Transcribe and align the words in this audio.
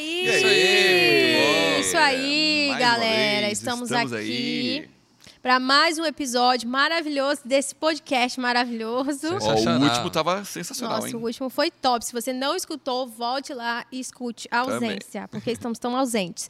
aí! 0.00 0.24
Isso 0.26 0.46
aí. 0.46 1.80
Isso 1.80 1.96
aí, 1.96 2.68
uma 2.70 2.78
galera. 2.78 3.46
vez, 3.46 3.58
estamos, 3.58 3.90
estamos 3.90 4.12
aqui 4.12 4.80
aí. 4.84 4.90
para 5.42 5.58
mais 5.58 5.98
um 5.98 6.04
episódio 6.04 6.68
maravilhoso 6.68 7.40
desse 7.44 7.74
podcast 7.74 8.38
maravilhoso. 8.40 9.28
Ó, 9.40 9.54
o 9.54 9.82
último 9.82 10.10
tava 10.10 10.44
sensacional, 10.44 10.96
Nossa, 10.96 11.08
hein? 11.08 11.14
o 11.16 11.18
último 11.24 11.48
foi 11.50 11.70
top. 11.70 12.04
Se 12.04 12.12
você 12.12 12.32
não 12.32 12.54
escutou, 12.54 13.06
volte 13.06 13.52
lá 13.52 13.84
e 13.90 14.00
escute 14.00 14.48
a 14.50 14.64
Também. 14.64 14.90
ausência, 14.90 15.28
porque 15.28 15.50
estamos 15.50 15.78
tão 15.78 15.96
ausentes. 15.96 16.48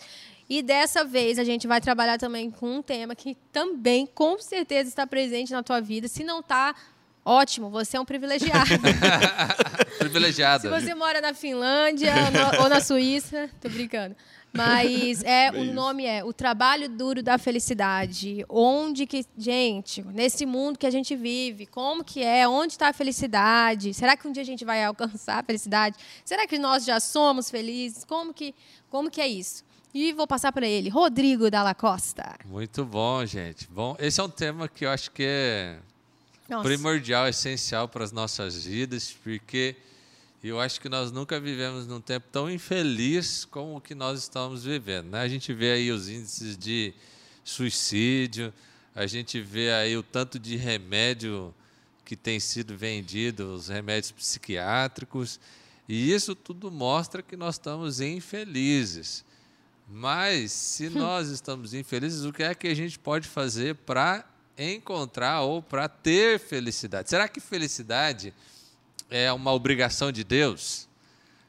E 0.48 0.62
dessa 0.62 1.04
vez 1.04 1.38
a 1.38 1.44
gente 1.44 1.68
vai 1.68 1.80
trabalhar 1.80 2.18
também 2.18 2.50
com 2.50 2.78
um 2.78 2.82
tema 2.82 3.14
que 3.14 3.36
também 3.52 4.04
com 4.04 4.36
certeza 4.40 4.88
está 4.88 5.06
presente 5.06 5.52
na 5.52 5.62
tua 5.62 5.80
vida. 5.80 6.08
Se 6.08 6.24
não 6.24 6.42
tá, 6.42 6.74
ótimo, 7.24 7.70
você 7.70 7.96
é 7.96 8.00
um 8.00 8.04
privilegiado. 8.04 8.70
Privilegiada. 9.98 10.62
Se 10.62 10.68
você 10.68 10.94
mora 10.94 11.20
na 11.20 11.34
Finlândia 11.34 12.12
ou 12.60 12.68
na 12.68 12.80
Suíça, 12.80 13.50
tô 13.60 13.68
brincando. 13.68 14.16
Mas 14.52 15.22
é 15.24 15.50
Bem 15.50 15.60
o 15.60 15.64
isso. 15.66 15.74
nome 15.74 16.04
é 16.04 16.24
O 16.24 16.32
Trabalho 16.32 16.88
Duro 16.88 17.22
da 17.22 17.38
Felicidade. 17.38 18.44
Onde 18.48 19.06
que, 19.06 19.24
gente, 19.36 20.02
nesse 20.02 20.44
mundo 20.46 20.78
que 20.78 20.86
a 20.86 20.90
gente 20.90 21.14
vive, 21.14 21.66
como 21.66 22.02
que 22.02 22.22
é? 22.22 22.48
Onde 22.48 22.72
está 22.72 22.88
a 22.88 22.92
felicidade? 22.92 23.94
Será 23.94 24.16
que 24.16 24.26
um 24.26 24.32
dia 24.32 24.42
a 24.42 24.46
gente 24.46 24.64
vai 24.64 24.84
alcançar 24.84 25.38
a 25.40 25.42
felicidade? 25.42 25.96
Será 26.24 26.46
que 26.46 26.58
nós 26.58 26.84
já 26.84 26.98
somos 26.98 27.50
felizes? 27.50 28.04
Como 28.04 28.32
que, 28.34 28.54
como 28.88 29.10
que 29.10 29.20
é 29.20 29.28
isso? 29.28 29.64
E 29.92 30.12
vou 30.12 30.26
passar 30.26 30.52
para 30.52 30.66
ele, 30.66 30.88
Rodrigo 30.88 31.50
Dalla 31.50 31.74
Costa. 31.74 32.36
Muito 32.44 32.84
bom, 32.84 33.26
gente. 33.26 33.68
Bom, 33.68 33.96
esse 33.98 34.20
é 34.20 34.22
um 34.22 34.28
tema 34.28 34.68
que 34.68 34.86
eu 34.86 34.90
acho 34.90 35.10
que 35.10 35.24
é 35.26 35.78
Nossa. 36.50 36.64
primordial, 36.64 37.28
essencial 37.28 37.88
para 37.88 38.02
as 38.02 38.10
nossas 38.10 38.64
vidas, 38.64 39.16
porque 39.22 39.76
eu 40.42 40.58
acho 40.58 40.80
que 40.80 40.88
nós 40.88 41.12
nunca 41.12 41.38
vivemos 41.38 41.86
num 41.86 42.00
tempo 42.00 42.26
tão 42.32 42.50
infeliz 42.50 43.44
como 43.44 43.76
o 43.76 43.80
que 43.80 43.94
nós 43.94 44.18
estamos 44.18 44.64
vivendo. 44.64 45.10
Né? 45.10 45.20
A 45.20 45.28
gente 45.28 45.52
vê 45.54 45.70
aí 45.70 45.92
os 45.92 46.08
índices 46.08 46.58
de 46.58 46.92
suicídio, 47.44 48.52
a 48.96 49.06
gente 49.06 49.40
vê 49.40 49.70
aí 49.70 49.96
o 49.96 50.02
tanto 50.02 50.40
de 50.40 50.56
remédio 50.56 51.54
que 52.04 52.16
tem 52.16 52.40
sido 52.40 52.76
vendido, 52.76 53.54
os 53.54 53.68
remédios 53.68 54.10
psiquiátricos, 54.10 55.38
e 55.88 56.12
isso 56.12 56.34
tudo 56.34 56.68
mostra 56.68 57.22
que 57.22 57.36
nós 57.36 57.54
estamos 57.54 58.00
infelizes. 58.00 59.24
Mas 59.88 60.50
se 60.50 60.88
nós 60.90 61.28
estamos 61.28 61.74
infelizes, 61.74 62.24
o 62.24 62.32
que 62.32 62.42
é 62.42 62.54
que 62.56 62.66
a 62.66 62.74
gente 62.74 62.98
pode 62.98 63.28
fazer 63.28 63.76
para 63.76 64.29
encontrar 64.60 65.42
ou 65.42 65.62
para 65.62 65.88
ter 65.88 66.38
felicidade? 66.38 67.08
Será 67.08 67.28
que 67.28 67.40
felicidade 67.40 68.34
é 69.08 69.32
uma 69.32 69.52
obrigação 69.52 70.12
de 70.12 70.22
Deus? 70.22 70.88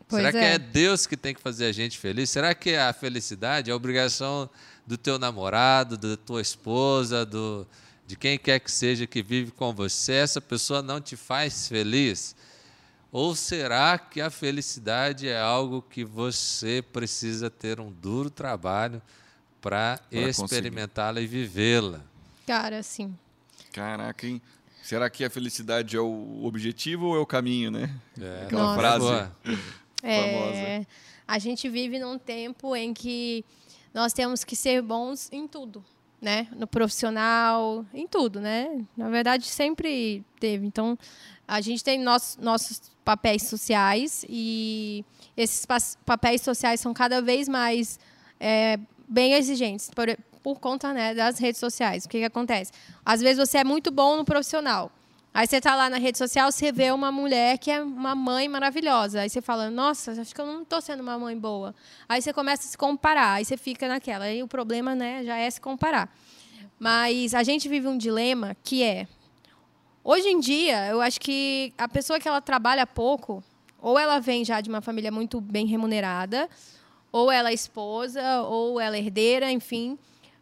Pois 0.07 0.21
Será 0.21 0.31
que 0.31 0.37
é. 0.37 0.53
é 0.53 0.59
Deus 0.59 1.05
que 1.05 1.15
tem 1.15 1.33
que 1.33 1.41
fazer 1.41 1.65
a 1.65 1.71
gente 1.71 1.97
feliz? 1.97 2.29
Será 2.29 2.53
que 2.53 2.75
a 2.75 2.91
felicidade 2.91 3.69
é 3.69 3.73
a 3.73 3.75
obrigação 3.75 4.49
do 4.85 4.97
teu 4.97 5.17
namorado, 5.17 5.97
da 5.97 6.17
tua 6.17 6.41
esposa, 6.41 7.25
do, 7.25 7.65
de 8.05 8.17
quem 8.17 8.37
quer 8.37 8.59
que 8.59 8.69
seja 8.69 9.07
que 9.07 9.23
vive 9.23 9.51
com 9.51 9.73
você? 9.73 10.13
Essa 10.13 10.41
pessoa 10.41 10.81
não 10.81 10.99
te 10.99 11.15
faz 11.15 11.67
feliz? 11.67 12.35
Ou 13.11 13.35
será 13.35 13.97
que 13.97 14.19
a 14.21 14.29
felicidade 14.29 15.27
é 15.27 15.39
algo 15.39 15.81
que 15.81 16.03
você 16.03 16.81
precisa 16.81 17.49
ter 17.49 17.79
um 17.79 17.91
duro 17.91 18.29
trabalho 18.29 19.01
para 19.61 19.99
experimentá-la 20.11 21.21
e 21.21 21.27
vivê-la? 21.27 22.10
Cara, 22.45 22.79
assim, 22.79 23.15
Caraca, 23.71 24.27
hein? 24.27 24.41
Será 24.83 25.09
que 25.09 25.23
a 25.23 25.29
felicidade 25.29 25.95
é 25.95 25.99
o 25.99 26.43
objetivo 26.43 27.07
ou 27.07 27.15
é 27.15 27.19
o 27.19 27.25
caminho, 27.25 27.71
né? 27.71 27.89
É, 28.19 28.45
Aquela 28.45 28.63
Nossa. 28.63 28.79
frase. 28.79 29.05
boa. 29.05 29.31
É, 30.03 30.83
a 31.27 31.37
gente 31.37 31.69
vive 31.69 31.99
num 31.99 32.17
tempo 32.17 32.75
em 32.75 32.91
que 32.91 33.45
nós 33.93 34.13
temos 34.13 34.43
que 34.43 34.55
ser 34.55 34.81
bons 34.81 35.29
em 35.31 35.47
tudo, 35.47 35.85
né? 36.19 36.47
No 36.55 36.65
profissional, 36.65 37.85
em 37.93 38.07
tudo, 38.07 38.41
né? 38.41 38.83
Na 38.97 39.11
verdade, 39.11 39.45
sempre 39.45 40.25
teve. 40.39 40.65
Então, 40.65 40.97
a 41.47 41.61
gente 41.61 41.83
tem 41.83 41.99
nossos, 41.99 42.35
nossos 42.37 42.81
papéis 43.05 43.43
sociais 43.43 44.25
e 44.27 45.05
esses 45.37 45.67
papéis 46.03 46.41
sociais 46.41 46.79
são 46.79 46.95
cada 46.95 47.21
vez 47.21 47.47
mais 47.47 47.99
é, 48.39 48.79
bem 49.07 49.33
exigentes 49.33 49.91
por, 49.91 50.07
por 50.43 50.59
conta 50.59 50.93
né, 50.93 51.13
das 51.13 51.39
redes 51.39 51.59
sociais. 51.59 52.05
O 52.05 52.09
que, 52.09 52.19
que 52.19 52.25
acontece? 52.25 52.71
Às 53.05 53.21
vezes 53.21 53.37
você 53.37 53.59
é 53.59 53.63
muito 53.63 53.91
bom 53.91 54.17
no 54.17 54.25
profissional. 54.25 54.91
Aí 55.33 55.47
você 55.47 55.61
tá 55.61 55.75
lá 55.75 55.89
na 55.89 55.97
rede 55.97 56.17
social, 56.17 56.51
você 56.51 56.73
vê 56.73 56.91
uma 56.91 57.09
mulher 57.09 57.57
que 57.57 57.71
é 57.71 57.81
uma 57.81 58.13
mãe 58.13 58.49
maravilhosa. 58.49 59.21
Aí 59.21 59.29
você 59.29 59.41
fala, 59.41 59.69
nossa, 59.69 60.11
acho 60.11 60.35
que 60.35 60.41
eu 60.41 60.45
não 60.45 60.63
estou 60.63 60.81
sendo 60.81 60.99
uma 60.99 61.17
mãe 61.17 61.37
boa. 61.37 61.73
Aí 62.09 62.21
você 62.21 62.33
começa 62.33 62.67
a 62.67 62.69
se 62.69 62.77
comparar, 62.77 63.35
aí 63.35 63.45
você 63.45 63.55
fica 63.55 63.87
naquela. 63.87 64.25
Aí 64.25 64.43
o 64.43 64.47
problema 64.47 64.93
né, 64.93 65.23
já 65.23 65.37
é 65.37 65.49
se 65.49 65.61
comparar. 65.61 66.13
Mas 66.77 67.33
a 67.33 67.43
gente 67.43 67.69
vive 67.69 67.87
um 67.87 67.97
dilema 67.97 68.57
que 68.61 68.83
é. 68.83 69.07
Hoje 70.03 70.27
em 70.27 70.39
dia, 70.39 70.87
eu 70.87 70.99
acho 70.99 71.21
que 71.21 71.73
a 71.77 71.87
pessoa 71.87 72.19
que 72.19 72.27
ela 72.27 72.41
trabalha 72.41 72.85
pouco, 72.85 73.41
ou 73.79 73.97
ela 73.97 74.19
vem 74.19 74.43
já 74.43 74.59
de 74.59 74.67
uma 74.67 74.81
família 74.81 75.11
muito 75.11 75.39
bem 75.39 75.65
remunerada, 75.65 76.49
ou 77.09 77.31
ela 77.31 77.51
é 77.51 77.53
esposa, 77.53 78.41
ou 78.41 78.81
ela 78.81 78.97
é 78.97 78.99
herdeira, 78.99 79.49
enfim. 79.49 79.97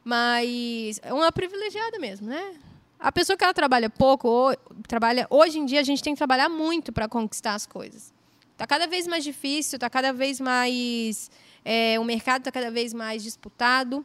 Mas 0.09 1.00
é 1.03 1.14
uma 1.14 1.31
privilegiada 1.31 2.00
mesmo, 2.00 2.28
né? 2.28 2.56
A 3.00 3.12
pessoa 3.12 3.38
que 3.38 3.44
ela 3.44 3.53
trabalha 3.53 3.92
pouco, 3.92 4.28
ou, 4.28 4.56
trabalha 4.88 5.28
hoje 5.30 5.59
em 5.59 5.66
dia 5.66 5.80
a 5.80 5.84
gente 5.84 6.02
tem 6.02 6.16
que 6.16 6.18
trabalhar 6.18 6.50
muito 6.50 6.92
para 6.92 7.08
conquistar 7.08 7.53
as 7.53 7.68
coisas. 7.68 8.12
Está 8.53 8.66
cada 8.66 8.88
vez 8.88 9.06
mais 9.06 9.24
difícil, 9.24 9.78
está 9.78 9.88
cada 9.88 10.12
vez 10.12 10.40
mais 10.40 11.30
é, 11.64 12.00
o 12.00 12.03
mercado 12.03 12.42
está 12.42 12.52
cada 12.52 12.72
vez 12.72 12.92
mais 12.92 13.22
disputado, 13.22 14.03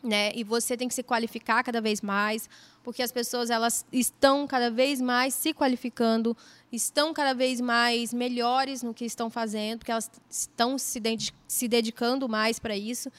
né? 0.00 0.30
E 0.36 0.44
você 0.44 0.76
tem 0.76 0.86
que 0.86 0.94
se 0.94 1.02
qualificar 1.02 1.64
cada 1.64 1.80
vez 1.80 2.00
mais, 2.00 2.48
porque 2.84 3.02
as 3.02 3.10
pessoas 3.10 3.50
elas 3.50 3.84
estão 3.92 4.46
cada 4.46 4.70
vez 4.70 5.00
mais 5.00 5.34
se 5.34 5.52
qualificando, 5.52 6.36
estão 6.70 7.12
cada 7.12 7.34
vez 7.34 7.60
mais 7.60 8.14
melhores 8.14 8.84
no 8.84 8.94
que 8.94 9.04
estão 9.04 9.28
fazendo, 9.28 9.80
porque 9.80 9.90
elas 9.90 10.08
estão 10.30 10.78
se, 10.78 11.02
se 11.48 11.66
dedicando 11.66 12.28
mais 12.28 12.60
para 12.60 12.76
isso. 12.76 13.10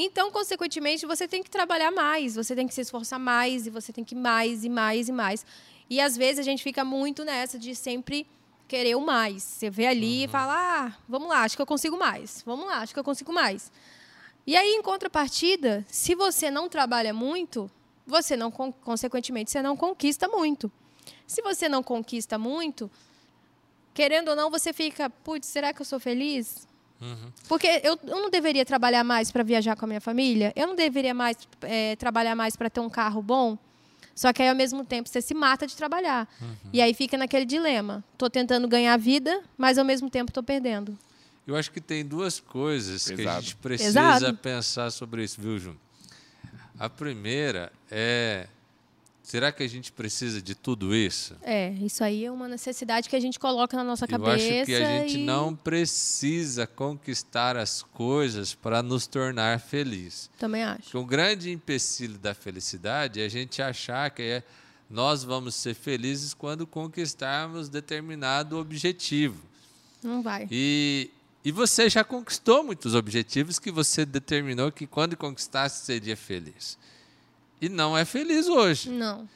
Então, 0.00 0.30
consequentemente, 0.30 1.04
você 1.04 1.26
tem 1.26 1.42
que 1.42 1.50
trabalhar 1.50 1.90
mais, 1.90 2.36
você 2.36 2.54
tem 2.54 2.68
que 2.68 2.72
se 2.72 2.82
esforçar 2.82 3.18
mais, 3.18 3.66
e 3.66 3.70
você 3.70 3.92
tem 3.92 4.04
que 4.04 4.14
ir 4.14 4.18
mais 4.18 4.62
e 4.64 4.68
mais 4.68 5.08
e 5.08 5.12
mais. 5.12 5.44
E 5.90 6.00
às 6.00 6.16
vezes 6.16 6.38
a 6.38 6.42
gente 6.44 6.62
fica 6.62 6.84
muito 6.84 7.24
nessa 7.24 7.58
de 7.58 7.74
sempre 7.74 8.24
querer 8.68 8.94
o 8.94 9.00
mais. 9.00 9.42
Você 9.42 9.68
vê 9.68 9.86
ali 9.88 10.24
e 10.24 10.28
fala: 10.28 10.54
ah, 10.54 10.96
vamos 11.08 11.28
lá, 11.28 11.42
acho 11.42 11.56
que 11.56 11.62
eu 11.62 11.66
consigo 11.66 11.98
mais. 11.98 12.42
Vamos 12.46 12.66
lá, 12.66 12.78
acho 12.78 12.94
que 12.94 13.00
eu 13.00 13.02
consigo 13.02 13.32
mais. 13.32 13.72
E 14.46 14.56
aí, 14.56 14.68
em 14.70 14.82
contrapartida, 14.82 15.84
se 15.88 16.14
você 16.14 16.48
não 16.48 16.68
trabalha 16.68 17.12
muito, 17.12 17.68
você 18.06 18.36
não, 18.36 18.50
con- 18.52 18.72
consequentemente, 18.72 19.50
você 19.50 19.60
não 19.60 19.76
conquista 19.76 20.28
muito. 20.28 20.70
Se 21.26 21.42
você 21.42 21.68
não 21.68 21.82
conquista 21.82 22.38
muito, 22.38 22.88
querendo 23.92 24.28
ou 24.28 24.36
não, 24.36 24.48
você 24.48 24.72
fica, 24.72 25.10
putz, 25.10 25.46
será 25.48 25.72
que 25.72 25.82
eu 25.82 25.84
sou 25.84 25.98
feliz? 25.98 26.68
Porque 27.48 27.66
eu, 27.84 27.98
eu 28.04 28.20
não 28.20 28.30
deveria 28.30 28.64
trabalhar 28.64 29.04
mais 29.04 29.30
para 29.30 29.42
viajar 29.42 29.76
com 29.76 29.84
a 29.84 29.88
minha 29.88 30.00
família? 30.00 30.52
Eu 30.56 30.66
não 30.66 30.74
deveria 30.74 31.14
mais 31.14 31.36
eh, 31.62 31.96
trabalhar 31.96 32.34
mais 32.34 32.56
para 32.56 32.68
ter 32.68 32.80
um 32.80 32.90
carro 32.90 33.22
bom? 33.22 33.56
Só 34.14 34.32
que 34.32 34.42
aí, 34.42 34.48
ao 34.48 34.54
mesmo 34.56 34.84
tempo, 34.84 35.08
você 35.08 35.22
se 35.22 35.32
mata 35.32 35.64
de 35.64 35.76
trabalhar. 35.76 36.28
E 36.72 36.82
aí 36.82 36.92
fica 36.92 37.16
naquele 37.16 37.44
dilema. 37.44 38.02
Estou 38.12 38.28
tentando 38.28 38.66
ganhar 38.66 38.96
vida, 38.96 39.44
mas 39.56 39.78
ao 39.78 39.84
mesmo 39.84 40.10
tempo 40.10 40.30
estou 40.30 40.42
perdendo. 40.42 40.98
Eu 41.46 41.54
acho 41.54 41.70
que 41.70 41.80
tem 41.80 42.04
duas 42.04 42.40
coisas 42.40 43.08
que 43.08 43.26
a 43.26 43.40
gente 43.40 43.54
precisa 43.56 43.92
Pesado. 43.92 44.36
pensar 44.38 44.90
sobre 44.90 45.22
isso, 45.22 45.40
viu, 45.40 45.56
Júnior? 45.56 45.80
A 46.78 46.90
primeira 46.90 47.72
é: 47.90 48.48
será 49.28 49.52
que 49.52 49.62
a 49.62 49.68
gente 49.68 49.92
precisa 49.92 50.40
de 50.40 50.54
tudo 50.54 50.94
isso? 50.94 51.36
É, 51.42 51.70
isso 51.72 52.02
aí 52.02 52.24
é 52.24 52.30
uma 52.30 52.48
necessidade 52.48 53.10
que 53.10 53.14
a 53.14 53.20
gente 53.20 53.38
coloca 53.38 53.76
na 53.76 53.84
nossa 53.84 54.06
Eu 54.06 54.08
cabeça. 54.08 54.36
acho 54.36 54.64
que 54.64 54.74
a 54.74 54.84
gente 55.02 55.18
e- 55.18 55.24
não 55.24 55.54
precisa 55.54 56.66
conquistar 56.66 57.54
as 57.54 57.82
coisas 57.82 58.54
para 58.54 58.82
nos 58.82 59.06
tornar 59.06 59.60
felizes. 59.60 60.30
Também 60.38 60.64
acho. 60.64 60.82
Porque 60.84 60.96
um 60.96 61.06
grande 61.06 61.50
empecilho 61.50 62.16
da 62.18 62.32
felicidade 62.32 63.20
é 63.20 63.26
a 63.26 63.28
gente 63.28 63.60
achar 63.60 64.10
que 64.10 64.22
é, 64.22 64.42
nós 64.88 65.22
vamos 65.22 65.54
ser 65.54 65.74
felizes 65.74 66.32
quando 66.32 66.66
conquistarmos 66.66 67.68
determinado 67.68 68.56
objetivo. 68.58 69.42
Não 70.02 70.22
vai. 70.22 70.48
E, 70.50 71.10
e 71.44 71.52
você 71.52 71.90
já 71.90 72.02
conquistou 72.02 72.64
muitos 72.64 72.94
objetivos 72.94 73.58
que 73.58 73.70
você 73.70 74.06
determinou 74.06 74.72
que 74.72 74.86
quando 74.86 75.18
conquistasse 75.18 75.84
seria 75.84 76.16
feliz. 76.16 76.78
E 77.60 77.68
não 77.68 77.96
é 77.96 78.04
feliz 78.04 78.46
hoje. 78.48 78.90
Não. 78.90 79.28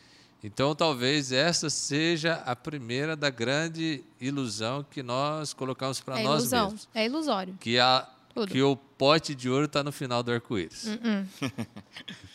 Então 0.45 0.75
talvez 0.75 1.31
essa 1.33 1.71
seja 1.71 2.35
a 2.45 2.55
primeira 2.57 3.15
da 3.17 3.31
grande 3.31 4.03
ilusão 4.21 4.85
que 4.91 5.03
nós 5.03 5.53
colocamos 5.53 6.01
para 6.01 6.19
É 6.21 6.25
nós 6.25 6.41
ilusão. 6.43 6.65
mesmos. 6.65 6.89
É 6.95 7.07
ilusório. 7.07 7.55
Que, 7.61 7.79
a, 7.79 8.09
Tudo. 8.35 8.51
que 8.51 8.61
o 8.63 8.75
pote 8.77 9.35
de 9.35 9.49
ouro 9.49 9.67
está 9.67 9.85
no 9.85 9.93
final 9.93 10.23
do 10.23 10.33
arco-íris. 10.33 10.87
Hum, 10.87 11.27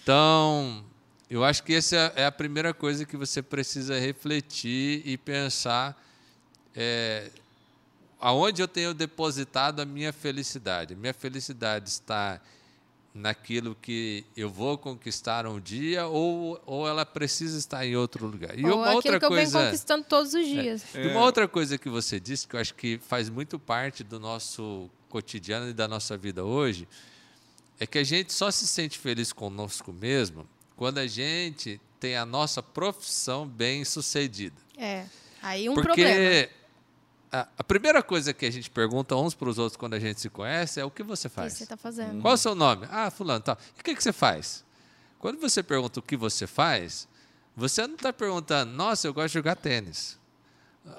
Então, 0.03 0.83
eu 1.29 1.43
acho 1.43 1.63
que 1.63 1.73
essa 1.73 2.13
é 2.15 2.25
a 2.25 2.31
primeira 2.31 2.73
coisa 2.73 3.05
que 3.05 3.17
você 3.17 3.41
precisa 3.41 3.99
refletir 3.99 5.01
e 5.05 5.17
pensar 5.17 6.01
é, 6.73 7.29
aonde 8.19 8.61
eu 8.61 8.67
tenho 8.67 8.93
depositado 8.93 9.81
a 9.81 9.85
minha 9.85 10.13
felicidade? 10.13 10.95
Minha 10.95 11.13
felicidade 11.13 11.89
está 11.89 12.39
naquilo 13.17 13.75
que 13.75 14.25
eu 14.35 14.49
vou 14.49 14.77
conquistar 14.77 15.45
um 15.47 15.59
dia 15.59 16.05
ou, 16.05 16.61
ou 16.65 16.87
ela 16.87 17.05
precisa 17.05 17.57
estar 17.57 17.85
em 17.85 17.95
outro 17.95 18.27
lugar. 18.27 18.57
E 18.57 18.65
ou 18.65 18.77
uma 18.77 18.93
outra 18.93 19.19
que 19.19 19.25
eu 19.25 19.29
coisa, 19.29 19.57
venho 19.57 19.65
conquistando 19.65 20.05
todos 20.05 20.33
os 20.33 20.45
dias. 20.45 20.95
É, 20.95 21.05
e 21.05 21.07
uma 21.09 21.21
outra 21.21 21.47
coisa 21.47 21.77
que 21.77 21.89
você 21.89 22.19
disse 22.19 22.47
que 22.47 22.55
eu 22.55 22.59
acho 22.59 22.75
que 22.75 22.99
faz 22.99 23.29
muito 23.29 23.57
parte 23.57 24.03
do 24.03 24.19
nosso 24.19 24.89
cotidiano 25.09 25.69
e 25.69 25.73
da 25.73 25.87
nossa 25.87 26.15
vida 26.15 26.43
hoje 26.43 26.87
é 27.79 27.87
que 27.87 27.97
a 27.97 28.03
gente 28.03 28.33
só 28.33 28.51
se 28.51 28.67
sente 28.67 28.97
feliz 28.97 29.33
conosco 29.33 29.91
mesmo 29.91 30.47
quando 30.75 30.99
a 30.99 31.07
gente 31.07 31.81
tem 31.99 32.15
a 32.15 32.25
nossa 32.25 32.61
profissão 32.61 33.47
bem 33.47 33.83
sucedida. 33.83 34.55
É. 34.77 35.05
Aí 35.41 35.67
um 35.67 35.73
Porque 35.73 35.87
problema 35.87 36.49
a, 37.31 37.47
a, 37.57 37.63
primeira 37.63 38.01
coisa 38.01 38.33
que 38.33 38.45
a 38.45 38.51
gente 38.51 38.69
pergunta 38.69 39.15
uns 39.15 39.33
para 39.33 39.50
os 39.50 39.57
outros 39.57 39.77
quando 39.77 39.94
a 39.94 40.00
gente 40.00 40.19
se 40.19 40.29
conhece 40.29 40.79
é 40.79 40.85
o 40.85 40.91
que 40.91 41.03
você 41.03 41.27
faz. 41.29 41.53
O 41.53 41.56
que 41.56 41.57
você 41.59 41.63
está 41.63 41.77
fazendo? 41.77 42.21
Qual 42.21 42.31
é 42.31 42.35
o 42.35 42.38
seu 42.38 42.56
nome? 42.56 42.88
Ah, 42.89 43.09
fulano, 43.09 43.41
tal. 43.41 43.57
E 43.75 43.81
o 43.81 43.83
que, 43.83 43.95
que 43.95 44.03
você 44.03 44.13
faz? 44.13 44.63
Quando 45.19 45.39
você 45.39 45.62
pergunta 45.62 46.00
o 46.00 46.03
que 46.03 46.15
você 46.15 46.47
faz, 46.47 47.07
você 47.56 47.85
não 47.88 47.95
está 47.95 48.13
perguntando, 48.13 48.71
nossa, 48.71 49.07
eu 49.07 49.13
gosto 49.13 49.29
de 49.29 49.33
jogar 49.33 49.56
tênis. 49.56 50.18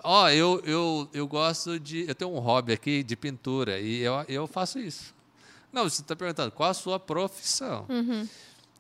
Ó, 0.03 0.25
oh, 0.25 0.29
eu, 0.29 0.63
eu, 0.65 1.11
eu 1.15 1.27
gosto 1.27 1.79
de. 1.81 2.07
Eu 2.07 2.15
tenho 2.15 2.31
um 2.31 2.39
hobby 2.39 2.73
aqui 2.73 3.03
de 3.03 3.17
pintura 3.17 3.79
e 3.79 4.01
eu, 4.01 4.13
eu 4.29 4.47
faço 4.47 4.79
isso. 4.79 5.15
Não, 5.73 5.89
você 5.89 6.03
está 6.03 6.15
perguntando 6.15 6.51
qual 6.51 6.71
a 6.71 6.75
sua 6.75 6.99
profissão. 6.99 7.87
Uhum. 7.89 8.29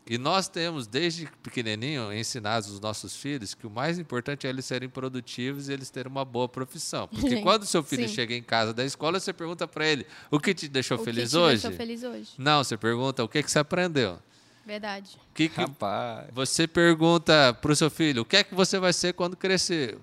E 0.08 0.16
nós 0.16 0.49
temos, 0.49 0.87
desde 0.87 1.26
pequenininho, 1.43 2.10
ensinado 2.12 2.66
os 2.66 2.81
nossos 2.81 3.14
filhos 3.14 3.52
que 3.52 3.66
o 3.66 3.70
mais 3.70 3.99
importante 3.99 4.46
é 4.46 4.50
eles 4.50 4.64
serem 4.64 4.88
produtivos 4.88 5.69
e 5.69 5.72
eles 5.75 5.90
terem 5.90 6.10
uma 6.10 6.25
boa 6.25 6.49
profissão. 6.49 7.06
Porque 7.06 7.28
Gente, 7.28 7.43
quando 7.44 7.66
seu 7.66 7.82
filho 7.82 8.08
sim. 8.08 8.14
chega 8.14 8.34
em 8.34 8.43
casa 8.43 8.72
da 8.72 8.84
escola, 8.84 9.20
você 9.20 9.34
pergunta 9.34 9.69
para 9.69 9.87
ele 9.87 10.06
o 10.31 10.40
que 10.40 10.55
te 10.55 10.66
deixou 10.66 10.99
o 10.99 11.05
feliz 11.05 11.25
que 11.25 11.31
te 11.31 11.37
hoje? 11.37 11.62
Deixou 11.62 11.72
feliz 11.72 12.02
hoje? 12.02 12.31
Não, 12.38 12.64
você 12.64 12.76
pergunta 12.78 13.22
o 13.22 13.28
que, 13.28 13.43
que 13.43 13.50
você 13.50 13.58
aprendeu. 13.58 14.19
Verdade. 14.64 15.19
Que 15.34 15.49
que 15.49 15.60
Rapaz. 15.60 16.28
Você 16.32 16.66
pergunta 16.66 17.52
para 17.55 17.72
o 17.72 17.76
seu 17.76 17.90
filho 17.90 18.22
o 18.22 18.25
que 18.25 18.37
é 18.38 18.44
que 18.44 18.55
você 18.55 18.78
vai 18.78 18.94
ser 18.94 19.12
quando 19.12 19.37
crescer. 19.37 19.99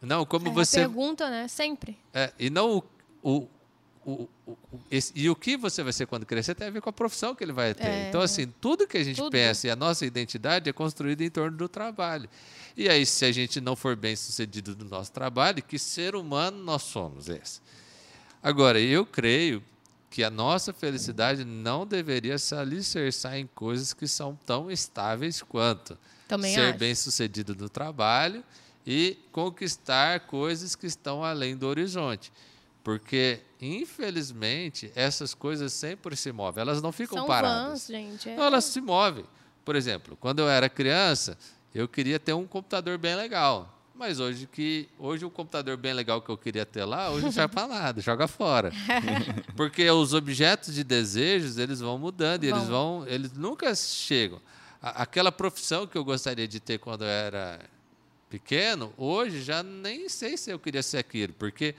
Não, 0.00 0.24
como 0.24 0.48
é, 0.48 0.52
você. 0.52 0.80
Pergunta, 0.80 1.28
né? 1.28 1.48
Sempre. 1.48 1.98
É, 2.12 2.32
e 2.38 2.50
não 2.50 2.84
o, 3.22 3.40
o 3.40 3.48
o, 4.04 4.28
o, 4.46 4.56
esse, 4.90 5.12
e 5.14 5.28
o 5.30 5.36
que 5.36 5.56
você 5.56 5.82
vai 5.82 5.92
ser 5.92 6.06
quando 6.06 6.26
crescer 6.26 6.54
tem 6.54 6.66
a 6.66 6.70
ver 6.70 6.80
com 6.80 6.90
a 6.90 6.92
profissão 6.92 7.34
que 7.34 7.42
ele 7.42 7.52
vai 7.52 7.74
ter. 7.74 7.86
É, 7.86 8.08
então, 8.08 8.20
assim, 8.20 8.52
tudo 8.60 8.86
que 8.86 8.98
a 8.98 9.04
gente 9.04 9.16
tudo. 9.16 9.30
pensa 9.30 9.66
e 9.66 9.70
a 9.70 9.76
nossa 9.76 10.04
identidade 10.04 10.68
é 10.68 10.72
construída 10.72 11.24
em 11.24 11.30
torno 11.30 11.56
do 11.56 11.68
trabalho. 11.68 12.28
E 12.76 12.88
aí, 12.88 13.06
se 13.06 13.24
a 13.24 13.32
gente 13.32 13.60
não 13.60 13.74
for 13.74 13.96
bem 13.96 14.14
sucedido 14.14 14.76
no 14.76 14.84
nosso 14.84 15.12
trabalho, 15.12 15.62
que 15.62 15.78
ser 15.78 16.14
humano 16.14 16.62
nós 16.62 16.82
somos 16.82 17.28
esse? 17.28 17.60
Agora, 18.42 18.78
eu 18.78 19.06
creio 19.06 19.62
que 20.10 20.22
a 20.22 20.30
nossa 20.30 20.72
felicidade 20.72 21.44
não 21.44 21.86
deveria 21.86 22.38
se 22.38 22.54
alicerçar 22.54 23.36
em 23.36 23.48
coisas 23.48 23.92
que 23.92 24.06
são 24.06 24.38
tão 24.46 24.70
estáveis 24.70 25.42
quanto 25.42 25.98
Também 26.28 26.54
ser 26.54 26.70
acho. 26.70 26.78
bem 26.78 26.94
sucedido 26.94 27.54
no 27.56 27.68
trabalho 27.68 28.44
e 28.86 29.18
conquistar 29.32 30.20
coisas 30.20 30.76
que 30.76 30.86
estão 30.86 31.24
além 31.24 31.56
do 31.56 31.66
horizonte. 31.66 32.30
Porque, 32.84 33.40
infelizmente, 33.58 34.92
essas 34.94 35.32
coisas 35.32 35.72
sempre 35.72 36.14
se 36.14 36.30
movem. 36.30 36.60
Elas 36.60 36.82
não 36.82 36.92
ficam 36.92 37.16
São 37.16 37.26
paradas. 37.26 37.68
Vãs, 37.70 37.86
gente. 37.86 38.28
É. 38.28 38.36
Não, 38.36 38.44
elas 38.44 38.66
se 38.66 38.78
movem. 38.78 39.24
Por 39.64 39.74
exemplo, 39.74 40.18
quando 40.20 40.40
eu 40.40 40.48
era 40.48 40.68
criança, 40.68 41.38
eu 41.74 41.88
queria 41.88 42.20
ter 42.20 42.34
um 42.34 42.46
computador 42.46 42.98
bem 42.98 43.16
legal. 43.16 43.70
Mas 43.94 44.20
hoje 44.20 44.46
que 44.50 44.88
hoje 44.98 45.24
o 45.24 45.30
computador 45.30 45.76
bem 45.78 45.94
legal 45.94 46.20
que 46.20 46.28
eu 46.28 46.36
queria 46.36 46.66
ter 46.66 46.84
lá, 46.84 47.10
hoje 47.10 47.24
não 47.24 47.32
serve 47.32 47.54
para 47.54 47.68
nada, 47.68 48.00
joga 48.02 48.28
fora. 48.28 48.70
Porque 49.56 49.88
os 49.88 50.12
objetos 50.12 50.74
de 50.74 50.84
desejos, 50.84 51.56
eles 51.56 51.80
vão 51.80 51.96
mudando, 51.96 52.44
e 52.44 52.48
eles 52.48 52.64
vão, 52.64 53.06
eles 53.06 53.32
nunca 53.32 53.74
chegam. 53.74 54.40
Aquela 54.82 55.32
profissão 55.32 55.86
que 55.86 55.96
eu 55.96 56.04
gostaria 56.04 56.46
de 56.46 56.60
ter 56.60 56.78
quando 56.78 57.02
eu 57.02 57.08
era 57.08 57.60
pequeno, 58.28 58.92
hoje 58.98 59.42
já 59.42 59.62
nem 59.62 60.08
sei 60.08 60.36
se 60.36 60.50
eu 60.50 60.58
queria 60.58 60.82
ser 60.82 60.98
aquilo, 60.98 61.32
porque 61.38 61.74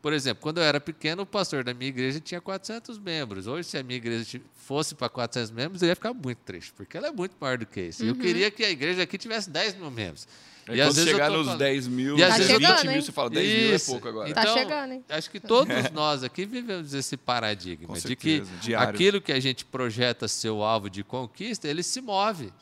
por 0.00 0.12
exemplo, 0.12 0.42
quando 0.42 0.58
eu 0.58 0.64
era 0.64 0.80
pequeno, 0.80 1.22
o 1.22 1.26
pastor 1.26 1.64
da 1.64 1.74
minha 1.74 1.88
igreja 1.88 2.20
tinha 2.20 2.40
400 2.40 2.98
membros. 2.98 3.46
Hoje, 3.46 3.68
se 3.68 3.78
a 3.78 3.82
minha 3.82 3.96
igreja 3.96 4.40
fosse 4.54 4.94
para 4.94 5.08
400 5.08 5.50
membros, 5.50 5.82
eu 5.82 5.88
ia 5.88 5.94
ficar 5.96 6.14
muito 6.14 6.38
triste, 6.38 6.72
porque 6.76 6.96
ela 6.96 7.08
é 7.08 7.10
muito 7.10 7.34
maior 7.40 7.58
do 7.58 7.66
que 7.66 7.80
isso. 7.80 8.02
Uhum. 8.02 8.10
Eu 8.10 8.14
queria 8.14 8.50
que 8.50 8.64
a 8.64 8.70
igreja 8.70 9.02
aqui 9.02 9.18
tivesse 9.18 9.50
10 9.50 9.76
mil 9.76 9.90
membros. 9.90 10.28
É 10.68 10.74
e 10.74 10.78
quando 10.78 11.02
chegar 11.02 11.30
nos 11.30 11.46
falando... 11.46 11.58
10 11.58 11.88
mil, 11.88 12.18
e 12.18 12.22
às 12.22 12.30
tá 12.30 12.36
vezes 12.36 12.52
chegando, 12.52 12.76
20 12.76 12.88
mil, 12.88 13.02
você 13.02 13.12
fala 13.12 13.30
10 13.30 13.48
isso. 13.48 13.58
mil 13.58 13.74
é 13.74 13.78
pouco 13.78 14.08
agora. 14.08 14.30
Então, 14.30 14.44
tá 14.44 14.52
chegando, 14.52 14.92
hein? 14.92 15.04
Acho 15.08 15.30
que 15.30 15.40
todos 15.40 15.74
nós 15.92 16.22
aqui 16.22 16.44
vivemos 16.44 16.94
esse 16.94 17.16
paradigma 17.16 17.98
de 17.98 18.14
que 18.14 18.42
diário. 18.60 18.88
aquilo 18.88 19.20
que 19.20 19.32
a 19.32 19.40
gente 19.40 19.64
projeta 19.64 20.28
ser 20.28 20.50
o 20.50 20.62
alvo 20.62 20.90
de 20.90 21.02
conquista, 21.02 21.66
ele 21.66 21.82
se 21.82 22.00
move. 22.00 22.52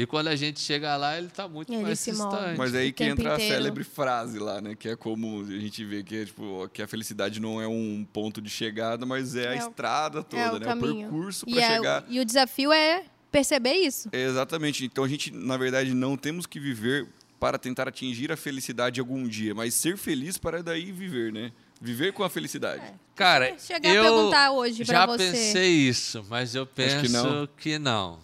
E 0.00 0.06
quando 0.06 0.28
a 0.28 0.36
gente 0.36 0.60
chega 0.60 0.96
lá, 0.96 1.18
ele 1.18 1.26
está 1.26 1.46
muito 1.46 1.72
ele 1.72 1.82
mais 1.82 2.02
distante. 2.04 2.56
Mas 2.56 2.74
aí 2.74 2.90
que 2.92 3.04
entra 3.04 3.34
inteiro. 3.34 3.34
a 3.52 3.54
célebre 3.56 3.84
frase 3.84 4.38
lá, 4.38 4.60
né? 4.60 4.74
Que 4.74 4.88
é 4.90 4.96
como 4.96 5.42
a 5.42 5.58
gente 5.58 5.84
vê 5.84 6.02
que, 6.02 6.16
é, 6.16 6.24
tipo, 6.24 6.68
que 6.72 6.80
a 6.80 6.86
felicidade 6.88 7.38
não 7.40 7.60
é 7.60 7.68
um 7.68 8.06
ponto 8.12 8.40
de 8.40 8.48
chegada, 8.48 9.04
mas 9.04 9.36
é, 9.36 9.56
É 9.56 9.58
a 9.60 9.66
o- 9.66 9.68
estrada 9.68 10.22
toda, 10.22 10.40
é 10.42 10.50
o 10.52 10.58
né? 10.58 10.64
caminho. 10.64 11.08
O 11.08 11.10
percurso 11.10 11.44
para 11.46 11.60
é- 11.60 11.68
chegar. 11.76 12.04
e 12.08 12.18
o 12.18 12.24
desafio 12.24 12.72
é 12.72 13.04
perceber 13.30 13.74
isso. 13.74 14.08
Exatamente. 14.12 14.84
Então 14.86 15.04
a 15.04 15.08
gente, 15.08 15.30
na 15.32 15.56
verdade, 15.56 15.92
não 15.92 16.16
temos 16.16 16.46
que 16.46 16.58
viver 16.58 17.06
para 17.38 17.58
tentar 17.58 17.86
atingir 17.88 18.32
a 18.32 18.36
felicidade 18.36 19.00
algum 19.00 19.26
dia, 19.28 19.54
mas 19.54 19.74
ser 19.74 19.96
feliz 19.98 20.38
para 20.38 20.62
daí 20.62 20.90
viver, 20.92 21.32
né? 21.32 21.52
Viver 21.80 22.12
com 22.12 22.22
a 22.24 22.28
felicidade. 22.30 22.82
É. 22.82 22.94
Cara, 23.14 23.54
Chegar 23.58 23.90
a 23.90 23.94
eu 23.94 24.02
perguntar 24.02 24.50
hoje 24.52 24.84
já 24.84 25.04
você. 25.06 25.18
pensei 25.30 25.70
isso, 25.72 26.24
mas 26.28 26.54
eu 26.54 26.66
penso 26.66 27.00
que 27.02 27.08
não. 27.10 27.46
que 27.56 27.78
não. 27.78 28.18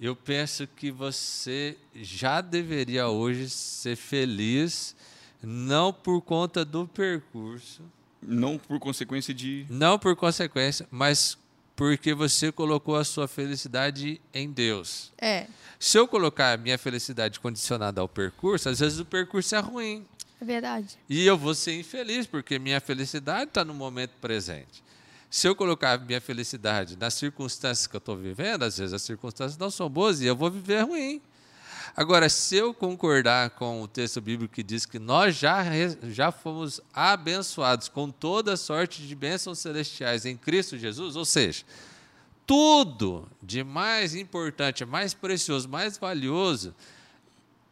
Eu 0.00 0.14
penso 0.14 0.66
que 0.66 0.90
você 0.90 1.76
já 1.94 2.40
deveria 2.40 3.08
hoje 3.08 3.50
ser 3.50 3.96
feliz, 3.96 4.94
não 5.42 5.92
por 5.92 6.20
conta 6.22 6.64
do 6.64 6.86
percurso, 6.86 7.82
Não 8.22 8.58
por 8.58 8.78
consequência 8.78 9.34
de. 9.34 9.66
não 9.68 9.98
por 9.98 10.14
consequência, 10.14 10.86
mas 10.90 11.36
porque 11.74 12.12
você 12.14 12.50
colocou 12.50 12.96
a 12.96 13.04
sua 13.04 13.28
felicidade 13.28 14.20
em 14.34 14.50
Deus. 14.50 15.12
É, 15.16 15.46
Se 15.78 15.96
eu 15.98 16.08
colocar 16.08 16.52
a 16.52 16.56
minha 16.56 16.76
felicidade 16.78 17.38
condicionada 17.38 18.00
ao 18.00 18.08
percurso, 18.08 18.68
às 18.68 18.80
vezes 18.80 18.98
o 18.98 19.04
percurso 19.04 19.54
é 19.54 19.60
ruim. 19.60 20.04
é 20.40 20.44
verdade. 20.44 20.96
E 21.08 21.24
eu 21.24 21.36
vou 21.38 21.54
ser 21.54 21.78
infeliz, 21.78 22.26
porque 22.26 22.58
minha 22.58 22.80
felicidade 22.80 23.44
está 23.50 23.64
no 23.64 23.74
momento 23.74 24.12
presente. 24.20 24.82
Se 25.30 25.46
eu 25.46 25.54
colocar 25.54 25.98
minha 26.00 26.20
felicidade 26.20 26.96
nas 26.96 27.14
circunstâncias 27.14 27.86
que 27.86 27.94
eu 27.94 27.98
estou 27.98 28.16
vivendo, 28.16 28.62
às 28.62 28.78
vezes 28.78 28.94
as 28.94 29.02
circunstâncias 29.02 29.58
não 29.58 29.70
são 29.70 29.88
boas 29.88 30.20
e 30.20 30.26
eu 30.26 30.34
vou 30.34 30.50
viver 30.50 30.80
ruim. 30.82 31.20
Agora, 31.94 32.28
se 32.28 32.56
eu 32.56 32.72
concordar 32.72 33.50
com 33.50 33.82
o 33.82 33.88
texto 33.88 34.20
bíblico 34.20 34.54
que 34.54 34.62
diz 34.62 34.86
que 34.86 34.98
nós 34.98 35.36
já, 35.36 35.64
já 36.04 36.30
fomos 36.30 36.80
abençoados 36.94 37.88
com 37.88 38.10
toda 38.10 38.56
sorte 38.56 39.02
de 39.06 39.14
bênçãos 39.14 39.58
celestiais 39.58 40.24
em 40.24 40.36
Cristo 40.36 40.78
Jesus, 40.78 41.16
ou 41.16 41.24
seja, 41.24 41.64
tudo 42.46 43.28
de 43.42 43.62
mais 43.62 44.14
importante, 44.14 44.84
mais 44.84 45.12
precioso, 45.12 45.68
mais 45.68 45.98
valioso 45.98 46.74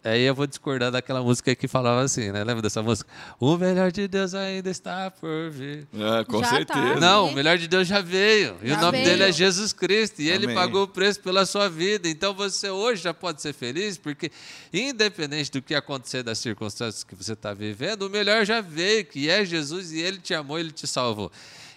Aí 0.06 0.22
eu 0.22 0.36
vou 0.36 0.46
discordar 0.46 0.92
daquela 0.92 1.20
música 1.20 1.52
que 1.56 1.66
falava 1.66 2.00
assim, 2.00 2.30
né? 2.30 2.44
Lembra 2.44 2.62
dessa 2.62 2.80
música? 2.80 3.10
O 3.40 3.56
melhor 3.56 3.90
de 3.90 4.06
Deus 4.06 4.34
ainda 4.34 4.70
está 4.70 5.10
por 5.10 5.50
vir. 5.50 5.88
Ah, 5.94 6.24
com 6.24 6.38
Já 6.38 6.44
tá. 6.44 6.50
certeza. 6.54 7.00
Não, 7.00 7.26
o 7.26 7.32
melhor 7.34 7.58
de 7.58 7.66
Deus 7.66 7.88
já 7.88 8.00
veio. 8.00 8.56
E 8.62 8.68
Já 8.68 8.78
o 8.78 8.80
nome 8.82 8.98
veio. 8.98 9.10
dele 9.10 9.24
é 9.24 9.32
Jesus 9.32 9.72
Cristo. 9.72 10.22
E 10.22 10.30
ele 10.30 10.44
Amém. 10.44 10.54
pagou 10.54 10.84
o 10.84 10.86
preço 10.88 11.18
pela 11.18 11.44
sua 11.44 11.68
vida. 11.68 12.08
Então 12.08 12.32
você 12.32 12.70
hoje 12.70 13.02
já 13.02 13.12
pode 13.12 13.42
ser 13.42 13.52
feliz, 13.52 13.98
porque 13.98 14.30
independente 14.72 15.50
do 15.50 15.60
que 15.60 15.74
acontecer 15.74 16.22
das 16.22 16.38
circunstâncias 16.38 17.02
que 17.02 17.16
você 17.16 17.32
está 17.32 17.52
vivendo, 17.52 18.02
o 18.02 18.08
melhor 18.08 18.44
já 18.44 18.60
veio, 18.60 19.04
que 19.04 19.28
é 19.28 19.44
Jesus, 19.44 19.90
e 19.90 19.98
ele 19.98 20.18
te 20.18 20.32
amou, 20.34 20.56
ele 20.56 20.70
te 20.70 20.86
salvou. 20.86 21.32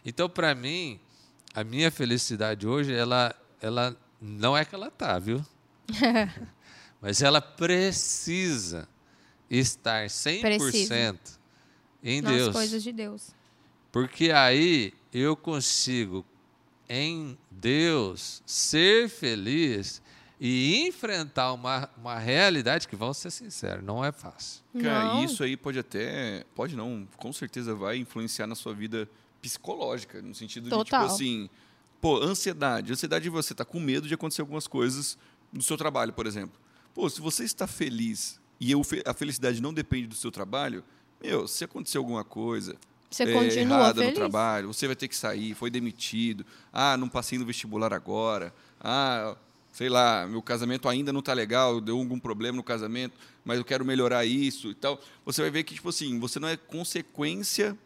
Então, 0.06 0.30
para 0.30 0.54
mim, 0.54 1.00
a 1.56 1.64
minha 1.64 1.90
felicidade 1.90 2.68
hoje, 2.68 2.94
ela, 2.94 3.34
ela 3.60 3.98
não 4.22 4.56
é 4.56 4.64
que 4.64 4.76
ela 4.76 4.92
tá, 4.92 5.18
viu? 5.18 5.44
Mas 7.02 7.22
ela 7.22 7.42
precisa 7.42 8.88
estar 9.50 10.06
100% 10.08 10.42
Precisa. 10.42 11.20
em 12.04 12.22
Nas 12.22 12.34
Deus. 12.34 12.54
coisas 12.54 12.84
de 12.84 12.92
Deus. 12.92 13.32
Porque 13.92 14.32
aí 14.32 14.94
eu 15.14 15.36
consigo, 15.36 16.26
em 16.88 17.38
Deus, 17.50 18.44
ser 18.46 19.10
feliz 19.10 20.02
e 20.40 20.88
enfrentar 20.88 21.52
uma, 21.54 21.90
uma 21.98 22.18
realidade 22.18 22.88
que, 22.88 22.96
vamos 22.96 23.18
ser 23.18 23.32
sinceros, 23.32 23.84
não 23.84 24.06
é 24.06 24.12
fácil. 24.12 24.64
Cara, 24.82 25.06
Não. 25.16 25.22
e 25.22 25.26
isso 25.26 25.44
aí 25.44 25.58
pode 25.58 25.80
até. 25.80 26.46
Pode 26.56 26.76
não, 26.76 27.08
com 27.18 27.34
certeza 27.34 27.74
vai 27.76 27.98
influenciar 27.98 28.48
na 28.48 28.56
sua 28.56 28.74
vida 28.74 29.10
psicológica, 29.42 30.22
no 30.22 30.34
sentido 30.36 30.70
Total. 30.70 30.84
de, 30.84 31.06
tipo 31.08 31.14
assim, 31.16 31.50
pô, 32.00 32.22
ansiedade. 32.22 32.92
Ansiedade 32.94 33.24
de 33.24 33.30
você 33.30 33.54
estar 33.54 33.66
com 33.66 33.80
medo 33.80 34.08
de 34.08 34.14
acontecer 34.14 34.42
algumas 34.42 34.68
coisas 34.68 35.18
no 35.52 35.62
seu 35.62 35.76
trabalho, 35.76 36.14
por 36.14 36.28
exemplo. 36.28 36.58
Pô, 37.00 37.10
se 37.10 37.22
você 37.22 37.46
está 37.46 37.66
feliz 37.66 38.38
e 38.60 38.70
eu 38.72 38.82
a 39.06 39.14
felicidade 39.14 39.62
não 39.62 39.74
depende 39.74 40.08
do 40.08 40.16
seu 40.16 40.30
trabalho, 40.30 40.84
meu, 41.24 41.48
se 41.48 41.64
acontecer 41.64 41.98
alguma 41.98 42.26
coisa, 42.26 42.76
Você 43.10 43.24
é, 43.24 43.32
continua 43.32 43.78
errada 43.78 44.02
feliz? 44.02 44.10
no 44.10 44.16
trabalho, 44.16 44.68
você 44.68 44.86
vai 44.86 44.98
ter 44.98 45.08
que 45.08 45.16
sair, 45.16 45.56
foi 45.56 45.70
demitido, 45.70 46.46
ah, 46.74 46.98
não 46.98 47.08
passei 47.08 47.40
no 47.40 47.46
vestibular 47.46 47.94
agora, 47.94 48.54
ah, 48.82 49.38
sei 49.72 49.88
lá, 49.88 50.28
meu 50.28 50.42
casamento 50.42 50.90
ainda 50.90 51.14
não 51.14 51.22
está 51.22 51.32
legal, 51.32 51.80
deu 51.80 51.98
algum 51.98 52.20
problema 52.20 52.58
no 52.58 52.64
casamento, 52.64 53.14
mas 53.46 53.58
eu 53.60 53.64
quero 53.64 53.86
melhorar 53.86 54.26
isso 54.26 54.70
e 54.70 54.76
tal. 54.76 55.00
Você 55.24 55.42
vai 55.42 55.50
ver 55.52 55.64
que, 55.64 55.76
tipo 55.76 55.88
assim, 55.88 56.20
você 56.20 56.38
não 56.38 56.50
é 56.50 56.58
consequência, 56.58 57.78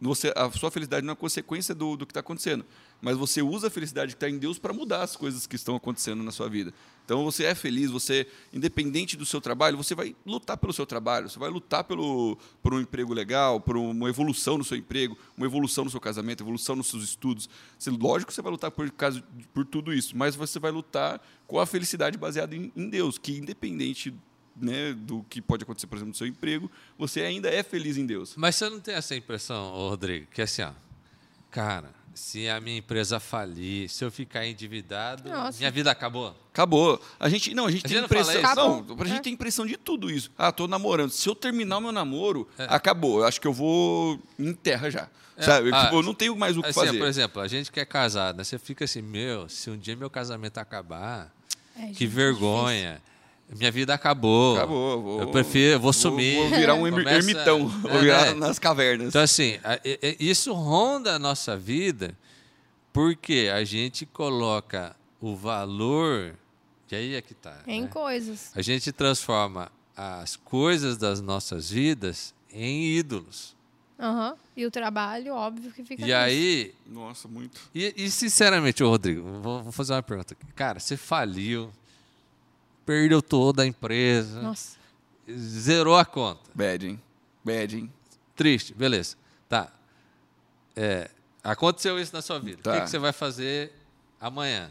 você, 0.00 0.32
a 0.34 0.50
sua 0.50 0.72
felicidade 0.72 1.06
não 1.06 1.12
é 1.12 1.16
consequência 1.16 1.76
do, 1.76 1.96
do 1.96 2.04
que 2.04 2.10
está 2.10 2.18
acontecendo, 2.18 2.64
mas 3.00 3.16
você 3.16 3.42
usa 3.42 3.68
a 3.68 3.70
felicidade 3.70 4.12
que 4.12 4.16
está 4.16 4.28
em 4.28 4.38
Deus 4.38 4.58
para 4.58 4.72
mudar 4.72 5.02
as 5.02 5.16
coisas 5.16 5.46
que 5.46 5.56
estão 5.56 5.76
acontecendo 5.76 6.22
na 6.22 6.32
sua 6.32 6.48
vida. 6.48 6.72
Então 7.04 7.24
você 7.24 7.44
é 7.44 7.54
feliz, 7.54 7.90
você, 7.90 8.26
independente 8.52 9.16
do 9.16 9.24
seu 9.24 9.40
trabalho, 9.40 9.76
você 9.76 9.94
vai 9.94 10.14
lutar 10.26 10.58
pelo 10.58 10.72
seu 10.72 10.84
trabalho, 10.84 11.28
você 11.28 11.38
vai 11.38 11.48
lutar 11.48 11.84
pelo, 11.84 12.36
por 12.62 12.74
um 12.74 12.80
emprego 12.80 13.14
legal, 13.14 13.60
por 13.60 13.76
uma 13.76 14.08
evolução 14.08 14.58
no 14.58 14.64
seu 14.64 14.76
emprego, 14.76 15.16
uma 15.36 15.46
evolução 15.46 15.84
no 15.84 15.90
seu 15.90 16.00
casamento, 16.00 16.42
evolução 16.42 16.76
nos 16.76 16.88
seus 16.88 17.04
estudos. 17.04 17.48
Você, 17.78 17.90
lógico 17.90 18.28
que 18.28 18.34
você 18.34 18.42
vai 18.42 18.52
lutar 18.52 18.70
por, 18.70 18.92
por 19.54 19.64
tudo 19.64 19.92
isso, 19.92 20.16
mas 20.16 20.36
você 20.36 20.58
vai 20.58 20.70
lutar 20.70 21.20
com 21.46 21.58
a 21.58 21.64
felicidade 21.64 22.18
baseada 22.18 22.54
em, 22.54 22.70
em 22.76 22.90
Deus, 22.90 23.16
que 23.16 23.38
independente 23.38 24.14
né, 24.60 24.92
do 24.92 25.24
que 25.30 25.40
pode 25.40 25.62
acontecer, 25.62 25.86
por 25.86 25.96
exemplo, 25.96 26.10
no 26.10 26.14
seu 26.14 26.26
emprego, 26.26 26.70
você 26.98 27.22
ainda 27.22 27.48
é 27.48 27.62
feliz 27.62 27.96
em 27.96 28.04
Deus. 28.04 28.34
Mas 28.36 28.56
você 28.56 28.68
não 28.68 28.80
tem 28.80 28.94
essa 28.94 29.14
impressão, 29.14 29.70
Rodrigo, 29.70 30.26
que 30.26 30.42
assim, 30.42 30.62
ó, 30.62 30.72
cara, 31.50 31.94
se 32.18 32.48
a 32.48 32.60
minha 32.60 32.78
empresa 32.78 33.20
falir, 33.20 33.88
se 33.88 34.04
eu 34.04 34.10
ficar 34.10 34.44
endividado, 34.46 35.28
Nossa. 35.28 35.56
minha 35.58 35.70
vida 35.70 35.90
acabou. 35.90 36.34
Acabou. 36.52 37.00
A 37.18 37.28
gente, 37.28 37.54
não, 37.54 37.66
a 37.66 37.70
gente 37.70 37.86
A 37.86 37.88
tem 37.88 37.98
não 37.98 38.04
impressão. 38.06 38.34
Não, 38.34 38.40
Acabou. 38.80 38.96
a 39.00 39.04
gente 39.06 39.18
É. 39.18 39.20
tem 39.22 39.32
impressão 39.32 39.64
de 39.64 39.76
tudo 39.76 40.10
isso. 40.10 40.30
Ah, 40.36 40.50
tô 40.50 40.66
namorando. 40.66 41.10
Se 41.10 41.28
eu 41.28 41.34
terminar 41.34 41.78
o 41.78 41.80
meu 41.80 41.92
namoro, 41.92 42.48
É. 42.58 42.66
acabou. 42.68 43.20
Eu 43.20 43.26
acho 43.26 43.40
que 43.40 43.46
eu 43.46 43.52
vou 43.52 44.18
em 44.38 44.52
terra 44.52 44.90
já. 44.90 45.08
É. 45.36 45.42
Sabe? 45.42 45.70
Ah, 45.72 45.84
Tipo, 45.84 45.96
eu 45.96 46.02
não 46.02 46.14
tenho 46.14 46.34
mais 46.36 46.56
o 46.56 46.62
que 46.62 46.68
Assim, 46.70 46.80
fazer. 46.80 46.98
por 46.98 47.06
exemplo, 47.06 47.40
a 47.40 47.46
gente 47.46 47.70
que 47.70 47.78
é 47.78 47.84
casado, 47.84 48.38
né? 48.38 48.44
Você 48.44 48.58
fica 48.58 48.84
assim, 48.84 49.00
meu, 49.00 49.48
se 49.48 49.70
um 49.70 49.76
dia 49.78 49.94
meu 49.94 50.10
casamento 50.10 50.58
acabar, 50.58 51.32
É, 51.76 51.82
gente, 51.82 51.96
que 51.98 52.06
vergonha. 52.06 53.00
Minha 53.56 53.70
vida 53.72 53.94
acabou. 53.94 54.56
Acabou. 54.56 55.02
Vou, 55.02 55.20
Eu 55.20 55.30
prefiro, 55.30 55.74
eu 55.74 55.80
vou 55.80 55.92
sumir. 55.92 56.36
Vou, 56.36 56.50
virar 56.50 56.74
um 56.74 56.90
Começa- 56.90 57.10
ermitão. 57.10 57.60
É, 57.60 57.88
vou 57.88 58.00
virar 58.00 58.24
né? 58.26 58.34
nas 58.34 58.58
cavernas. 58.58 59.08
Então, 59.08 59.22
assim, 59.22 59.58
isso 60.20 60.52
ronda 60.52 61.14
a 61.14 61.18
nossa 61.18 61.56
vida 61.56 62.16
porque 62.92 63.50
a 63.52 63.64
gente 63.64 64.04
coloca 64.04 64.94
o 65.20 65.34
valor. 65.34 66.34
E 66.90 66.94
aí 66.94 67.14
é 67.14 67.22
que 67.22 67.34
tá. 67.34 67.58
Em 67.66 67.82
né? 67.82 67.88
coisas. 67.88 68.50
A 68.54 68.62
gente 68.62 68.92
transforma 68.92 69.70
as 69.96 70.36
coisas 70.36 70.96
das 70.96 71.20
nossas 71.20 71.70
vidas 71.70 72.34
em 72.52 72.84
ídolos. 72.96 73.56
Aham. 73.98 74.36
E 74.56 74.64
o 74.64 74.70
trabalho, 74.70 75.34
óbvio 75.34 75.72
que 75.72 75.82
fica 75.82 76.02
E 76.02 76.04
nisso. 76.06 76.16
aí. 76.16 76.74
Nossa, 76.86 77.26
muito. 77.26 77.60
E, 77.74 77.92
e, 77.96 78.10
sinceramente, 78.10 78.82
ô 78.84 78.88
Rodrigo, 78.90 79.22
vou, 79.40 79.62
vou 79.62 79.72
fazer 79.72 79.92
uma 79.92 80.02
pergunta 80.02 80.34
aqui. 80.34 80.52
Cara, 80.54 80.78
você 80.78 80.96
faliu, 80.96 81.70
perdeu 82.88 83.20
toda 83.20 83.62
a 83.62 83.66
empresa, 83.66 84.40
Nossa. 84.40 84.78
zerou 85.30 85.94
a 85.94 86.06
conta. 86.06 86.50
Bad, 86.54 86.86
hein? 86.86 87.02
Bad, 87.44 87.76
hein? 87.76 87.92
Triste, 88.34 88.72
beleza. 88.72 89.14
Tá. 89.46 89.70
É, 90.74 91.10
aconteceu 91.44 92.00
isso 92.00 92.14
na 92.14 92.22
sua 92.22 92.38
vida. 92.40 92.60
O 92.60 92.62
Tá. 92.62 92.72
que, 92.76 92.80
que 92.84 92.90
você 92.90 92.98
vai 92.98 93.12
fazer 93.12 93.72
amanhã? 94.18 94.70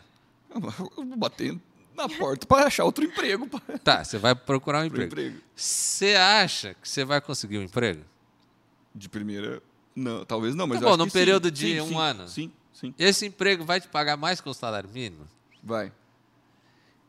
Eu 0.49 0.59
vou 0.59 1.15
bater 1.15 1.55
na 1.95 2.09
porta 2.09 2.47
para 2.47 2.65
achar 2.65 2.85
outro 2.85 3.03
emprego. 3.05 3.47
Tá, 3.83 4.03
você 4.03 4.17
vai 4.17 4.33
procurar 4.33 4.79
um 4.79 4.83
Outro 4.85 5.03
emprego. 5.03 5.27
emprego. 5.29 5.45
Você 5.55 6.15
acha 6.15 6.73
que 6.73 6.89
você 6.89 7.05
vai 7.05 7.21
conseguir 7.21 7.59
um 7.59 7.63
emprego? 7.63 8.03
De 8.95 9.07
primeira, 9.07 9.61
não, 9.95 10.25
talvez 10.25 10.55
não, 10.55 10.65
mas 10.65 10.79
Tá 10.79 10.85
eu 10.85 10.87
bom, 10.87 10.93
acho 10.93 10.97
num 10.97 11.05
que 11.05 11.11
sim. 11.11 11.19
período 11.19 11.51
de 11.51 11.67
Sim, 11.75 11.81
um 11.81 11.87
sim, 11.89 11.95
ano. 11.99 12.27
Sim, 12.27 12.51
sim. 12.73 12.95
Esse 12.97 13.27
emprego 13.27 13.63
vai 13.63 13.79
te 13.79 13.87
pagar 13.87 14.17
mais 14.17 14.41
que 14.41 14.49
o 14.49 14.53
salário 14.55 14.89
mínimo? 14.89 15.27
Vai. 15.63 15.91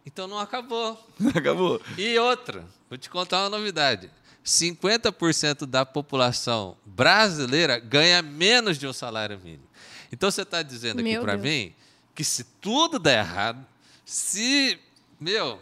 Então 0.09 0.27
não 0.27 0.39
acabou. 0.39 0.99
Acabou. 1.35 1.83
E 1.99 2.19
outra, 2.19 2.65
vou 2.89 2.97
te 2.97 3.11
contar 3.11 3.43
uma 3.43 3.51
novidade. 3.51 4.11
50% 4.43 5.67
da 5.67 5.85
população 5.85 6.79
brasileira 6.87 7.79
ganha 7.79 8.23
menos 8.23 8.79
de 8.79 8.87
um 8.87 8.93
salário 8.93 9.39
mínimo. 9.39 9.69
Então 10.11 10.31
você 10.31 10.43
está 10.43 10.63
dizendo 10.63 11.01
aqui 11.01 11.21
para 11.21 11.37
mim 11.37 11.75
que 12.15 12.25
se 12.25 12.43
tudo 12.43 12.99
der 12.99 13.19
errado, 13.19 13.65
se, 14.03 14.79
meu, 15.21 15.61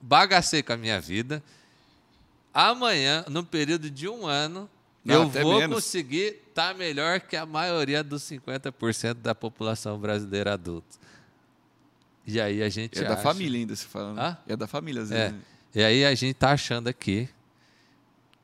bagacei 0.00 0.62
com 0.62 0.72
a 0.72 0.76
minha 0.78 0.98
vida, 0.98 1.42
amanhã, 2.54 3.26
no 3.28 3.44
período 3.44 3.90
de 3.90 4.08
um 4.08 4.26
ano, 4.26 4.70
Não, 5.04 5.24
eu 5.24 5.28
vou 5.28 5.58
menos. 5.58 5.76
conseguir 5.76 6.40
estar 6.48 6.74
melhor 6.74 7.20
que 7.20 7.36
a 7.36 7.44
maioria 7.44 8.02
dos 8.02 8.22
50% 8.22 9.14
da 9.16 9.34
população 9.34 9.98
brasileira 9.98 10.54
adulta. 10.54 10.96
E 12.26 12.40
aí 12.40 12.62
a 12.62 12.68
gente 12.68 12.98
É 12.98 13.02
da 13.04 13.12
acha- 13.14 13.22
família 13.22 13.58
ainda, 13.60 13.76
se 13.76 13.86
fala. 13.86 14.12
né? 14.12 14.22
Hã? 14.22 14.38
É 14.48 14.56
da 14.56 14.66
família, 14.66 15.02
às 15.02 15.10
É. 15.10 15.14
vezes. 15.28 15.32
né? 15.34 15.40
E 15.74 15.82
aí 15.84 16.04
a 16.04 16.14
gente 16.14 16.34
tá 16.34 16.50
achando 16.52 16.88
aqui 16.88 17.28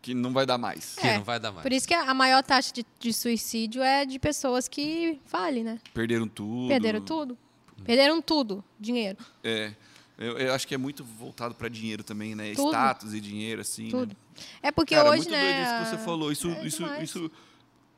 Que 0.00 0.14
não 0.14 0.32
vai 0.32 0.44
dar 0.46 0.58
mais. 0.58 0.96
que 1.00 1.06
É, 1.06 1.16
não 1.16 1.24
vai 1.24 1.38
dar 1.40 1.50
mais. 1.52 1.62
Por 1.62 1.72
isso 1.72 1.86
que 1.88 1.94
a 1.94 2.12
maior 2.14 2.42
taxa 2.42 2.72
de, 2.72 2.84
de 2.98 3.12
suicídio 3.12 3.82
é 3.82 4.04
de 4.04 4.18
pessoas 4.18 4.68
que 4.68 5.20
falem, 5.26 5.62
né? 5.64 5.78
Perderam 5.94 6.26
tudo. 6.28 6.68
Perderam 6.68 7.00
tudo. 7.00 7.38
Perderam 7.84 8.22
tudo. 8.22 8.64
Dinheiro. 8.78 9.18
É. 9.42 9.72
Eu, 10.18 10.38
eu 10.38 10.54
acho 10.54 10.68
que 10.68 10.74
é 10.74 10.78
muito 10.78 11.02
voltado 11.04 11.54
para 11.54 11.68
dinheiro 11.68 12.04
também, 12.04 12.34
né? 12.34 12.52
Tudo. 12.54 12.68
Status 12.70 13.12
e 13.14 13.20
dinheiro, 13.20 13.60
assim. 13.60 13.88
Tudo. 13.88 14.10
Né? 14.10 14.42
É 14.62 14.70
porque 14.72 14.94
Cara, 14.94 15.08
hoje, 15.10 15.20
muito 15.22 15.30
né? 15.32 15.40
doido 15.40 15.62
isso 15.66 15.90
que 15.90 15.96
você 15.98 16.04
falou. 16.04 16.30
Isso, 16.32 16.48
é 16.48 16.66
isso, 16.66 16.82
demais. 16.84 17.02
isso, 17.02 17.30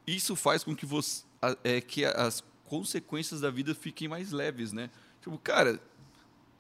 isso 0.07 0.37
faz 0.37 0.63
com 0.65 0.75
que 0.75 0.87
você, 0.87 1.23
é, 1.63 1.81
que 1.81 2.05
as 2.05 2.43
consequências 2.67 3.41
da 3.41 3.51
vida 3.51 3.75
fiquem 3.75 4.09
mais 4.09 4.31
leves, 4.31 4.73
né? 4.73 4.89
Tipo, 5.25 5.39
cara, 5.39 5.81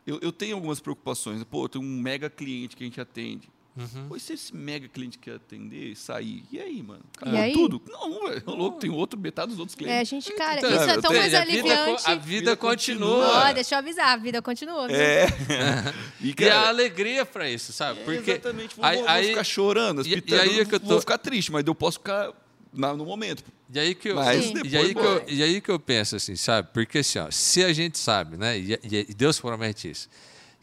eu, 0.06 0.18
eu 0.22 0.32
tenho 0.32 0.54
algumas 0.56 0.80
preocupações. 0.80 1.44
Pô, 1.44 1.68
tem 1.68 1.80
um 1.80 1.84
mega 2.00 2.30
cliente 2.30 2.74
que 2.74 2.82
a 2.82 2.86
gente 2.86 2.98
atende. 3.00 3.48
Uhum. 3.76 4.08
Pô, 4.08 4.16
e 4.16 4.20
se 4.20 4.32
esse 4.32 4.54
mega 4.56 4.88
cliente 4.88 5.18
que 5.18 5.28
atender 5.30 5.94
sair? 5.96 6.44
E 6.50 6.58
aí, 6.60 6.80
mano? 6.82 7.02
E 7.16 7.18
Acabou 7.18 7.40
aí? 7.40 7.52
tudo? 7.52 7.82
Não, 7.90 8.28
velho. 8.28 8.42
Ô, 8.46 8.54
louco, 8.54 8.78
tem 8.78 8.88
outro, 8.88 9.18
metade 9.20 9.48
dos 9.50 9.58
outros 9.58 9.74
É, 9.76 9.78
clientes. 9.78 10.08
gente, 10.08 10.32
cara, 10.34 10.58
Então, 10.58 10.70
isso 10.70 10.78
é 10.90 11.00
tão 11.00 11.10
tenho- 11.10 11.20
mais 11.20 11.34
a 11.34 11.44
vida, 11.44 11.60
aliviante. 11.74 12.10
a 12.10 12.14
vida 12.14 12.56
continua. 12.56 13.10
continua. 13.24 13.50
Ó, 13.50 13.52
deixa 13.52 13.74
eu 13.74 13.78
avisar, 13.80 14.08
a 14.10 14.16
vida 14.16 14.40
continua. 14.40 14.90
É. 14.92 15.26
e, 16.22 16.28
E 16.28 16.32
a 16.32 16.34
cara, 16.36 16.68
alegria 16.68 17.26
pra 17.26 17.50
isso, 17.50 17.72
sabe? 17.72 18.00
é, 18.00 18.04
Porque 18.04 18.30
exatamente. 18.30 18.76
Vou, 18.76 18.84
aí, 18.84 18.96
vou 18.98 19.08
aí- 19.08 19.28
ficar 19.30 19.44
chorando, 19.44 20.02
e- 20.06 20.08
e 20.08 20.14
hospitando, 20.14 20.40
aí 20.42 20.60
é 20.60 20.64
que 20.64 20.74
eu 20.76 20.80
vou 20.80 20.88
tô- 20.90 21.00
ficar 21.00 21.18
triste, 21.18 21.50
mas 21.50 21.64
eu 21.66 21.74
posso 21.74 21.98
ficar 21.98 22.32
na- 22.74 22.94
no 22.94 23.04
momento. 23.04 23.44
e 23.72 23.78
aí 23.78 23.94
que 23.94 24.08
eu, 24.10 24.16
Mas 24.16 24.44
Sim. 24.44 24.52
depois, 24.54 24.72
e 24.72 24.76
aí 24.76 24.94
que 24.94 25.00
eu, 25.00 25.24
e 25.28 25.42
aí 25.42 25.60
que 25.60 25.70
eu 25.70 25.78
penso 25.80 26.16
assim, 26.16 26.36
sabe? 26.36 26.68
Porque 26.72 26.98
assim, 26.98 27.18
ó, 27.18 27.30
se 27.30 27.64
a 27.64 27.72
gente 27.72 27.98
sabe, 27.98 28.36
né? 28.36 28.58
E, 28.58 28.72
e- 28.74 29.06
e 29.10 29.14
Deus 29.14 29.38
promete 29.40 29.90
isso, 29.90 30.08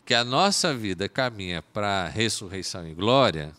que 0.05 0.13
a 0.13 0.23
nossa 0.23 0.73
vida 0.73 1.07
caminha 1.09 1.61
para 1.61 2.07
ressurreição 2.07 2.87
e 2.87 2.93
glória. 2.93 3.53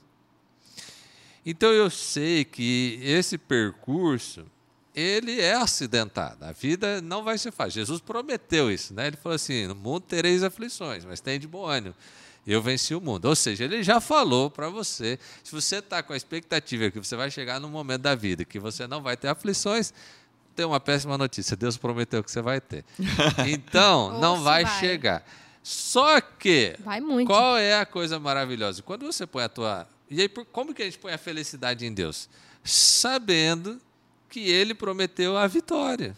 Então 1.44 1.70
eu 1.72 1.90
sei 1.90 2.44
que 2.44 3.00
esse 3.02 3.36
percurso 3.36 4.44
ele 4.94 5.40
é 5.40 5.54
acidentado. 5.54 6.44
A 6.44 6.52
vida 6.52 7.00
não 7.00 7.24
vai 7.24 7.38
ser 7.38 7.50
fácil. 7.50 7.72
Jesus 7.80 8.00
prometeu 8.00 8.70
isso, 8.70 8.92
né? 8.94 9.06
Ele 9.08 9.16
falou 9.16 9.34
assim: 9.36 9.66
"No 9.66 9.74
mundo 9.74 10.02
tereis 10.02 10.42
aflições, 10.42 11.04
mas 11.04 11.20
tem 11.20 11.40
de 11.40 11.48
bom 11.48 11.66
ânimo. 11.66 11.94
Eu 12.46 12.60
venci 12.62 12.94
o 12.94 13.00
mundo". 13.00 13.26
Ou 13.26 13.36
seja, 13.36 13.64
ele 13.64 13.82
já 13.82 14.00
falou 14.00 14.50
para 14.50 14.68
você. 14.68 15.18
Se 15.44 15.52
você 15.52 15.76
está 15.76 16.02
com 16.02 16.12
a 16.12 16.16
expectativa 16.16 16.90
que 16.90 16.98
você 16.98 17.16
vai 17.16 17.30
chegar 17.30 17.60
num 17.60 17.68
momento 17.68 18.02
da 18.02 18.14
vida 18.14 18.44
que 18.44 18.58
você 18.58 18.86
não 18.86 19.02
vai 19.02 19.16
ter 19.16 19.28
aflições, 19.28 19.92
tem 20.54 20.66
uma 20.66 20.80
péssima 20.80 21.16
notícia. 21.16 21.56
Deus 21.56 21.76
prometeu 21.76 22.22
que 22.22 22.30
você 22.30 22.42
vai 22.42 22.60
ter. 22.60 22.84
Então, 23.48 24.18
não 24.20 24.42
vai, 24.42 24.64
vai. 24.64 24.80
chegar. 24.80 25.24
Só 25.62 26.20
que 26.20 26.76
Vai 26.80 27.00
muito. 27.00 27.28
qual 27.28 27.56
é 27.56 27.78
a 27.78 27.86
coisa 27.86 28.18
maravilhosa? 28.18 28.82
Quando 28.82 29.06
você 29.06 29.26
põe 29.26 29.44
a 29.44 29.48
tua. 29.48 29.86
E 30.10 30.20
aí, 30.20 30.28
como 30.28 30.74
que 30.74 30.82
a 30.82 30.84
gente 30.84 30.98
põe 30.98 31.12
a 31.12 31.18
felicidade 31.18 31.86
em 31.86 31.92
Deus? 31.92 32.28
Sabendo 32.64 33.80
que 34.28 34.40
Ele 34.40 34.74
prometeu 34.74 35.36
a 35.36 35.46
vitória. 35.46 36.16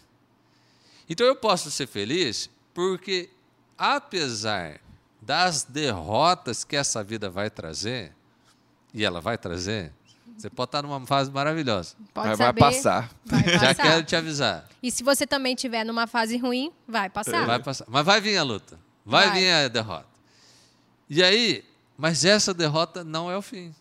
Então 1.07 1.27
eu 1.27 1.35
posso 1.35 1.69
ser 1.69 1.85
feliz 1.87 2.49
porque, 2.73 3.29
apesar 3.77 4.79
das 5.25 5.63
derrotas 5.63 6.63
que 6.63 6.75
essa 6.75 7.03
vida 7.03 7.29
vai 7.29 7.49
trazer, 7.49 8.13
e 8.93 9.03
ela 9.03 9.19
vai 9.19 9.37
trazer, 9.37 9.91
você 10.37 10.49
pode 10.49 10.67
estar 10.67 10.81
numa 10.83 11.05
fase 11.05 11.31
maravilhosa. 11.31 11.95
Pode 12.13 12.29
Mas 12.29 12.37
vai 12.37 12.47
saber, 12.47 12.59
passar. 12.59 13.11
Vai 13.25 13.43
passar. 13.43 13.59
Já 13.59 13.75
quero 13.75 14.03
te 14.03 14.15
avisar. 14.15 14.67
E 14.83 14.91
se 14.91 15.03
você 15.03 15.25
também 15.25 15.55
estiver 15.55 15.83
numa 15.83 16.07
fase 16.07 16.37
ruim, 16.37 16.71
vai 16.87 17.09
passar. 17.09 17.45
Vai 17.45 17.59
passar. 17.59 17.85
Mas 17.87 18.05
vai 18.05 18.19
vir 18.21 18.37
a 18.37 18.43
luta. 18.43 18.77
Vai, 19.05 19.29
Vai. 19.29 19.39
vir 19.39 19.51
a 19.51 19.67
derrota. 19.67 20.07
E 21.09 21.23
aí, 21.23 21.63
mas 21.97 22.25
essa 22.25 22.53
derrota 22.53 23.03
não 23.03 23.29
é 23.31 23.37
o 23.37 23.41
fim. 23.41 23.73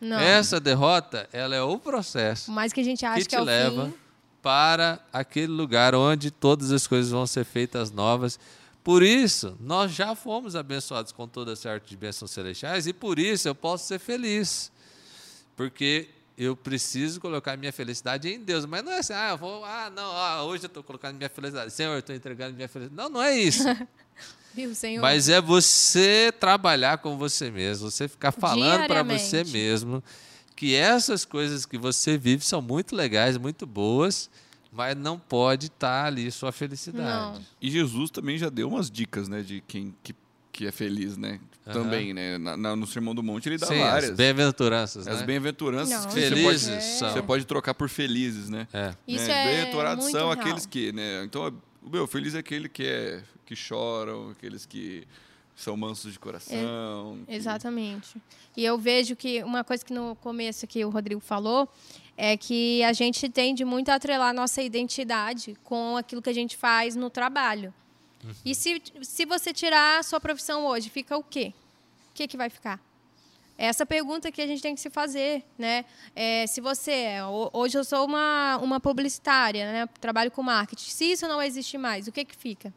Não. 0.00 0.18
Essa 0.18 0.58
derrota, 0.58 1.28
ela 1.32 1.54
é 1.54 1.62
o 1.62 1.78
processo 1.78 2.50
mais 2.50 2.72
que 2.72 2.80
a 2.80 2.84
gente 2.84 3.04
ache 3.04 3.18
que 3.20 3.24
que, 3.24 3.28
te 3.30 3.36
é 3.36 3.40
o 3.40 3.44
leva 3.44 3.86
fim. 3.86 3.94
para 4.42 4.98
aquele 5.12 5.52
lugar 5.52 5.94
onde 5.94 6.30
todas 6.30 6.72
as 6.72 6.86
coisas 6.86 7.10
vão 7.12 7.26
ser 7.26 7.44
feitas 7.44 7.90
novas. 7.90 8.38
Por 8.82 9.02
isso, 9.02 9.56
nós 9.60 9.92
já 9.92 10.14
fomos 10.14 10.56
abençoados 10.56 11.12
com 11.12 11.28
toda 11.28 11.52
essa 11.52 11.70
arte 11.70 11.90
de 11.90 11.96
bênçãos 11.96 12.30
celestiais 12.30 12.86
e 12.86 12.92
por 12.92 13.18
isso 13.18 13.46
eu 13.46 13.54
posso 13.54 13.86
ser 13.86 13.98
feliz. 13.98 14.72
Porque 15.54 16.08
eu 16.38 16.56
preciso 16.56 17.20
colocar 17.20 17.56
minha 17.58 17.72
felicidade 17.72 18.28
em 18.28 18.40
Deus. 18.40 18.64
Mas 18.64 18.82
não 18.82 18.92
é 18.92 18.98
assim, 19.00 19.12
ah, 19.12 19.30
eu 19.30 19.38
vou, 19.38 19.62
ah, 19.62 19.92
não, 19.94 20.10
ah, 20.16 20.42
hoje 20.44 20.64
eu 20.64 20.68
estou 20.68 20.82
colocando 20.82 21.16
minha 21.16 21.28
felicidade. 21.28 21.70
Senhor, 21.70 21.92
eu 21.92 21.98
estou 21.98 22.16
entregando 22.16 22.56
minha 22.56 22.68
felicidade. 22.68 22.96
Não, 22.96 23.10
não 23.10 23.22
é 23.22 23.36
isso. 23.36 23.64
Viu, 24.54 24.74
Senhor? 24.74 25.02
Mas 25.02 25.28
é 25.28 25.40
você 25.40 26.32
trabalhar 26.40 26.98
com 26.98 27.16
você 27.16 27.50
mesmo, 27.50 27.90
você 27.90 28.08
ficar 28.08 28.32
falando 28.32 28.86
para 28.86 29.02
você 29.02 29.44
mesmo 29.44 30.02
que 30.56 30.74
essas 30.74 31.24
coisas 31.24 31.64
que 31.64 31.78
você 31.78 32.18
vive 32.18 32.44
são 32.44 32.60
muito 32.60 32.94
legais, 32.94 33.36
muito 33.36 33.66
boas, 33.66 34.28
mas 34.72 34.96
não 34.96 35.18
pode 35.18 35.66
estar 35.66 36.06
ali 36.06 36.30
sua 36.30 36.52
felicidade. 36.52 37.38
Não. 37.38 37.44
E 37.60 37.70
Jesus 37.70 38.10
também 38.10 38.38
já 38.38 38.48
deu 38.48 38.68
umas 38.68 38.90
dicas, 38.90 39.28
né, 39.28 39.42
de 39.42 39.62
quem 39.66 39.94
que, 40.02 40.14
que 40.52 40.66
é 40.66 40.72
feliz, 40.72 41.16
né? 41.16 41.40
Aham. 41.66 41.74
Também, 41.82 42.14
né? 42.14 42.38
Na- 42.38 42.56
na- 42.56 42.74
no 42.76 42.86
Sermão 42.86 43.14
do 43.14 43.22
Monte 43.22 43.48
ele 43.48 43.58
dá 43.58 43.66
Sim, 43.66 43.78
várias. 43.80 44.10
as 44.10 44.16
bem-aventuranças, 44.16 45.06
As 45.06 45.20
né? 45.20 45.26
bem-aventuranças 45.26 45.90
Não, 45.90 46.06
que 46.06 46.12
você 46.14 46.28
Felizes 46.28 46.68
pode, 46.68 46.82
são. 46.84 47.12
você 47.12 47.22
pode 47.22 47.44
trocar 47.44 47.74
por 47.74 47.88
felizes, 47.88 48.48
né? 48.48 48.66
É. 48.72 48.94
Isso 49.06 49.26
né? 49.26 49.32
é 49.32 49.52
Bem-aventurados 49.54 50.04
são 50.06 50.28
real. 50.28 50.30
aqueles 50.32 50.66
que, 50.66 50.90
né? 50.92 51.22
Então, 51.24 51.52
meu, 51.82 52.06
feliz 52.06 52.34
é 52.34 52.38
aquele 52.38 52.68
que 52.68 52.84
é 52.84 53.22
que 53.44 53.54
choram, 53.54 54.30
aqueles 54.30 54.64
que 54.64 55.06
são 55.54 55.76
mansos 55.76 56.12
de 56.12 56.18
coração. 56.18 57.18
que- 57.26 57.34
Exatamente. 57.34 58.16
E 58.56 58.64
eu 58.64 58.78
vejo 58.78 59.14
que 59.14 59.42
uma 59.44 59.62
coisa 59.62 59.84
que 59.84 59.92
no 59.92 60.16
começo 60.16 60.66
que 60.66 60.82
o 60.84 60.88
Rodrigo 60.90 61.20
falou 61.20 61.68
é 62.22 62.36
que 62.36 62.82
a 62.84 62.92
gente 62.92 63.28
tende 63.30 63.64
muito 63.64 63.88
a 63.88 63.94
atrelar 63.94 64.34
nossa 64.34 64.60
identidade 64.62 65.56
com 65.64 65.96
aquilo 65.96 66.20
que 66.20 66.28
a 66.28 66.34
gente 66.34 66.54
faz 66.56 66.94
no 66.94 67.08
trabalho. 67.08 67.72
E 68.44 68.54
se, 68.54 68.82
se 69.00 69.24
você 69.24 69.50
tirar 69.54 69.98
a 70.00 70.02
sua 70.02 70.20
profissão 70.20 70.66
hoje, 70.66 70.90
fica 70.90 71.16
o 71.16 71.22
quê? 71.24 71.54
O 72.10 72.12
que, 72.14 72.28
que 72.28 72.36
vai 72.36 72.50
ficar? 72.50 72.78
É 73.56 73.64
essa 73.66 73.86
pergunta 73.86 74.30
que 74.30 74.42
a 74.42 74.46
gente 74.46 74.60
tem 74.60 74.74
que 74.74 74.80
se 74.80 74.90
fazer, 74.90 75.42
né? 75.58 75.84
É, 76.14 76.46
se 76.46 76.60
você 76.60 77.20
ho- 77.22 77.48
hoje 77.54 77.78
eu 77.78 77.84
sou 77.84 78.04
uma, 78.06 78.58
uma 78.62 78.78
publicitária, 78.80 79.64
né? 79.72 79.86
Trabalho 80.00 80.30
com 80.30 80.42
marketing. 80.42 80.90
Se 80.90 81.04
isso 81.12 81.26
não 81.26 81.40
existe 81.40 81.78
mais, 81.78 82.06
o 82.06 82.12
que 82.12 82.24
que 82.24 82.36
fica? 82.36 82.72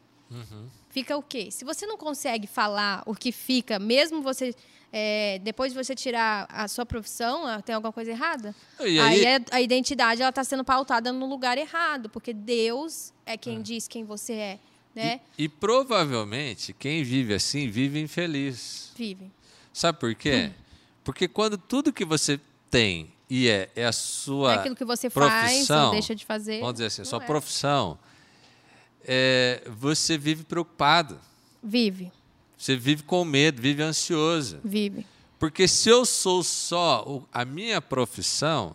Fica 0.88 1.16
o 1.16 1.22
quê? 1.22 1.50
Se 1.50 1.64
você 1.64 1.84
não 1.86 1.98
consegue 1.98 2.46
falar 2.46 3.02
o 3.04 3.14
que 3.14 3.30
fica, 3.32 3.78
mesmo 3.78 4.22
você 4.22 4.54
é, 4.96 5.40
depois 5.40 5.72
de 5.72 5.84
você 5.84 5.92
tirar 5.92 6.46
a 6.48 6.68
sua 6.68 6.86
profissão, 6.86 7.44
ah, 7.44 7.60
tem 7.60 7.74
alguma 7.74 7.92
coisa 7.92 8.12
errada? 8.12 8.54
Aí 8.78 8.96
aí- 9.00 9.24
é- 9.24 9.44
a 9.50 9.60
identidade 9.60 10.22
ela 10.22 10.28
está 10.28 10.44
sendo 10.44 10.62
pautada 10.62 11.12
no 11.12 11.26
lugar 11.26 11.58
errado, 11.58 12.08
porque 12.08 12.32
Deus 12.32 13.12
é 13.26 13.36
quem 13.36 13.60
diz 13.60 13.88
quem 13.88 14.04
você 14.04 14.32
é, 14.34 14.58
né? 14.94 15.20
E, 15.36 15.44
e 15.44 15.48
provavelmente 15.48 16.72
quem 16.72 17.02
vive 17.02 17.34
assim 17.34 17.68
vive 17.68 18.00
infeliz. 18.00 18.92
Vive. 18.96 19.32
Sabe 19.72 19.98
por 19.98 20.14
quê? 20.14 20.52
Porque 21.02 21.26
quando 21.26 21.58
tudo 21.58 21.92
que 21.92 22.04
você 22.04 22.38
tem 22.70 23.12
e 23.28 23.48
é, 23.48 23.68
é 23.74 23.86
a 23.86 23.92
sua 23.92 24.52
é 24.52 24.58
aquilo 24.58 24.76
que 24.76 24.84
você 24.84 25.10
faz 25.10 25.54
profissão, 25.54 25.86
ou 25.86 25.90
deixa 25.90 26.14
de 26.14 26.24
fazer. 26.24 26.60
vamos 26.60 26.74
dizer 26.74 26.86
assim, 26.86 27.02
não 27.02 27.06
sua 27.06 27.20
é. 27.20 27.26
profissão, 27.26 27.98
é, 29.04 29.60
você 29.76 30.16
vive 30.16 30.44
preocupado, 30.44 31.18
Vive, 31.60 32.12
você 32.56 32.76
vive 32.76 33.02
com 33.02 33.24
medo, 33.24 33.60
vive 33.60 33.82
ansioso. 33.82 34.58
vive. 34.64 35.06
Porque 35.38 35.68
se 35.68 35.88
eu 35.88 36.06
sou 36.06 36.42
só 36.42 37.22
a 37.32 37.44
minha 37.44 37.80
profissão, 37.80 38.74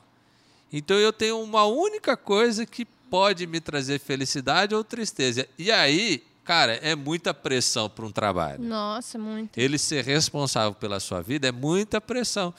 então 0.71 0.97
eu 0.97 1.11
tenho 1.11 1.41
uma 1.41 1.65
única 1.65 2.15
coisa 2.15 2.65
que 2.65 2.85
pode 2.85 3.47
me 3.47 3.59
trazer 3.59 3.99
felicidade 3.99 4.75
ou 4.75 4.83
tristeza. 4.83 5.47
E 5.57 5.71
aí, 5.71 6.23
cara, 6.43 6.73
é 6.75 6.95
muita 6.95 7.33
pressão 7.33 7.89
para 7.89 8.05
um 8.05 8.11
trabalho. 8.11 8.61
Nossa, 8.61 9.17
muito. 9.17 9.57
Ele 9.57 9.79
ser 9.79 10.03
responsável 10.05 10.73
pela 10.73 10.99
sua 10.99 11.21
vida 11.21 11.47
é 11.47 11.51
muita 11.51 11.99
pressão. 11.99 12.53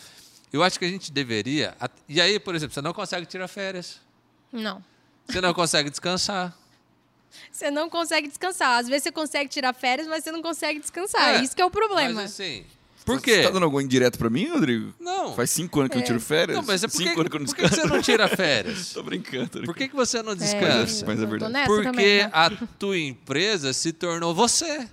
Eu 0.52 0.64
acho 0.64 0.78
que 0.78 0.84
a 0.84 0.88
gente 0.88 1.12
deveria. 1.12 1.76
E 2.08 2.20
aí, 2.20 2.40
por 2.40 2.56
exemplo, 2.56 2.74
você 2.74 2.82
não 2.82 2.92
consegue 2.92 3.26
tirar 3.26 3.46
férias. 3.46 4.00
Não. 4.52 4.82
Você 5.28 5.40
não 5.40 5.54
consegue 5.54 5.88
descansar. 5.88 6.58
Você 7.50 7.70
não 7.70 7.88
consegue 7.88 8.28
descansar. 8.28 8.78
Às 8.80 8.88
vezes 8.88 9.04
você 9.04 9.12
consegue 9.12 9.48
tirar 9.48 9.72
férias, 9.72 10.06
mas 10.08 10.24
você 10.24 10.32
não 10.32 10.42
consegue 10.42 10.78
descansar. 10.80 11.36
É, 11.36 11.42
Isso 11.42 11.54
que 11.54 11.62
é 11.62 11.64
o 11.64 11.70
problema. 11.70 12.14
Mas 12.22 12.32
assim. 12.32 12.64
Por 13.04 13.18
Você 13.18 13.24
quê? 13.38 13.42
tá 13.42 13.50
dando 13.50 13.64
algum 13.64 13.80
indireto 13.80 14.18
pra 14.18 14.28
mim, 14.28 14.48
Rodrigo? 14.48 14.92
Não. 15.00 15.34
Faz 15.34 15.50
cinco 15.50 15.80
anos 15.80 15.90
que 15.90 15.98
eu 15.98 16.04
tiro 16.04 16.20
férias? 16.20 16.56
Não, 16.58 16.62
mas 16.64 16.84
é 16.84 16.86
por 16.86 16.92
que, 16.98 17.08
cinco 17.08 17.20
anos 17.20 17.30
que 17.30 17.36
eu 17.36 17.40
não 17.40 17.46
por 17.46 17.54
que 17.56 17.62
descanso. 17.62 17.88
você 17.88 17.94
não 17.94 18.02
tira 18.02 18.28
férias? 18.28 18.92
Tô 18.92 19.02
brincando. 19.02 19.62
Por 19.64 19.74
que, 19.74 19.88
que 19.88 19.96
você 19.96 20.22
não 20.22 20.32
É, 20.32 20.36
descansa? 20.36 21.06
Mas 21.06 21.18
é 21.18 21.22
eu 21.22 21.24
tô 21.24 21.30
verdade. 21.30 21.52
nessa 21.52 21.66
Porque 21.66 21.82
também, 21.84 22.18
né? 22.18 22.30
a 22.32 22.50
tua 22.78 22.98
empresa 22.98 23.72
se 23.72 23.92
tornou 23.94 24.34
você. 24.34 24.86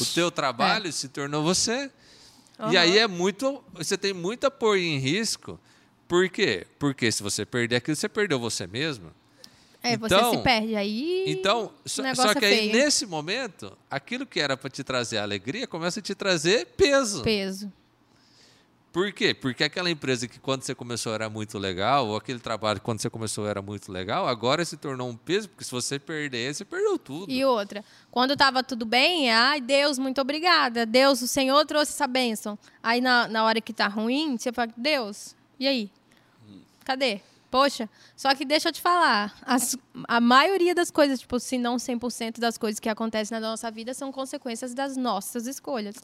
O 0.00 0.04
teu 0.06 0.30
trabalho 0.30 0.92
se 0.92 1.08
tornou 1.08 1.42
você. 1.42 1.90
E 2.60 2.62
Aham. 2.62 2.78
aí 2.78 2.98
é 2.98 3.08
muito. 3.08 3.62
Você 3.74 3.98
tem 3.98 4.12
muito 4.14 4.46
a 4.46 4.50
pôr 4.50 4.78
em 4.78 4.98
risco. 4.98 5.58
Por 6.06 6.28
quê? 6.28 6.66
Porque 6.78 7.10
se 7.10 7.20
você 7.22 7.44
perder 7.44 7.76
aquilo, 7.76 7.96
você 7.96 8.08
perdeu 8.08 8.38
você 8.38 8.66
mesmo. 8.68 9.10
É, 9.82 9.96
você 9.96 10.14
Então- 10.14 10.30
se 10.32 10.38
perde 10.42 10.76
aí. 10.76 11.24
Então, 11.26 11.72
só, 11.86 12.02
só 12.14 12.34
que 12.34 12.44
é 12.44 12.48
aí 12.48 12.56
feio. 12.58 12.72
nesse 12.72 13.06
momento, 13.06 13.76
aquilo 13.90 14.26
que 14.26 14.38
era 14.38 14.56
para 14.56 14.68
te 14.68 14.84
trazer 14.84 15.18
alegria 15.18 15.66
começa 15.66 16.00
a 16.00 16.02
te 16.02 16.14
trazer 16.14 16.66
peso. 16.76 17.22
Peso. 17.22 17.72
Por 18.92 19.12
quê? 19.12 19.32
Porque 19.32 19.62
aquela 19.62 19.88
empresa 19.88 20.26
que 20.26 20.40
quando 20.40 20.62
você 20.64 20.74
começou 20.74 21.14
era 21.14 21.30
muito 21.30 21.56
legal, 21.58 22.08
ou 22.08 22.16
aquele 22.16 22.40
trabalho 22.40 22.80
que 22.80 22.84
quando 22.84 23.00
você 23.00 23.08
começou 23.08 23.46
era 23.46 23.62
muito 23.62 23.90
legal, 23.92 24.26
agora 24.26 24.64
se 24.64 24.76
tornou 24.76 25.08
um 25.08 25.16
peso, 25.16 25.48
porque 25.48 25.62
se 25.62 25.70
você 25.70 25.96
perder, 25.96 26.52
você 26.52 26.64
perdeu 26.64 26.98
tudo. 26.98 27.30
E 27.30 27.44
outra, 27.44 27.84
quando 28.10 28.32
estava 28.32 28.64
tudo 28.64 28.84
bem, 28.84 29.30
ai, 29.30 29.60
Deus, 29.60 29.96
muito 29.96 30.20
obrigada. 30.20 30.84
Deus, 30.84 31.22
o 31.22 31.28
Senhor 31.28 31.64
trouxe 31.66 31.92
essa 31.92 32.08
bênção. 32.08 32.58
Aí 32.82 33.00
na, 33.00 33.28
na 33.28 33.44
hora 33.44 33.60
que 33.60 33.72
tá 33.72 33.86
ruim, 33.86 34.36
você 34.36 34.52
fala, 34.52 34.72
Deus, 34.76 35.36
e 35.58 35.68
aí? 35.68 35.88
Cadê? 36.84 37.20
Poxa, 37.50 37.90
só 38.16 38.32
que 38.34 38.44
deixa 38.44 38.68
eu 38.68 38.72
te 38.72 38.80
falar, 38.80 39.34
as- 39.42 39.76
a 40.06 40.20
maioria 40.20 40.72
das 40.74 40.90
coisas, 40.90 41.18
tipo, 41.18 41.40
se 41.40 41.58
não 41.58 41.76
100% 41.78 42.38
das 42.38 42.56
coisas 42.56 42.78
que 42.78 42.88
acontecem 42.88 43.38
na 43.40 43.48
nossa 43.48 43.70
vida 43.70 43.92
são 43.92 44.12
consequências 44.12 44.72
das 44.72 44.96
nossas 44.96 45.46
escolhas. 45.48 45.96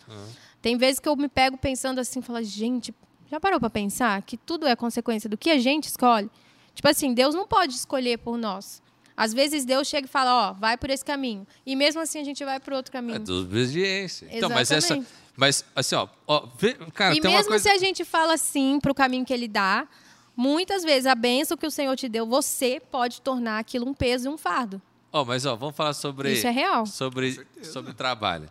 Tem 0.60 0.76
vezes 0.76 0.98
que 0.98 1.08
eu 1.08 1.14
me 1.14 1.28
pego 1.28 1.56
pensando 1.56 2.00
assim, 2.00 2.20
falo, 2.20 2.42
gente, 2.42 2.92
já 3.30 3.38
parou 3.38 3.60
para 3.60 3.70
pensar 3.70 4.20
que 4.22 4.36
tudo 4.36 4.66
é 4.66 4.74
consequência 4.74 5.30
do 5.30 5.36
que 5.38 5.50
a 5.50 5.58
gente 5.58 5.84
escolhe? 5.84 6.28
Tipo 6.74 6.88
assim, 6.88 7.14
Deus 7.14 7.34
não 7.34 7.46
pode 7.46 7.74
escolher 7.74 8.18
por 8.18 8.36
nós. 8.36 8.82
Às 9.16 9.32
vezes 9.32 9.64
Deus 9.64 9.86
chega 9.88 10.06
e 10.06 10.10
fala, 10.10 10.50
ó, 10.50 10.52
vai 10.52 10.76
por 10.76 10.90
esse 10.90 11.04
caminho. 11.04 11.46
E 11.64 11.74
mesmo 11.74 12.00
assim 12.02 12.18
a 12.20 12.24
gente 12.24 12.44
vai 12.44 12.60
por 12.60 12.72
outro 12.74 12.90
É 12.90 12.92
caminho. 12.92 13.20
do 13.20 13.42
obediência. 13.42 14.28
Então, 14.30 14.50
mas 14.50 14.70
essa. 14.70 15.02
Mas, 15.34 15.64
assim, 15.74 15.94
ó, 15.94 16.08
ó 16.26 16.46
cara, 16.94 17.14
e 17.14 17.20
mesmo 17.20 17.48
coisa. 17.50 17.62
se 17.62 17.68
a 17.68 17.78
gente 17.78 18.04
fala 18.04 18.36
sim 18.36 18.78
pro 18.80 18.94
caminho 18.94 19.24
que 19.24 19.32
ele 19.32 19.46
dá, 19.48 19.86
muitas 20.36 20.82
vezes 20.84 21.06
a 21.06 21.14
bênção 21.14 21.56
que 21.56 21.66
o 21.66 21.70
Senhor 21.70 21.96
te 21.96 22.08
deu, 22.08 22.26
você 22.26 22.80
pode 22.80 23.20
tornar 23.22 23.58
aquilo 23.58 23.88
um 23.88 23.94
peso 23.94 24.28
e 24.28 24.28
um 24.28 24.36
fardo. 24.38 24.80
Ó, 25.12 25.24
mas, 25.24 25.46
ó, 25.46 25.56
vamos 25.56 25.74
falar 25.74 25.94
sobre. 25.94 26.32
Isso 26.32 26.46
é 26.46 26.50
real. 26.50 26.84
Sobre, 26.86 27.46
sobre 27.62 27.94
trabalho. 27.94 28.50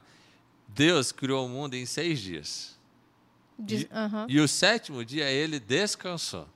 Deus 0.68 1.12
criou 1.12 1.46
o 1.46 1.50
mundo 1.50 1.76
em 1.76 1.86
seis 1.86 2.20
dias. 2.20 2.76
Diz- 3.58 3.84
E- 3.84 3.90
aham. 3.94 4.26
E 4.28 4.40
o 4.40 4.48
sétimo 4.48 5.06
dia 5.06 5.30
ele 5.30 5.60
descansou. 5.60 6.48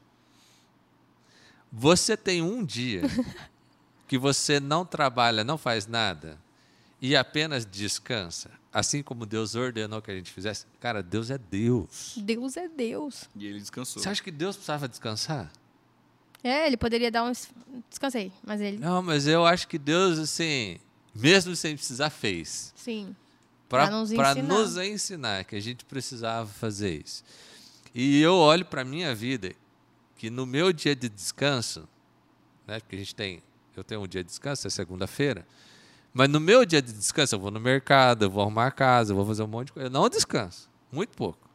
Você 1.72 2.18
tem 2.18 2.42
um 2.42 2.66
dia 2.66 3.04
que 4.08 4.18
você 4.18 4.60
não 4.60 4.84
trabalha, 4.86 5.44
não 5.44 5.58
faz 5.58 5.86
nada 5.86 6.38
e 7.02 7.16
apenas 7.16 7.66
descansa, 7.66 8.52
assim 8.74 9.02
como 9.02 9.26
Deus 9.26 9.56
ordenou 9.56 10.02
que 10.02 10.12
a 10.12 10.16
gente 10.16 10.32
fizesse. 10.32 10.66
Cara, 10.80 11.02
Deus 11.02 11.30
é 11.30 11.38
Deus. 11.38 12.16
Deus 12.18 12.58
é 12.58 12.68
Deus. 12.68 13.26
E 13.36 13.46
ele 13.46 13.60
descansou. 13.60 14.02
Você 14.02 14.10
acha 14.10 14.22
que 14.24 14.32
Deus 14.32 14.56
precisava 14.56 14.88
descansar? 14.88 15.52
É, 16.44 16.68
ele 16.68 16.78
poderia 16.78 17.12
dar 17.12 17.24
um. 17.24 17.32
es- 17.32 17.50
Descansei, 17.90 18.32
mas 18.44 18.62
ele. 18.62 18.78
Não, 18.78 19.02
mas 19.02 19.28
eu 19.28 19.46
acho 19.46 19.68
que 19.68 19.78
Deus, 19.78 20.18
assim, 20.20 20.80
mesmo 21.14 21.56
sem 21.56 21.76
precisar, 21.76 22.10
fez. 22.10 22.74
Sim. 22.76 23.16
Pra 23.68 23.86
Para 23.88 23.92
nos 23.98 24.10
nos, 24.12 24.20
ensinar. 24.20 24.42
nos 24.44 24.78
ensinar 24.78 25.44
que 25.46 25.56
a 25.56 25.60
gente 25.60 25.86
precisava 25.86 26.50
fazer 26.50 27.02
isso. 27.06 27.24
E 27.94 28.22
eu 28.22 28.34
olho 28.36 28.66
para 28.66 28.82
a 28.82 28.86
minha 28.86 29.14
vida, 29.14 29.52
que 30.16 30.30
no 30.30 30.46
meu 30.46 30.72
dia 30.74 30.96
de 30.96 31.08
descanso, 31.10 31.88
né, 32.66 32.80
porque 32.80 32.96
a 32.96 33.00
gente 33.00 33.14
tem, 33.14 33.44
eu 33.76 33.84
tenho 33.84 34.02
um 34.02 34.08
dia 34.08 34.24
de 34.24 34.30
descanso, 34.30 34.66
é 34.66 34.70
segunda-feira, 34.70 35.46
mas 36.14 36.30
no 36.30 36.40
meu 36.40 36.66
dia 36.66 36.82
de 36.82 36.92
descanso 36.92 37.36
eu 37.36 37.40
vou 37.40 37.52
no 37.52 37.60
mercado, 37.60 38.26
eu 38.26 38.30
vou 38.30 38.42
arrumar 38.42 38.68
a 38.68 38.72
casa, 38.72 39.12
eu 39.12 39.16
vou 39.16 39.26
fazer 39.26 39.44
um 39.44 39.48
monte 39.48 39.68
de 39.68 39.74
coisa. 39.74 39.88
Eu 39.88 39.92
não 39.92 40.10
descanso, 40.10 40.70
muito 40.92 41.16
pouco. 41.16 41.48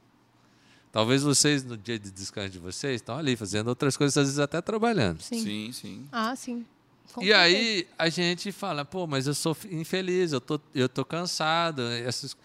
Talvez 0.93 1.23
vocês, 1.25 1.65
no 1.65 1.77
dia 1.77 1.99
de 1.99 2.11
descanso 2.11 2.51
de 2.51 2.59
vocês, 2.61 2.97
estão 2.97 3.19
ali 3.19 3.35
fazendo 3.37 3.67
outras 3.69 3.97
coisas, 3.97 4.17
às 4.17 4.27
vezes 4.27 4.39
até 4.39 4.61
trabalhando. 4.61 5.21
Sim. 5.21 5.43
Sim, 5.43 5.73
sim. 5.73 6.09
Ah, 6.13 6.37
sim. 6.37 6.65
Com 7.13 7.21
E 7.21 7.27
certeza. 7.27 7.41
aí 7.43 7.89
a 7.99 8.09
gente 8.09 8.53
fala, 8.53 8.85
pô, 8.85 9.07
mas 9.07 9.27
eu 9.27 9.35
sou 9.35 9.57
infeliz, 9.71 10.33
eu 10.33 10.41
tô, 10.41 10.61
eu 10.75 10.89
tô 10.89 11.05
cansado. 11.05 11.83
Essas... 11.83 12.37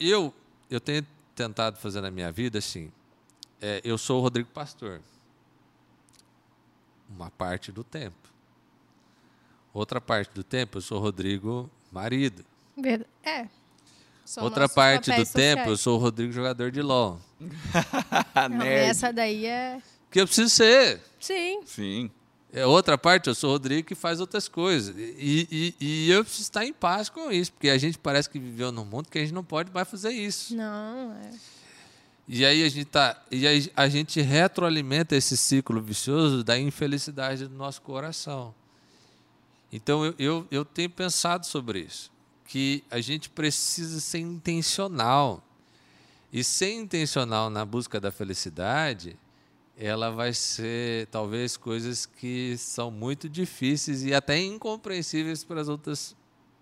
Eu, 0.00 0.32
eu 0.70 0.80
tenho 0.80 1.06
tentado 1.34 1.78
fazer 1.78 2.00
na 2.00 2.10
minha 2.10 2.32
vida 2.32 2.58
assim. 2.58 2.90
é, 3.60 3.80
eu 3.84 3.98
sou 3.98 4.20
o 4.20 4.22
Rodrigo 4.22 4.48
Pastor. 4.54 5.00
Uma 7.08 7.30
parte 7.30 7.70
do 7.70 7.84
tempo. 7.84 8.16
Outra 9.76 10.00
parte 10.00 10.32
do 10.32 10.42
tempo 10.42 10.78
eu 10.78 10.80
sou 10.80 10.96
o 10.96 11.02
Rodrigo 11.02 11.70
marido. 11.92 12.42
É. 13.22 13.46
São 14.24 14.42
Outra 14.42 14.70
parte 14.70 15.12
do 15.12 15.26
tempo 15.26 15.68
eu 15.68 15.76
sou 15.76 15.98
o 15.98 16.00
Rodrigo 16.00 16.32
jogador 16.32 16.70
de 16.70 16.80
LOL. 16.80 17.20
Não, 18.50 18.62
essa 18.62 19.12
daí 19.12 19.44
é. 19.44 19.82
que 20.10 20.18
eu 20.18 20.26
preciso 20.26 20.48
ser. 20.48 21.02
Sim. 21.20 21.60
Sim. 21.66 22.10
É 22.54 22.64
outra 22.64 22.96
parte, 22.96 23.26
eu 23.26 23.34
sou 23.34 23.50
o 23.50 23.52
Rodrigo 23.52 23.86
que 23.86 23.94
faz 23.94 24.18
outras 24.18 24.48
coisas. 24.48 24.96
E, 24.96 25.46
e, 25.52 25.74
e 25.78 26.10
eu 26.10 26.24
preciso 26.24 26.44
estar 26.44 26.64
em 26.64 26.72
paz 26.72 27.10
com 27.10 27.30
isso, 27.30 27.52
porque 27.52 27.68
a 27.68 27.76
gente 27.76 27.98
parece 27.98 28.30
que 28.30 28.38
viveu 28.38 28.72
num 28.72 28.86
mundo 28.86 29.10
que 29.10 29.18
a 29.18 29.20
gente 29.20 29.34
não 29.34 29.44
pode 29.44 29.70
mais 29.70 29.86
fazer 29.86 30.10
isso. 30.10 30.56
Não, 30.56 31.12
é. 31.12 31.30
E 32.26 32.46
aí 32.46 32.64
a 32.64 32.68
gente 32.70 32.86
tá, 32.86 33.22
e 33.30 33.46
aí 33.46 33.70
a 33.76 33.90
gente 33.90 34.22
retroalimenta 34.22 35.14
esse 35.14 35.36
ciclo 35.36 35.82
vicioso 35.82 36.42
da 36.42 36.58
infelicidade 36.58 37.46
do 37.46 37.54
nosso 37.54 37.82
coração. 37.82 38.54
Então 39.72 40.04
eu, 40.04 40.14
eu, 40.18 40.46
eu 40.50 40.64
tenho 40.64 40.90
pensado 40.90 41.46
sobre 41.46 41.80
isso, 41.80 42.10
que 42.44 42.84
a 42.90 43.00
gente 43.00 43.28
precisa 43.30 44.00
ser 44.00 44.18
intencional. 44.18 45.42
E 46.32 46.42
ser 46.44 46.72
intencional 46.72 47.48
na 47.48 47.64
busca 47.64 48.00
da 48.00 48.10
felicidade, 48.10 49.16
ela 49.76 50.10
vai 50.10 50.32
ser 50.32 51.06
talvez 51.06 51.56
coisas 51.56 52.04
que 52.04 52.56
são 52.58 52.90
muito 52.90 53.28
difíceis 53.28 54.02
e 54.02 54.12
até 54.12 54.38
incompreensíveis 54.38 55.44
para 55.44 55.60
as 55.60 55.68
outras 55.68 56.16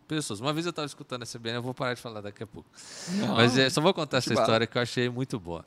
pessoas. 0.07 0.41
Uma 0.41 0.53
vez 0.53 0.67
eu 0.67 0.71
estava 0.71 0.87
escutando 0.87 1.23
essa 1.23 1.39
CBN, 1.39 1.57
eu 1.57 1.63
vou 1.63 1.75
parar 1.75 1.95
de 1.95 2.01
falar 2.01 2.21
daqui 2.21 2.43
a 2.43 2.47
pouco. 2.47 2.69
Não. 3.13 3.37
Mas 3.37 3.57
é, 3.57 3.71
só 3.71 3.81
vou 3.81 3.95
contar 3.95 4.19
essa 4.19 4.31
bala. 4.31 4.43
história 4.43 4.67
que 4.67 4.77
eu 4.77 4.83
achei 4.83 5.09
muito 5.09 5.39
boa. 5.41 5.65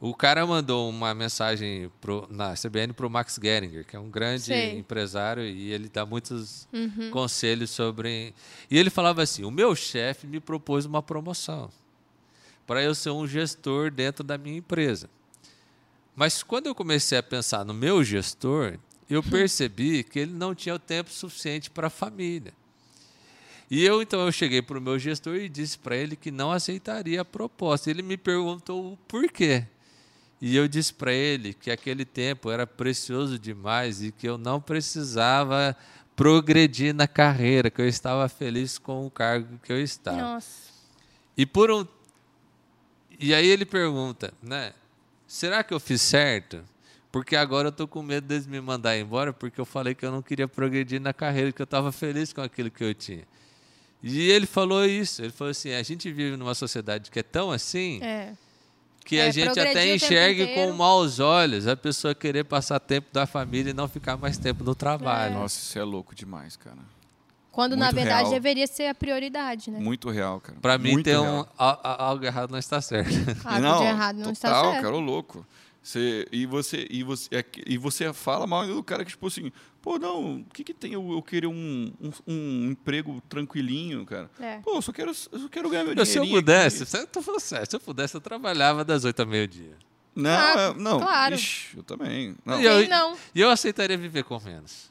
O 0.00 0.14
cara 0.14 0.44
mandou 0.46 0.90
uma 0.90 1.14
mensagem 1.14 1.90
pro, 2.00 2.26
na 2.30 2.54
CBN 2.54 2.92
para 2.92 3.06
o 3.06 3.10
Max 3.10 3.38
Geringer, 3.42 3.86
que 3.86 3.96
é 3.96 3.98
um 3.98 4.10
grande 4.10 4.42
Sei. 4.44 4.76
empresário 4.78 5.42
e 5.44 5.72
ele 5.72 5.88
dá 5.88 6.04
muitos 6.04 6.68
Uhum. 6.72 7.10
conselhos 7.10 7.70
sobre. 7.70 8.34
E 8.70 8.76
ele 8.76 8.90
falava 8.90 9.22
assim: 9.22 9.44
o 9.44 9.50
meu 9.50 9.74
chefe 9.74 10.26
me 10.26 10.40
propôs 10.40 10.84
uma 10.84 11.02
promoção 11.02 11.70
para 12.66 12.82
eu 12.82 12.94
ser 12.94 13.10
um 13.10 13.26
gestor 13.26 13.90
dentro 13.90 14.22
da 14.24 14.36
minha 14.36 14.58
empresa. 14.58 15.08
Mas 16.14 16.42
quando 16.42 16.66
eu 16.66 16.74
comecei 16.74 17.16
a 17.18 17.22
pensar 17.22 17.64
no 17.64 17.72
meu 17.74 18.04
gestor, 18.04 18.78
eu 19.08 19.22
percebi 19.22 20.02
que 20.04 20.18
ele 20.18 20.32
não 20.32 20.54
tinha 20.54 20.74
o 20.74 20.78
tempo 20.78 21.10
suficiente 21.10 21.70
para 21.70 21.86
a 21.86 21.90
família. 21.90 22.52
E 23.70 23.84
eu 23.84 24.02
então 24.02 24.20
eu 24.24 24.30
cheguei 24.30 24.60
para 24.62 24.78
o 24.78 24.80
meu 24.80 24.98
gestor 24.98 25.36
e 25.36 25.48
disse 25.48 25.78
para 25.78 25.96
ele 25.96 26.14
que 26.14 26.30
não 26.30 26.52
aceitaria 26.52 27.20
a 27.22 27.24
proposta. 27.24 27.90
Ele 27.90 28.02
me 28.02 28.16
perguntou 28.16 28.92
o 28.92 28.96
porquê. 29.08 29.66
E 30.46 30.56
eu 30.56 30.68
disse 30.68 30.92
para 30.92 31.10
ele 31.10 31.54
que 31.54 31.70
aquele 31.70 32.04
tempo 32.04 32.50
era 32.50 32.66
precioso 32.66 33.38
demais 33.38 34.02
e 34.02 34.12
que 34.12 34.28
eu 34.28 34.36
não 34.36 34.60
precisava 34.60 35.74
progredir 36.14 36.94
na 36.94 37.08
carreira, 37.08 37.70
que 37.70 37.80
eu 37.80 37.88
estava 37.88 38.28
feliz 38.28 38.76
com 38.76 39.06
o 39.06 39.10
cargo 39.10 39.58
que 39.62 39.72
eu 39.72 39.80
estava. 39.80 40.18
Nossa. 40.18 40.70
E 41.34 41.46
por 41.46 41.70
um 41.70 41.86
E 43.18 43.32
aí 43.32 43.46
ele 43.46 43.64
pergunta, 43.64 44.34
né? 44.42 44.74
Será 45.26 45.64
que 45.64 45.72
eu 45.72 45.80
fiz 45.80 46.02
certo? 46.02 46.62
Porque 47.10 47.36
agora 47.36 47.68
eu 47.68 47.72
tô 47.72 47.88
com 47.88 48.02
medo 48.02 48.26
deles 48.26 48.46
me 48.46 48.60
mandar 48.60 48.98
embora, 48.98 49.32
porque 49.32 49.58
eu 49.58 49.64
falei 49.64 49.94
que 49.94 50.04
eu 50.04 50.12
não 50.12 50.20
queria 50.20 50.46
progredir 50.46 51.00
na 51.00 51.14
carreira, 51.14 51.52
que 51.52 51.62
eu 51.62 51.64
estava 51.64 51.90
feliz 51.90 52.34
com 52.34 52.42
aquilo 52.42 52.70
que 52.70 52.84
eu 52.84 52.94
tinha. 52.94 53.24
E 54.02 54.30
ele 54.30 54.44
falou 54.44 54.84
isso. 54.84 55.22
Ele 55.22 55.32
falou 55.32 55.52
assim: 55.52 55.72
a 55.72 55.82
gente 55.82 56.12
vive 56.12 56.36
numa 56.36 56.54
sociedade 56.54 57.10
que 57.10 57.18
é 57.18 57.22
tão 57.22 57.50
assim 57.50 57.98
É. 58.02 58.34
que 59.04 59.18
É, 59.18 59.26
a 59.26 59.30
gente 59.30 59.58
até 59.60 59.70
o 59.70 60.44
inteiro. 60.46 60.54
com 60.54 60.72
maus 60.76 61.20
olhos 61.20 61.66
a 61.66 61.76
pessoa 61.76 62.14
querer 62.14 62.44
passar 62.44 62.80
tempo 62.80 63.08
da 63.12 63.26
família 63.26 63.70
e 63.70 63.74
não 63.74 63.86
ficar 63.86 64.16
mais 64.16 64.38
tempo 64.38 64.64
no 64.64 64.74
trabalho. 64.74 65.34
Nossa, 65.34 65.58
isso 65.58 65.78
é 65.78 65.82
louco 65.84 66.14
demais, 66.14 66.56
cara. 66.56 66.78
Quando 67.52 67.76
na 67.76 67.84
Muito 67.86 67.94
verdade 67.94 68.20
real. 68.22 68.32
deveria 68.32 68.66
ser 68.66 68.86
a 68.88 68.94
prioridade, 68.94 69.70
né? 69.70 69.78
Muito 69.78 70.10
real, 70.10 70.40
cara. 70.40 70.58
Para 70.60 70.76
mim, 70.76 70.92
Muito 70.92 71.04
tem 71.04 71.16
um, 71.16 71.44
algo 71.56 72.24
errado 72.24 72.50
não 72.50 72.58
está 72.58 72.80
certo. 72.80 73.10
Algo 73.44 73.78
de 73.78 73.84
errado 73.84 74.16
não 74.16 74.32
está 74.32 74.48
total, 74.48 74.70
certo. 74.72 74.82
cara, 74.82 74.94
ô 74.96 74.98
louco. 75.00 75.46
Você, 75.84 76.26
e, 76.32 76.46
você, 76.46 76.86
e, 76.88 77.02
você, 77.02 77.28
é 77.36 77.44
e 77.66 77.76
você 77.76 78.10
fala 78.14 78.46
mal 78.46 78.66
do 78.66 78.82
cara 78.82 79.04
que, 79.04 79.10
tipo 79.10 79.26
assim, 79.26 79.52
pô, 79.82 79.98
não, 79.98 80.36
o 80.40 80.44
que, 80.46 80.64
que 80.64 80.72
tem 80.72 80.94
eu, 80.94 81.12
eu 81.12 81.20
querer 81.20 81.46
um, 81.46 81.92
um, 82.00 82.10
um 82.26 82.70
emprego 82.70 83.22
tranquilinho, 83.28 84.06
cara? 84.06 84.30
É. 84.40 84.60
Pô, 84.60 84.76
eu 84.76 84.82
só 84.82 84.90
quero, 84.92 85.10
eu 85.10 85.14
só 85.40 85.48
quero 85.50 85.68
ganhar 85.68 85.84
meu 85.84 86.06
Se 86.06 86.16
eu 86.16 86.26
pudesse, 86.26 86.84
aqui. 86.84 86.96
eu 86.96 87.06
tô 87.06 87.20
falando 87.20 87.40
sério, 87.40 87.68
se 87.68 87.76
eu 87.76 87.80
pudesse, 87.80 88.16
eu 88.16 88.20
trabalhava 88.22 88.82
das 88.82 89.04
8 89.04 89.20
ao 89.20 89.26
meio-dia. 89.26 89.76
Não, 90.16 90.30
Ah, 90.30 90.54
é- 90.74 90.74
não. 90.80 91.00
claro. 91.00 91.34
Ixi, 91.34 91.76
eu 91.76 91.82
também. 91.82 92.34
Não. 92.46 92.58
E 92.58 92.64
eu- 92.64 92.88
não? 92.88 93.18
E 93.34 93.40
eu 93.42 93.50
aceitaria 93.50 93.98
viver 93.98 94.24
com 94.24 94.40
menos. 94.40 94.90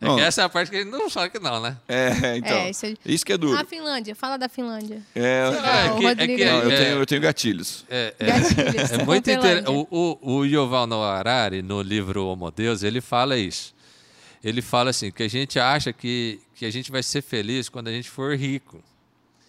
É 0.00 0.14
que 0.14 0.20
essa 0.20 0.42
é 0.42 0.44
a 0.44 0.48
parte 0.48 0.70
que 0.70 0.76
a 0.76 0.80
gente 0.80 0.90
não 0.92 1.10
fala 1.10 1.28
que 1.28 1.38
não, 1.40 1.60
né? 1.60 1.76
É, 1.88 2.36
então. 2.36 2.56
É, 2.56 2.70
isso 2.70 2.86
aí. 2.86 2.96
Isso 3.04 3.26
que 3.26 3.32
é 3.32 3.36
duro. 3.36 3.58
A 3.58 3.64
Finlândia, 3.64 4.14
fala 4.14 4.36
da 4.36 4.48
Finlândia. 4.48 5.02
É, 5.14 5.40
é 5.42 5.90
o 5.92 5.98
que- 5.98 6.06
é 6.06 6.14
que- 6.14 6.44
não, 6.44 6.62
eu, 6.62 6.70
é- 6.70 6.76
tenho, 6.76 6.98
eu 7.00 7.06
tenho 7.06 7.20
gatilhos. 7.20 7.84
É, 7.90 8.14
é, 8.18 8.26
Gatilhos, 8.26 8.90
é 8.92 9.04
muito 9.04 9.28
interessante. 9.30 9.64
Copelândia. 9.64 9.70
O, 9.90 10.18
o, 10.22 10.36
o 10.38 10.44
Yuval 10.44 10.86
Noah 10.86 11.18
Harari, 11.18 11.62
no 11.62 11.82
livro 11.82 12.26
Homo 12.26 12.50
Deus, 12.50 12.82
ele 12.84 13.00
fala 13.00 13.36
isso. 13.36 13.74
Ele 14.44 14.62
fala 14.62 14.90
assim, 14.90 15.10
que 15.10 15.24
a 15.24 15.28
gente 15.28 15.58
acha 15.58 15.92
que, 15.92 16.40
que 16.54 16.64
a 16.64 16.70
gente 16.70 16.92
vai 16.92 17.02
ser 17.02 17.20
feliz 17.22 17.68
quando 17.68 17.88
a 17.88 17.92
gente 17.92 18.08
for 18.08 18.36
rico. 18.36 18.80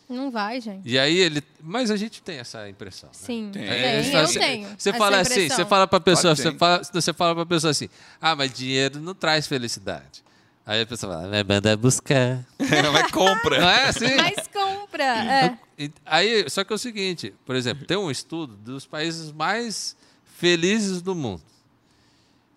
Não 0.09 0.31
vai, 0.31 0.59
gente. 0.59 0.81
E 0.89 0.97
aí 0.97 1.15
ele... 1.15 1.43
Mas 1.61 1.91
a 1.91 1.95
gente 1.95 2.19
tem 2.23 2.39
essa 2.39 2.67
impressão. 2.67 3.09
né? 3.09 3.15
Sim, 3.15 3.49
tem, 3.53 3.63
É, 3.63 3.99
eu 4.11 4.19
assim, 4.21 4.39
tenho. 4.39 4.67
Você 4.75 4.89
essa 4.89 4.97
fala 4.97 5.17
assim, 5.19 5.31
impressão. 5.33 5.55
você 5.57 5.65
fala 5.65 5.87
pra 5.87 5.99
pessoa, 5.99 6.35
você 6.35 6.51
fala, 6.53 6.81
você 6.83 7.13
fala 7.13 7.35
pra 7.35 7.45
pessoa 7.45 7.69
assim, 7.69 7.87
ah, 8.19 8.35
mas 8.35 8.51
dinheiro 8.51 8.99
não 8.99 9.13
traz 9.13 9.45
felicidade. 9.45 10.23
Aí 10.69 10.81
a 10.81 10.85
pessoa 10.85 11.15
fala, 11.15 11.27
vai 11.29 11.43
mandar 11.43 11.75
buscar. 11.77 12.45
Vai 12.59 13.09
compra. 13.09 13.59
Não 13.59 13.67
é 13.69 13.85
assim? 13.89 14.15
Mas 14.15 14.47
compra, 14.47 15.03
é. 15.03 15.57
E- 15.79 15.91
Aí, 16.05 16.47
só 16.47 16.63
que 16.63 16.71
é 16.71 16.75
o 16.75 16.77
seguinte, 16.77 17.33
por 17.43 17.55
exemplo, 17.55 17.87
tem 17.87 17.97
um 17.97 18.11
estudo 18.11 18.55
dos 18.55 18.85
países 18.85 19.31
mais 19.31 19.95
felizes 20.37 21.01
do 21.01 21.15
mundo. 21.15 21.41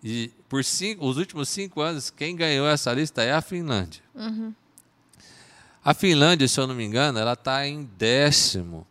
E 0.03 0.29
por 0.47 0.63
cinco, 0.63 1.07
os 1.07 1.17
últimos 1.17 1.49
cinco 1.49 1.81
anos, 1.81 2.11
quem 2.11 2.35
ganhou 2.35 2.67
essa 2.67 2.93
lista 2.93 3.23
é 3.23 3.33
a 3.33 3.41
Finlândia. 3.41 4.03
A 5.83 5.93
Finlândia, 5.95 6.47
se 6.47 6.59
eu 6.59 6.67
não 6.67 6.75
me 6.75 6.83
engano, 6.85 7.17
ela 7.17 7.33
está 7.33 7.65
em 7.67 7.83
décimo 7.97 8.85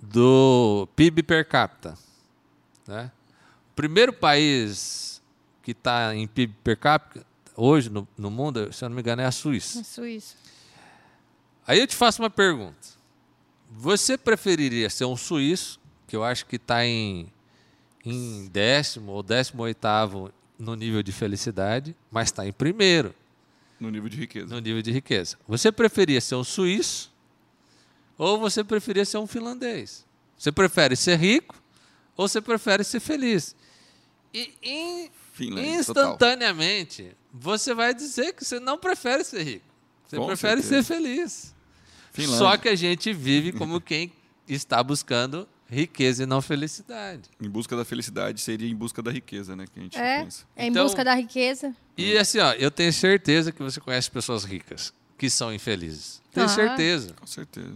do 0.00 0.86
PIB 0.94 1.24
per 1.24 1.48
capita. 1.48 1.98
Né? 2.86 3.10
O 3.72 3.74
primeiro 3.74 4.12
país 4.12 5.20
que 5.64 5.72
está 5.72 6.14
em 6.14 6.28
PIB 6.28 6.54
per 6.62 6.76
capita 6.78 7.26
hoje 7.56 7.88
no, 7.90 8.06
no 8.16 8.30
mundo, 8.30 8.72
se 8.72 8.84
eu 8.84 8.88
não 8.88 8.96
me 8.96 9.00
engano, 9.02 9.22
é 9.22 9.24
a 9.26 9.32
Suíça. 9.32 9.78
Na 9.78 9.84
Suíça. 9.84 10.34
Aí 11.66 11.80
eu 11.80 11.86
te 11.86 11.96
faço 11.96 12.22
uma 12.22 12.30
pergunta. 12.30 12.96
Você 13.70 14.16
preferiria 14.16 14.88
ser 14.88 15.04
um 15.06 15.16
suíço, 15.16 15.80
que 16.06 16.14
eu 16.14 16.22
acho 16.22 16.46
que 16.46 16.56
está 16.56 16.84
em, 16.86 17.26
em 18.04 18.46
décimo 18.48 19.10
ou 19.12 19.22
décimo 19.22 19.62
oitavo 19.64 20.30
no 20.58 20.74
nível 20.76 21.02
de 21.02 21.10
felicidade, 21.12 21.94
mas 22.10 22.28
está 22.28 22.46
em 22.46 22.52
primeiro 22.52 23.12
No 23.80 23.90
nível 23.90 24.08
de 24.08 24.16
riqueza. 24.16 24.46
no 24.46 24.60
nível 24.60 24.80
de 24.82 24.92
riqueza. 24.92 25.36
Você 25.48 25.72
preferia 25.72 26.20
ser 26.20 26.36
um 26.36 26.44
suíço 26.44 27.12
ou 28.16 28.38
você 28.38 28.62
preferia 28.62 29.04
ser 29.04 29.18
um 29.18 29.26
finlandês? 29.26 30.06
Você 30.38 30.52
prefere 30.52 30.94
ser 30.94 31.18
rico 31.18 31.54
ou 32.16 32.28
você 32.28 32.40
prefere 32.40 32.84
ser 32.84 33.00
feliz? 33.00 33.56
E 34.32 34.52
in- 34.62 35.10
Finlândia, 35.32 35.70
total. 35.92 36.12
Você 37.38 37.74
vai 37.74 37.94
dizer 37.94 38.32
que 38.32 38.44
você 38.44 38.58
não 38.60 38.78
prefere 38.78 39.24
ser 39.24 39.42
rico. 39.42 39.64
Você 40.06 40.16
Com 40.16 40.26
prefere 40.26 40.62
certeza. 40.62 40.82
ser 40.82 40.94
feliz. 40.94 41.54
Finlândia. 42.12 42.38
Só 42.38 42.56
que 42.56 42.68
a 42.68 42.74
gente 42.76 43.12
vive 43.12 43.52
como 43.52 43.80
quem 43.80 44.12
está 44.48 44.82
buscando 44.82 45.46
riqueza 45.68 46.22
e 46.22 46.26
não 46.26 46.40
felicidade. 46.40 47.28
Em 47.40 47.48
busca 47.48 47.76
da 47.76 47.84
felicidade 47.84 48.40
seria 48.40 48.70
em 48.70 48.74
busca 48.74 49.02
da 49.02 49.10
riqueza, 49.10 49.56
né? 49.56 49.66
Que 49.72 49.80
a 49.80 49.82
gente 49.82 49.98
É, 49.98 50.22
pensa. 50.22 50.44
é 50.54 50.66
em 50.66 50.70
Então- 50.70 50.84
busca 50.84 51.04
da 51.04 51.14
riqueza. 51.14 51.74
E 51.98 52.16
assim, 52.16 52.38
ó, 52.38 52.52
eu 52.52 52.70
tenho 52.70 52.92
certeza 52.92 53.50
que 53.52 53.62
você 53.62 53.80
conhece 53.80 54.10
pessoas 54.10 54.44
ricas 54.44 54.92
que 55.18 55.28
são 55.28 55.52
infelizes. 55.52 56.22
Tenho 56.32 56.46
Ah. 56.46 56.48
certeza. 56.48 57.14
Com 57.14 57.26
certeza. 57.26 57.74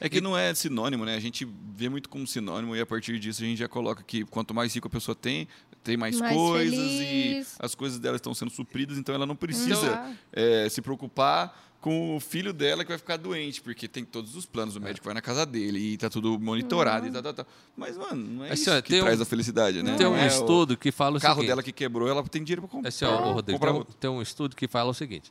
É 0.00 0.08
que 0.08 0.20
não 0.20 0.36
é 0.36 0.54
sinônimo, 0.54 1.04
né? 1.04 1.14
A 1.16 1.20
gente 1.20 1.46
vê 1.76 1.88
muito 1.88 2.08
como 2.08 2.26
sinônimo 2.26 2.74
e 2.76 2.80
a 2.80 2.86
partir 2.86 3.18
disso 3.18 3.42
a 3.42 3.46
gente 3.46 3.58
já 3.58 3.68
coloca 3.68 4.02
que 4.02 4.24
quanto 4.24 4.52
mais 4.54 4.74
rico 4.74 4.88
a 4.88 4.90
pessoa 4.90 5.14
tem, 5.14 5.46
tem 5.86 5.96
mais, 5.96 6.18
Mais 6.18 6.34
coisas 6.34 6.74
feliz. 6.78 7.52
e 7.54 7.56
as 7.60 7.74
coisas 7.74 7.98
dela 8.00 8.16
estão 8.16 8.34
sendo 8.34 8.50
supridas, 8.50 8.98
então 8.98 9.14
ela 9.14 9.24
não 9.24 9.36
precisa 9.36 9.86
Então- 9.86 10.16
é, 10.32 10.68
se 10.68 10.82
preocupar 10.82 11.64
com 11.80 12.16
o 12.16 12.20
filho 12.20 12.52
dela 12.52 12.82
que 12.84 12.88
vai 12.88 12.98
ficar 12.98 13.16
doente, 13.16 13.62
porque 13.62 13.86
tem 13.86 14.04
todos 14.04 14.34
os 14.34 14.44
planos, 14.44 14.74
o 14.74 14.80
médico 14.80 15.04
vai 15.04 15.14
na 15.14 15.20
casa 15.22 15.46
dele 15.46 15.78
e 15.78 15.96
tá 15.96 16.10
tudo 16.10 16.36
monitorado 16.40 17.06
e 17.06 17.12
tal, 17.12 17.22
tal, 17.22 17.32
tal. 17.34 17.46
Mas, 17.76 17.96
mano, 17.96 18.16
não 18.16 18.44
é 18.44 18.50
Assim, 18.50 18.62
isso 18.62 18.70
ó, 18.72 18.82
que 18.82 18.98
traz 19.00 19.20
um- 19.20 19.22
a 19.22 19.26
felicidade, 19.26 19.82
né? 19.84 19.94
Tem 19.96 20.06
um 20.06 20.16
é 20.16 20.24
o 20.24 20.26
estudo 20.26 20.76
que 20.76 20.90
fala 20.90 21.18
o 21.18 21.20
carro 21.20 21.34
seguinte. 21.36 21.48
dela 21.48 21.62
que 21.62 21.70
quebrou, 21.70 22.08
ela 22.08 22.24
tem 22.24 22.42
dinheiro 22.42 22.62
para 22.62 22.70
comprar. 22.72 22.88
Assim, 22.88 23.04
ó, 23.04 23.34
Rodrigo, 23.34 23.60
comprar 23.60 23.72
tem, 23.72 23.80
um, 23.80 23.84
tem 23.84 24.10
um 24.10 24.20
estudo 24.22 24.56
que 24.56 24.66
fala 24.66 24.90
o 24.90 24.94
seguinte: 24.94 25.30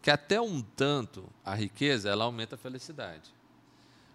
que 0.00 0.10
até 0.12 0.40
um 0.40 0.62
tanto 0.62 1.24
a 1.44 1.54
riqueza 1.56 2.08
ela 2.08 2.24
aumenta 2.24 2.54
a 2.54 2.58
felicidade. 2.58 3.22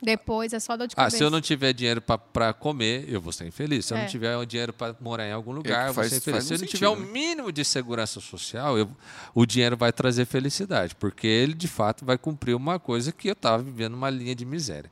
Depois 0.02 0.54
é 0.54 0.60
só 0.60 0.76
dor 0.78 0.88
de 0.88 0.94
Ah, 0.94 0.98
cabeça. 0.98 1.18
se 1.18 1.24
eu 1.24 1.30
não 1.30 1.42
tiver 1.42 1.74
dinheiro 1.74 2.02
para 2.02 2.54
comer, 2.54 3.06
eu 3.08 3.20
vou 3.20 3.32
ser 3.34 3.48
infeliz. 3.48 3.86
Se 3.86 3.94
eu 3.94 3.98
É. 3.98 4.02
não 4.02 4.08
tiver 4.08 4.38
o 4.38 4.46
dinheiro 4.46 4.72
para 4.74 4.96
morar 5.00 5.26
em 5.28 5.32
algum 5.32 5.52
lugar, 5.52 5.88
eu 5.88 5.94
vou 5.94 6.04
faz- 6.04 6.10
ser 6.12 6.18
infeliz. 6.18 6.36
faz 6.38 6.46
Se 6.48 6.54
eu 6.54 6.58
um 6.58 6.62
não 6.62 6.68
tiver 6.68 6.88
o 6.88 6.96
sentido, 6.96 7.08
né? 7.08 7.14
mínimo 7.14 7.52
de 7.52 7.66
segurança 7.66 8.20
social, 8.20 8.78
eu- 8.78 8.90
o 9.34 9.46
dinheiro 9.46 9.76
vai 9.78 9.92
trazer 9.92 10.26
felicidade, 10.26 10.94
porque 10.96 11.26
ele 11.26 11.54
de 11.54 11.68
fato 11.68 12.06
vai 12.06 12.18
cumprir 12.18 12.54
uma 12.56 12.78
coisa 12.78 13.12
que 13.12 13.28
eu 13.30 13.34
estava 13.34 13.64
vivendo 13.64 13.94
uma 13.96 14.10
linha 14.10 14.36
de 14.36 14.46
miséria. 14.46 14.92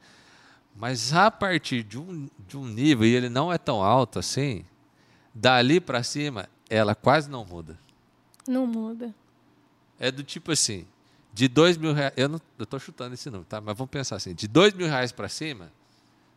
Mas 0.76 1.14
a 1.14 1.30
partir 1.30 1.84
de 1.84 2.00
um, 2.00 2.28
de 2.48 2.58
um 2.58 2.66
nível, 2.66 3.06
e 3.06 3.14
ele 3.14 3.30
não 3.30 3.54
é 3.54 3.58
tão 3.60 3.84
alto 3.84 4.18
assim, 4.18 4.66
dali 5.36 5.80
para 5.80 6.02
cima, 6.02 6.50
ela 6.70 6.96
quase 6.96 7.30
não 7.30 7.46
muda. 7.46 7.78
Não 8.48 8.66
muda. 8.66 9.14
É 10.00 10.10
do 10.12 10.24
tipo 10.24 10.52
assim, 10.52 10.86
de 11.34 11.48
dois 11.48 11.78
mil 11.78 11.94
reais, 11.94 12.14
eu 12.16 12.30
não 12.30 12.40
estou 12.60 12.80
chutando 12.80 13.14
esse 13.16 13.30
número, 13.30 13.46
tá? 13.46 13.60
mas 13.60 13.76
vamos 13.76 13.90
pensar 13.90 14.18
assim, 14.18 14.34
de 14.34 14.48
dois 14.48 14.74
mil 14.74 14.88
reais 14.88 15.12
para 15.12 15.28
cima, 15.28 15.72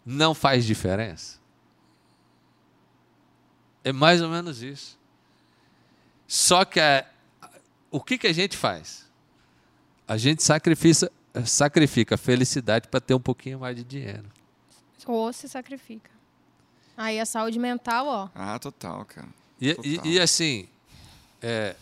não 0.04 0.34
faz 0.34 0.64
diferença. 0.64 1.38
É 3.84 3.92
mais 3.92 4.22
ou 4.22 4.28
menos 4.28 4.62
isso. 4.62 4.98
Só 6.26 6.64
que 6.64 6.80
a, 6.80 7.06
o 7.90 8.00
que, 8.00 8.18
que 8.18 8.26
a 8.26 8.32
gente 8.32 8.56
faz? 8.56 9.06
A 10.08 10.16
gente 10.16 10.42
sacrifica, 10.42 11.10
sacrifica 11.44 12.14
a 12.14 12.18
felicidade 12.18 12.88
para 12.88 13.00
ter 13.00 13.14
um 13.14 13.20
pouquinho 13.20 13.60
mais 13.60 13.76
de 13.76 13.84
dinheiro. 13.84 14.24
Ou 15.06 15.32
se 15.32 15.48
sacrifica. 15.48 16.10
Aí 16.96 17.20
a 17.20 17.26
saúde 17.26 17.58
mental, 17.58 18.06
ó. 18.06 18.28
Ah, 18.34 18.58
total, 18.58 19.04
cara. 19.04 19.28
E, 19.60 19.74
Total. 19.74 20.06
e, 20.06 20.14
e 20.14 20.20
assim, 20.20 20.68
é, 21.40 21.76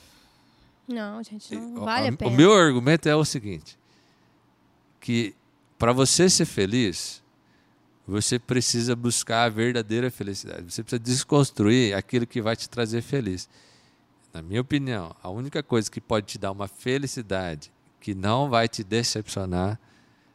Não, 0.86 1.22
gente, 1.22 1.54
não 1.56 1.82
o- 1.82 1.84
vale 1.84 2.08
a 2.08 2.12
o 2.12 2.16
pena. 2.16 2.30
meu 2.36 2.52
argumento 2.54 3.08
é 3.08 3.16
o 3.16 3.24
seguinte: 3.24 3.78
que 5.00 5.34
para 5.78 5.92
você 5.92 6.28
ser 6.28 6.44
feliz, 6.44 7.22
você 8.06 8.38
precisa 8.38 8.94
buscar 8.94 9.44
a 9.44 9.48
verdadeira 9.48 10.10
felicidade. 10.10 10.70
Você 10.72 10.82
precisa 10.82 10.98
desconstruir 11.00 11.94
aquilo 11.94 12.26
que 12.26 12.40
vai 12.42 12.54
te 12.56 12.68
trazer 12.68 13.02
feliz. 13.02 13.48
Na 14.32 14.42
minha 14.42 14.60
opinião, 14.60 15.14
a 15.22 15.30
única 15.30 15.62
coisa 15.62 15.90
que 15.90 16.00
pode 16.00 16.26
te 16.26 16.38
dar 16.38 16.50
uma 16.52 16.66
felicidade 16.68 17.72
que 18.00 18.14
não 18.14 18.50
vai 18.50 18.68
te 18.68 18.82
decepcionar 18.84 19.78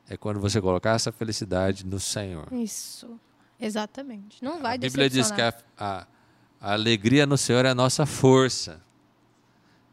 é 0.09 0.17
quando 0.17 0.39
você 0.39 0.59
colocar 0.59 0.91
essa 0.95 1.11
felicidade 1.11 1.85
no 1.85 1.99
Senhor. 1.99 2.47
Isso. 2.51 3.19
Exatamente. 3.59 4.43
Não 4.43 4.59
vai 4.61 4.75
a 4.75 4.77
Bíblia 4.79 5.09
diz 5.09 5.29
que 5.29 5.37
decepcionar. 5.37 5.63
a, 5.77 5.99
a- 5.99 6.07
a 6.61 6.73
alegria 6.73 7.25
no 7.25 7.37
Senhor 7.37 7.63
é 7.65 7.69
a 7.69 7.75
nossa 7.75 8.05
força. 8.05 8.81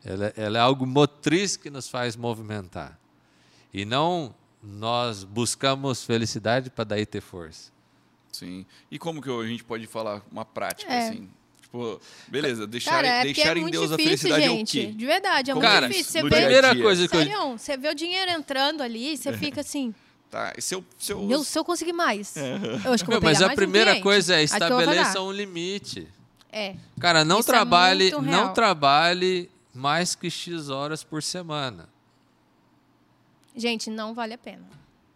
Ela, 0.08 0.32
ela 0.36 0.58
é 0.58 0.60
algo 0.60 0.86
motriz 0.86 1.56
que 1.56 1.68
nos 1.68 1.88
faz 1.88 2.14
movimentar. 2.14 2.96
E 3.74 3.84
não 3.84 4.32
nós 4.62 5.24
buscamos 5.24 6.04
felicidade 6.04 6.70
para 6.70 6.84
daí 6.84 7.04
ter 7.04 7.20
força. 7.20 7.72
Sim. 8.32 8.64
E 8.90 8.98
como 8.98 9.20
que 9.20 9.28
a 9.30 9.46
gente 9.46 9.64
pode 9.64 9.86
falar 9.86 10.22
uma 10.30 10.44
prática, 10.44 10.92
É. 10.92 11.08
assim? 11.08 11.28
Tipo, 11.60 12.00
beleza, 12.28 12.66
deixar, 12.66 12.92
Cara, 12.92 13.08
é 13.08 13.22
deixar 13.24 13.56
é 13.56 13.60
em 13.60 13.68
Deus 13.68 13.90
difícil, 13.90 13.94
a 13.94 13.98
felicidade 13.98 14.42
gente. 14.44 14.78
é 14.80 14.82
o 14.84 14.86
quê? 14.86 14.92
De 14.92 15.06
verdade, 15.06 15.50
é 15.50 15.54
Como 15.54 15.64
muito 15.66 15.74
Cara, 15.74 15.88
difícil. 15.88 16.12
Você 16.12 16.22
vê, 16.22 16.28
primeira 16.28 16.72
dia. 16.74 16.82
coisa 16.84 17.08
que 17.08 17.16
eu, 17.16 17.20
Sério, 17.20 17.58
você 17.58 17.76
vê 17.76 17.88
o 17.88 17.94
dinheiro 17.94 18.30
entrando 18.30 18.82
ali, 18.82 19.16
você 19.16 19.32
fica 19.36 19.60
assim, 19.62 19.92
Tá, 20.30 20.52
e 20.56 20.62
se 20.62 20.74
eu, 20.74 20.84
se 20.98 21.12
eu, 21.12 21.22
meu, 21.22 21.42
se 21.44 21.56
eu 21.58 21.64
conseguir 21.64 21.92
mais, 21.92 22.34
eu 22.84 22.92
acho 22.92 23.04
que 23.04 23.10
eu 23.10 23.12
Meu, 23.12 23.20
vou 23.20 23.30
mas 23.30 23.40
a 23.42 23.46
um 23.46 23.54
primeira 23.54 23.90
cliente. 23.92 24.02
coisa 24.02 24.34
é 24.36 24.40
eu 24.40 24.44
estabeleça 24.44 25.20
um 25.20 25.30
limite. 25.32 26.06
É, 26.52 26.74
Cara, 27.00 27.24
não 27.24 27.40
Isso 27.40 27.50
é 27.50 27.52
trabalhe, 27.52 28.10
não 28.10 28.52
trabalhe 28.52 29.48
mais 29.76 30.14
que 30.16 30.28
X 30.30 30.68
horas 30.70 31.04
por 31.04 31.22
semana. 31.22 31.88
gente, 33.54 33.88
não 33.90 34.12
vale 34.14 34.34
a 34.34 34.38
pena. 34.38 34.64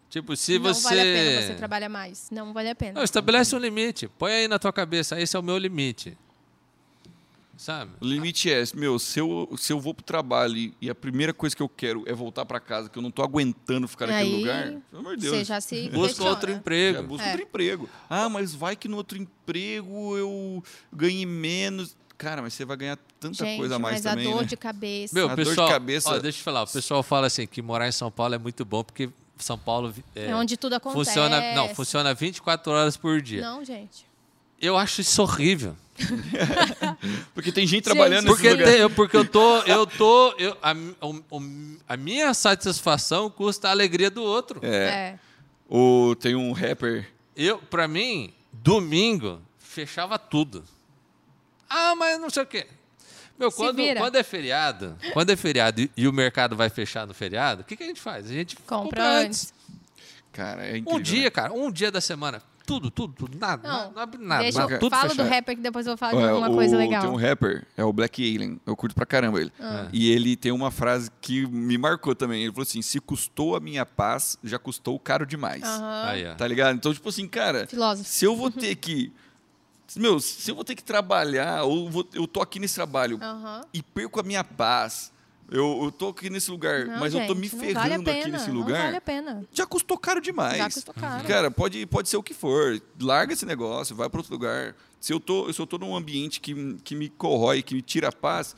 Tipo, 0.09 0.35
se 0.35 0.59
não 0.59 0.73
você 0.73 0.83
vale 0.83 0.99
a 0.99 1.03
pena 1.03 1.41
você 1.47 1.53
trabalhar 1.55 1.89
mais. 1.89 2.29
Não 2.31 2.51
vale 2.53 2.69
a 2.69 2.75
pena. 2.75 2.93
Não, 2.93 3.03
estabelece 3.03 3.55
um 3.55 3.59
limite. 3.59 4.07
Põe 4.07 4.31
aí 4.33 4.47
na 4.47 4.59
tua 4.59 4.73
cabeça, 4.73 5.19
esse 5.19 5.35
é 5.35 5.39
o 5.39 5.43
meu 5.43 5.57
limite. 5.57 6.17
Sabe? 7.55 7.91
O 8.01 8.05
limite 8.05 8.51
é, 8.51 8.63
meu, 8.73 8.97
se 8.97 9.19
eu, 9.19 9.47
se 9.55 9.71
eu 9.71 9.79
vou 9.79 9.93
pro 9.93 10.03
trabalho 10.03 10.73
e, 10.81 10.89
a 10.89 10.95
primeira 10.95 11.31
coisa 11.31 11.55
que 11.55 11.61
eu 11.61 11.69
quero 11.69 12.03
é 12.07 12.13
voltar 12.13 12.43
para 12.43 12.59
casa, 12.59 12.89
que 12.89 12.97
eu 12.97 13.03
não 13.03 13.11
tô 13.11 13.21
aguentando 13.21 13.87
ficar 13.87 14.07
naquele 14.07 14.29
Aí, 14.33 14.39
lugar, 14.39 14.81
pelo 14.89 14.99
amor 15.01 15.15
de 15.15 15.21
Deus. 15.21 15.37
Você 15.37 15.43
já 15.43 15.61
se 15.61 15.87
Busca 15.89 16.07
questiona. 16.07 16.29
outro 16.31 16.51
Já 16.51 16.57
emprego. 16.57 17.03
busca 17.03 17.23
É. 17.23 17.29
outro 17.29 17.43
emprego. 17.43 17.89
Ah, 18.09 18.27
mas 18.27 18.55
vai 18.55 18.75
que 18.75 18.87
no 18.87 18.97
outro 18.97 19.15
emprego 19.17 20.17
eu 20.17 20.63
ganhe 20.91 21.23
menos. 21.25 21.95
Cara, 22.21 22.41
mas 22.41 22.53
você 22.53 22.63
vai 22.65 22.77
ganhar 22.77 22.97
tanta 23.19 23.43
Gente, 23.43 23.57
coisa 23.57 23.75
a 23.77 23.79
mais 23.79 23.95
mas 23.95 24.03
também, 24.03 24.27
a 24.27 24.31
dor 24.31 24.41
né? 24.41 24.47
de 24.47 24.55
cabeça. 24.57 25.15
Meu, 25.15 25.25
A 25.25 25.35
dor 25.35 25.43
de 25.43 25.49
pessoal, 25.49 25.69
cabeça- 25.69 26.09
ó, 26.09 26.19
deixa 26.19 26.39
eu 26.39 26.43
falar, 26.43 26.63
o 26.63 26.67
pessoal 26.67 27.01
fala 27.03 27.27
assim 27.27 27.47
que 27.47 27.61
morar 27.61 27.87
em 27.87 27.91
São 27.91 28.11
Paulo 28.11 28.35
é 28.35 28.37
muito 28.37 28.63
bom 28.63 28.83
porque 28.83 29.09
São 29.37 29.57
Paulo 29.57 29.91
é, 30.15 30.27
é, 30.27 30.35
onde 30.35 30.55
tudo 30.55 30.73
acontece. 30.75 31.03
funciona, 31.05 31.55
não, 31.55 31.69
funciona 31.73 32.13
24 32.13 32.71
horas 32.71 32.95
por 32.95 33.19
dia. 33.21 33.41
Não, 33.41 33.65
gente. 33.65 34.05
Eu 34.61 34.77
acho 34.77 35.01
isso 35.01 35.19
horrível. 35.23 35.75
Porque 37.33 37.51
tem 37.51 37.65
gente 37.65 37.77
Gente, 37.77 37.83
trabalhando 37.85 38.25
nesse 38.25 38.35
Porque, 38.35 38.49
lugar. 38.51 38.67
tem- 38.67 38.89
porque 38.89 39.17
eu 39.17 39.25
tô, 39.25 39.57
eu 39.65 39.85
tô, 39.87 40.33
eu, 40.37 40.57
a, 40.61 40.73
a 41.87 41.97
minha 41.97 42.33
satisfação 42.33 43.29
custa 43.29 43.67
a 43.67 43.71
alegria 43.71 44.09
do 44.09 44.21
outro. 44.23 44.59
É. 44.63 44.67
É. 45.15 45.19
O, 45.69 46.15
tem 46.19 46.35
um 46.35 46.51
rapper. 46.51 47.07
Eu, 47.35 47.57
para 47.59 47.87
mim, 47.87 48.33
domingo 48.51 49.41
fechava 49.59 50.17
tudo. 50.19 50.63
Ah, 51.73 51.95
mas 51.95 52.19
não 52.19 52.29
sei 52.29 52.43
o 52.43 52.45
quê. 52.45 52.67
Meu, 53.39 53.51
quando, 53.51 53.81
quando 53.97 54.15
é 54.17 54.23
feriado, 54.23 54.95
quando 55.13 55.29
é 55.31 55.35
feriado 55.35 55.81
e, 55.81 55.89
e 55.97 56.07
o 56.07 56.13
mercado 56.13 56.55
vai 56.55 56.69
fechar 56.69 57.07
no 57.07 57.13
feriado, 57.13 57.61
o 57.61 57.65
que, 57.65 57.75
que 57.75 57.83
a 57.83 57.87
gente 57.87 57.99
faz? 58.01 58.25
A 58.29 58.33
gente 58.33 58.55
Compra 58.57 59.03
antes. 59.21 59.51
Cara, 60.31 60.63
é 60.65 60.77
incrível. 60.77 60.93
Um 60.99 61.01
dia, 61.01 61.23
né? 61.23 61.29
cara, 61.29 61.53
um 61.53 61.71
dia 61.71 61.91
da 61.91 61.99
semana. 61.99 62.41
Tudo, 62.65 62.91
tudo, 62.91 63.13
tudo. 63.13 63.37
Nada, 63.37 63.67
Não, 63.67 63.85
não, 63.85 63.91
não 63.93 64.01
abre 64.01 64.23
nada. 64.23 64.43
Deixa 64.43 64.59
nada, 64.59 64.73
eu 64.73 64.79
tudo 64.79 64.91
falo 64.95 65.09
do 65.09 65.15
fechado. 65.15 65.29
rapper 65.29 65.55
que 65.55 65.61
depois 65.61 65.85
eu 65.87 65.91
vou 65.91 65.97
falar 65.97 66.11
de 66.11 66.17
Ué, 66.19 66.33
uma 66.33 66.49
o- 66.49 66.53
coisa 66.53 66.77
legal. 66.77 67.01
Tem 67.01 67.09
um 67.09 67.15
rapper, 67.15 67.65
é 67.75 67.83
o 67.83 67.91
Black 67.91 68.21
Alien. 68.23 68.61
Eu 68.65 68.75
curto 68.75 68.93
pra 68.95 69.05
caramba 69.05 69.41
ele. 69.41 69.51
Ah. 69.59 69.87
E 69.91 70.11
ele 70.11 70.35
tem 70.37 70.51
uma 70.51 70.69
frase 70.71 71.09
que 71.19 71.45
me 71.47 71.77
marcou 71.77 72.13
também. 72.15 72.43
Ele 72.43 72.51
falou 72.51 72.63
assim: 72.63 72.81
se 72.83 72.99
custou 73.01 73.55
a 73.55 73.59
minha 73.59 73.85
paz, 73.85 74.37
já 74.43 74.59
custou 74.59 74.97
caro 74.99 75.25
demais. 75.25 75.63
Aham. 75.63 76.03
Aí, 76.05 76.27
ó. 76.27 76.35
Tá 76.35 76.47
ligado? 76.47 76.75
Então, 76.75 76.93
tipo 76.93 77.09
assim, 77.09 77.27
cara, 77.27 77.65
Filósofo. 77.67 78.07
se 78.07 78.23
eu 78.23 78.35
vou 78.35 78.51
ter 78.51 78.75
que. 78.75 79.11
Meu, 79.95 80.19
se 80.19 80.49
eu 80.49 80.55
vou 80.55 80.63
ter 80.63 80.75
que 80.75 80.83
trabalhar, 80.83 81.63
ou 81.63 81.89
vou- 81.89 82.07
eu 82.13 82.27
tô 82.27 82.41
aqui 82.41 82.59
nesse 82.59 82.75
trabalho 82.75 83.19
Aham. 83.21 83.61
e 83.73 83.81
perco 83.83 84.19
a 84.19 84.23
minha 84.23 84.43
paz, 84.43 85.11
eu, 85.49 85.81
eu 85.83 85.91
tô 85.91 86.09
aqui 86.09 86.29
nesse 86.29 86.49
lugar, 86.49 86.85
Não, 86.85 86.99
mas 86.99 87.13
eu 87.13 87.19
tô 87.27 87.33
gente, 87.35 87.41
me 87.41 87.49
não 87.49 87.59
ferrando 87.59 87.79
vale 87.79 87.93
a 87.93 87.97
aqui 87.97 88.05
pena, 88.23 88.37
nesse 88.37 88.47
Não 88.49 88.55
lugar, 88.55 88.83
vale 88.85 88.97
a 88.97 89.01
pena. 89.01 89.45
já 89.51 89.65
custou 89.65 89.97
caro 89.97 90.21
demais. 90.21 90.57
Já 90.57 90.69
custou 90.69 90.93
caro. 90.93 91.27
Cara, 91.27 91.51
pode, 91.51 91.85
pode 91.87 92.07
ser 92.07 92.15
o 92.17 92.23
que 92.23 92.33
for. 92.33 92.81
Larga 93.01 93.33
esse 93.33 93.45
negócio, 93.45 93.93
vai 93.95 94.09
para 94.09 94.19
outro 94.19 94.31
lugar. 94.33 94.75
Se 94.99 95.11
eu 95.11 95.19
tô, 95.19 95.51
se 95.51 95.59
eu 95.59 95.67
tô 95.67 95.77
num 95.77 95.95
ambiente 95.95 96.39
que, 96.39 96.75
que 96.83 96.95
me 96.95 97.09
corrói, 97.09 97.61
que 97.61 97.73
me 97.75 97.81
tira 97.81 98.09
a 98.09 98.11
paz, 98.13 98.55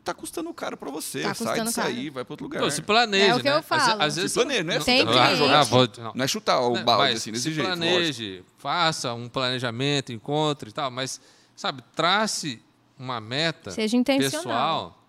tá 0.00 0.12
custando 0.14 0.52
caro 0.54 0.76
para 0.76 0.90
você. 0.90 1.22
Tá 1.22 1.34
Sai 1.34 1.60
disso 1.62 1.80
aí, 1.80 1.94
caro. 2.04 2.12
vai 2.14 2.24
para 2.24 2.32
outro 2.32 2.44
lugar. 2.46 2.62
Pô, 2.62 2.70
se 2.70 2.82
planeje, 2.82 3.26
É 3.30 3.34
o 3.34 3.38
que 3.40 3.50
né? 3.50 3.56
eu 3.56 3.62
falo. 3.62 3.82
Às, 3.82 4.00
às 4.08 4.16
vezes 4.16 4.32
Se 4.32 4.38
planeja, 4.38 4.62
não 4.64 4.72
é 4.74 4.78
Tem 4.80 5.00
assim, 5.02 5.48
Ah, 5.50 5.62
vou- 5.64 5.88
não. 5.98 6.12
Não 6.14 6.24
é 6.24 6.28
chutar 6.28 6.60
o 6.60 6.74
Né, 6.74 6.82
balde 6.82 7.02
mas 7.12 7.16
assim, 7.20 7.32
desse 7.32 7.42
se 7.44 7.52
jeito. 7.52 7.68
lógico. 7.68 7.86
planeje, 7.86 8.44
faça 8.58 9.12
um 9.14 9.28
planejamento, 9.28 10.12
encontre 10.12 10.70
e 10.70 10.72
tal, 10.72 10.90
mas, 10.90 11.20
sabe, 11.56 11.82
trace 11.94 12.62
uma 12.98 13.20
meta 13.20 13.70
Seja 13.70 13.96
intencional. 13.96 14.40
pessoal 14.42 15.00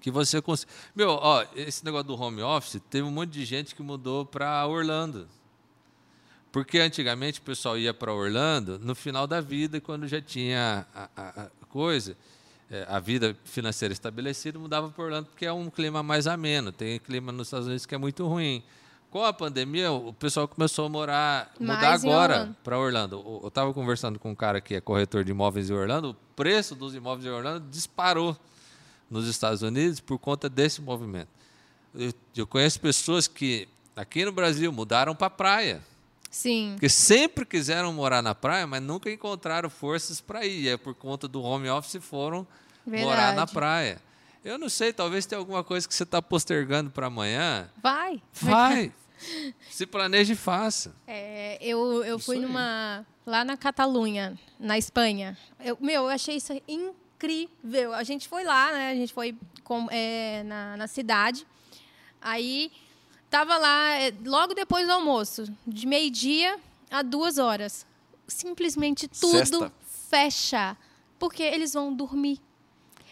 que 0.00 0.10
você 0.10 0.40
consiga. 0.42 0.70
Meu, 0.94 1.10
ó, 1.10 1.44
esse 1.56 1.84
negócio 1.84 2.06
do 2.08 2.14
home 2.20 2.42
office, 2.42 2.80
teve 2.90 3.06
um 3.06 3.10
monte 3.10 3.30
de 3.30 3.44
gente 3.44 3.74
que 3.74 3.82
mudou 3.82 4.24
para 4.26 4.66
Orlando. 4.66 5.26
Porque 6.52 6.78
antigamente 6.78 7.40
o 7.40 7.42
pessoal 7.42 7.76
ia 7.76 7.92
para 7.92 8.12
Orlando 8.12 8.78
no 8.78 8.94
final 8.94 9.26
da 9.26 9.40
vida, 9.40 9.80
quando 9.80 10.06
já 10.06 10.20
tinha 10.20 10.86
a, 10.94 11.08
a- 11.16 11.42
a 11.62 11.66
coisa, 11.66 12.16
eh, 12.74 12.84
a 12.88 12.98
vida 12.98 13.36
financeira 13.44 13.92
estabelecida, 13.92 14.58
mudava 14.58 14.90
para 14.90 15.04
Orlando, 15.04 15.28
porque 15.28 15.46
é 15.46 15.52
um 15.52 15.70
clima 15.70 16.02
mais 16.02 16.26
ameno. 16.26 16.72
Tem 16.72 16.98
clima 16.98 17.30
nos 17.30 17.46
Estados 17.46 17.68
Unidos 17.68 17.86
que 17.86 17.94
é 17.94 17.98
muito 17.98 18.26
ruim. 18.26 18.64
Com 19.12 19.22
a 19.22 19.32
pandemia, 19.32 19.92
o 19.92 20.12
pessoal 20.12 20.48
começou 20.48 20.86
a 20.86 20.88
morar, 20.88 21.54
mudar 21.60 21.80
Mais 21.80 22.02
em 22.02 22.10
agora 22.10 22.56
para 22.64 22.76
Orlando. 22.76 23.40
Eu 23.42 23.46
estava 23.46 23.72
conversando 23.72 24.18
com 24.18 24.32
um 24.32 24.34
cara 24.34 24.60
que 24.60 24.74
é 24.74 24.80
corretor 24.80 25.22
de 25.22 25.30
imóveis 25.30 25.70
em 25.70 25.72
Orlando, 25.72 26.10
o 26.10 26.14
preço 26.34 26.74
dos 26.74 26.96
imóveis 26.96 27.24
em 27.24 27.30
Orlando 27.30 27.64
disparou 27.70 28.36
nos 29.08 29.28
Estados 29.28 29.62
Unidos 29.62 30.00
por 30.00 30.18
conta 30.18 30.48
desse 30.48 30.82
movimento. 30.82 31.28
Eu, 31.94 32.12
eu 32.36 32.44
conheço 32.44 32.80
pessoas 32.80 33.28
que 33.28 33.68
aqui 33.94 34.24
no 34.24 34.32
Brasil 34.32 34.72
mudaram 34.72 35.14
para 35.14 35.28
a 35.28 35.30
praia. 35.30 35.80
Sim. 36.28 36.72
Porque 36.72 36.88
sempre 36.88 37.44
quiseram 37.44 37.92
morar 37.92 38.20
na 38.20 38.34
praia, 38.34 38.66
mas 38.66 38.82
nunca 38.82 39.08
encontraram 39.08 39.70
forças 39.70 40.20
para 40.20 40.44
ir. 40.44 40.62
E 40.62 40.68
é 40.70 40.76
por 40.76 40.92
conta 40.92 41.28
do 41.28 41.40
home 41.40 41.68
office 41.68 42.02
foram 42.02 42.44
morar 42.86 43.16
na 43.16 43.26
Verdade. 43.28 43.52
praia. 43.52 44.02
Eu 44.44 44.58
não 44.58 44.68
sei, 44.68 44.92
talvez 44.92 45.24
tenha 45.24 45.38
alguma 45.38 45.64
coisa 45.64 45.88
que 45.88 45.94
você 45.94 46.02
está 46.02 46.20
postergando 46.20 46.90
para 46.90 47.06
amanhã. 47.06 47.70
Vai. 47.82 48.22
Vai. 48.32 48.92
Se 49.70 49.86
planeje 49.86 50.34
e 50.34 50.36
faça. 50.36 50.94
É, 51.06 51.56
eu 51.60 52.04
eu 52.04 52.16
Isso 52.16 52.26
fui 52.26 52.36
aí. 52.36 52.42
numa. 52.42 53.06
Lá 53.24 53.42
na 53.42 53.56
Catalunha, 53.56 54.38
na 54.60 54.76
Espanha. 54.76 55.38
Eu, 55.58 55.78
meu, 55.80 56.02
eu 56.02 56.08
achei 56.10 56.36
isso 56.36 56.52
incrível. 56.68 57.94
A 57.94 58.02
gente 58.02 58.28
foi 58.28 58.44
lá, 58.44 58.70
né? 58.70 58.90
A 58.90 58.94
gente 58.94 59.14
foi 59.14 59.34
com- 59.62 59.88
é, 59.90 60.42
na, 60.42 60.76
na 60.76 60.86
cidade. 60.86 61.46
Aí 62.20 62.70
tava 63.30 63.56
lá 63.56 63.94
é, 63.94 64.12
logo 64.26 64.52
depois 64.52 64.86
do 64.86 64.92
almoço, 64.92 65.44
de 65.66 65.86
meio-dia 65.86 66.58
a 66.90 67.00
duas 67.00 67.38
horas. 67.38 67.86
Simplesmente 68.28 69.08
tudo 69.08 69.38
Sexta. 69.38 69.72
fecha. 70.10 70.76
Porque 71.18 71.42
eles 71.42 71.72
vão 71.72 71.94
dormir. 71.94 72.38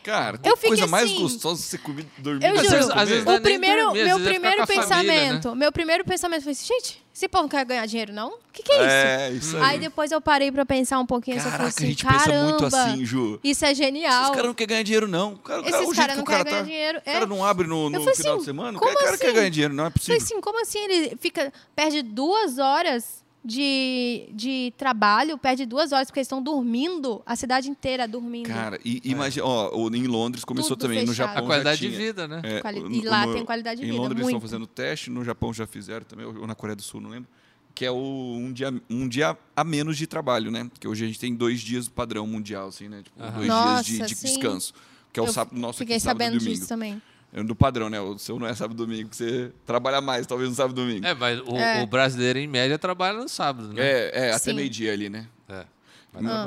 Cara, 0.02 0.36
tem 0.38 0.50
Eu 0.50 0.56
coisa 0.56 0.86
mais 0.88 1.04
assim- 1.10 1.20
gostosa 1.20 1.62
você 1.62 1.78
comer, 1.78 2.06
dormir 2.18 2.44
Eu 2.44 2.54
do 2.56 2.60
que 2.62 2.68
juro, 2.68 2.82
você 2.86 2.92
às 2.92 3.08
vezes 3.08 3.26
é 3.26 3.30
o 3.36 3.40
primeiro, 3.40 3.82
dormir, 3.84 4.00
às 4.00 4.06
meu 4.08 4.18
é 4.18 4.30
primeiro 4.30 4.62
a 4.62 4.66
família, 4.66 4.88
pensamento, 4.88 5.54
meu 5.56 5.72
primeiro 5.72 6.04
pensamento 6.04 6.42
foi 6.42 6.52
assim, 6.52 6.66
gente, 6.66 7.02
esse 7.14 7.28
povo 7.28 7.42
não 7.42 7.48
quer 7.48 7.64
ganhar 7.64 7.86
dinheiro, 7.86 8.12
não? 8.12 8.30
O 8.30 8.38
que, 8.52 8.62
que 8.64 8.72
é 8.72 8.76
isso? 8.76 8.84
É, 8.90 9.30
isso 9.30 9.56
aí. 9.58 9.62
Aí 9.62 9.78
depois 9.78 10.10
eu 10.10 10.20
parei 10.20 10.50
pra 10.50 10.66
pensar 10.66 10.98
um 10.98 11.06
pouquinho 11.06 11.36
eu 11.36 11.40
falei 11.42 11.56
Caraca, 11.58 11.68
assim, 11.76 11.84
a 11.84 11.88
gente 11.88 12.04
caramba, 12.04 12.22
pensa 12.26 12.42
muito 12.42 12.66
assim, 12.76 13.04
Ju. 13.04 13.40
isso 13.44 13.64
é 13.64 13.68
Esses 13.70 13.78
genial. 13.78 14.30
caras 14.32 14.46
não 14.46 14.54
querem 14.54 14.68
ganhar 14.68 14.82
dinheiro, 14.82 15.06
não. 15.08 15.34
O 15.34 15.38
cara, 15.38 15.60
o 15.60 15.64
cara- 15.64 15.82
Esses 15.82 15.96
caras 15.96 16.12
que 16.12 16.18
não 16.18 16.24
cara 16.24 16.38
querem 16.44 16.52
ganhar 16.52 16.58
tá- 16.64 16.68
dinheiro. 16.68 16.98
O 16.98 17.02
cara 17.02 17.24
É. 17.24 17.26
não 17.26 17.44
abre 17.44 17.66
no, 17.68 17.88
no 17.88 18.00
final 18.00 18.32
assim, 18.34 18.38
de 18.38 18.44
semana. 18.44 18.78
O 18.78 18.80
cara, 18.80 18.94
cara 18.96 19.18
quer 19.18 19.26
assim? 19.26 19.34
ganhar 19.36 19.48
dinheiro, 19.50 19.72
não 19.74 19.84
é 19.84 19.86
Eu 19.86 19.90
possível. 19.92 20.16
falei 20.20 20.24
assim, 20.32 20.40
como 20.40 20.60
assim 20.62 20.78
ele 20.80 21.16
fica, 21.20 21.52
perde 21.76 22.02
duas 22.02 22.58
horas 22.58 23.21
de, 23.44 24.28
de 24.32 24.72
trabalho, 24.76 25.36
perde 25.36 25.66
duas 25.66 25.90
horas 25.92 26.06
porque 26.08 26.20
eles 26.20 26.26
estão 26.26 26.42
dormindo, 26.42 27.22
a 27.26 27.34
cidade 27.36 27.68
inteira 27.68 28.06
dormindo. 28.06 28.46
Cara, 28.48 28.78
e 28.84 29.00
imagina, 29.04 29.44
ó, 29.46 29.88
em 29.90 30.06
Londres 30.06 30.44
começou 30.44 30.76
Tudo 30.76 30.88
também, 30.88 31.04
no 31.04 31.08
fechado. 31.12 31.28
Japão 31.28 31.44
A 31.44 31.46
qualidade 31.48 31.82
já 31.82 31.88
de 31.90 31.96
vida, 31.96 32.28
né? 32.28 32.40
É, 32.44 32.60
Quali- 32.60 32.98
e 32.98 33.02
lá 33.04 33.26
no- 33.26 33.34
tem 33.34 33.44
qualidade 33.44 33.80
de 33.80 33.86
Em 33.86 33.90
vida, 33.90 34.00
Londres 34.00 34.18
eles 34.18 34.26
estão 34.28 34.38
muito. 34.40 34.50
fazendo 34.50 34.66
teste, 34.66 35.10
no 35.10 35.24
Japão 35.24 35.52
já 35.52 35.66
fizeram 35.66 36.04
também, 36.06 36.24
ou 36.24 36.46
na 36.46 36.54
Coreia 36.54 36.76
do 36.76 36.82
Sul, 36.82 37.00
não 37.00 37.10
lembro. 37.10 37.28
Que 37.74 37.86
é 37.86 37.90
o, 37.90 37.96
um, 37.96 38.52
dia, 38.52 38.72
um 38.90 39.08
dia 39.08 39.36
a 39.56 39.64
menos 39.64 39.96
de 39.96 40.06
trabalho, 40.06 40.50
né? 40.50 40.68
Porque 40.70 40.86
hoje 40.86 41.04
a 41.04 41.06
gente 41.06 41.18
tem 41.18 41.34
dois 41.34 41.60
dias 41.60 41.88
padrão 41.88 42.26
mundial, 42.26 42.68
assim, 42.68 42.86
né? 42.86 43.00
Tipo, 43.02 43.20
Aham. 43.22 43.36
dois 43.38 43.48
Nossa, 43.48 43.82
dias 43.84 44.08
de, 44.08 44.14
de 44.14 44.20
descanso. 44.22 44.74
Que 45.10 45.18
é 45.18 45.22
o 45.22 45.26
Eu 45.26 45.32
sábado, 45.32 45.58
nosso 45.58 45.78
Fiquei 45.78 45.96
aqui, 45.96 46.02
sábado 46.04 46.20
e 46.20 46.24
sabendo 46.26 46.38
domingo. 46.38 46.54
disso 46.56 46.68
também. 46.68 47.02
É 47.32 47.42
do 47.42 47.54
padrão, 47.54 47.88
né? 47.88 47.98
O 48.00 48.18
seu 48.18 48.38
não 48.38 48.46
é 48.46 48.54
sábado 48.54 48.74
e 48.82 48.86
domingo, 48.86 49.08
que 49.08 49.16
você 49.16 49.50
trabalha 49.64 50.00
mais, 50.02 50.26
talvez 50.26 50.50
no 50.50 50.54
sábado 50.54 50.78
e 50.78 50.84
domingo. 50.84 51.06
É, 51.06 51.14
mas 51.14 51.40
o, 51.40 51.56
É. 51.56 51.82
o 51.82 51.86
brasileiro, 51.86 52.38
em 52.38 52.46
média, 52.46 52.78
trabalha 52.78 53.18
no 53.18 53.28
sábado, 53.28 53.72
né? 53.72 53.82
É, 53.82 54.28
é, 54.28 54.32
até 54.32 54.52
meio-dia 54.52 54.92
ali, 54.92 55.08
né? 55.08 55.26
É. 55.48 55.64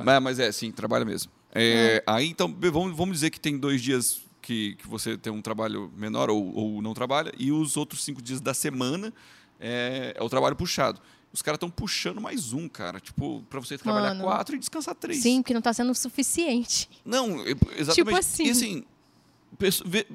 Mas, 0.04 0.22
mas 0.22 0.40
é, 0.40 0.52
sim, 0.52 0.72
trabalha 0.72 1.04
mesmo. 1.04 1.32
É, 1.54 2.04
Aí, 2.06 2.28
então, 2.30 2.54
vamos, 2.72 2.96
vamos 2.96 3.16
dizer 3.16 3.32
que 3.32 3.40
tem 3.40 3.58
dois 3.58 3.82
dias 3.82 4.22
que, 4.42 4.76
que 4.76 4.88
você 4.88 5.18
tem 5.18 5.34
um 5.34 5.42
trabalho 5.42 5.92
menor 5.98 6.30
ou, 6.30 6.54
ou 6.54 6.82
não 6.84 6.94
trabalha, 6.94 7.32
e 7.38 7.52
os 7.52 7.76
outros 7.78 8.04
cinco 8.04 8.22
dias 8.22 8.40
da 8.40 8.54
semana 8.54 9.12
é, 9.60 10.14
é 10.16 10.22
o 10.24 10.30
trabalho 10.30 10.56
puxado. 10.56 11.00
Os 11.34 11.42
caras 11.42 11.58
estão 11.58 11.70
puxando 11.70 12.22
mais 12.22 12.54
um, 12.54 12.70
cara. 12.70 13.00
Tipo, 13.00 13.44
pra 13.50 13.60
você 13.60 13.78
trabalhar 13.78 14.10
Mano. 14.10 14.24
quatro 14.24 14.56
e 14.56 14.60
descansar 14.60 14.94
três. 14.96 15.22
Sim, 15.22 15.42
porque 15.42 15.54
não 15.54 15.62
tá 15.62 15.74
sendo 15.74 15.92
o 15.92 15.96
suficiente. 15.96 16.88
Não, 17.04 17.42
e- 17.46 17.56
exatamente. 17.78 17.94
Tipo 17.96 18.16
assim. 18.16 18.46
E 18.46 18.50
assim, 18.52 18.80
vê- 18.82 18.86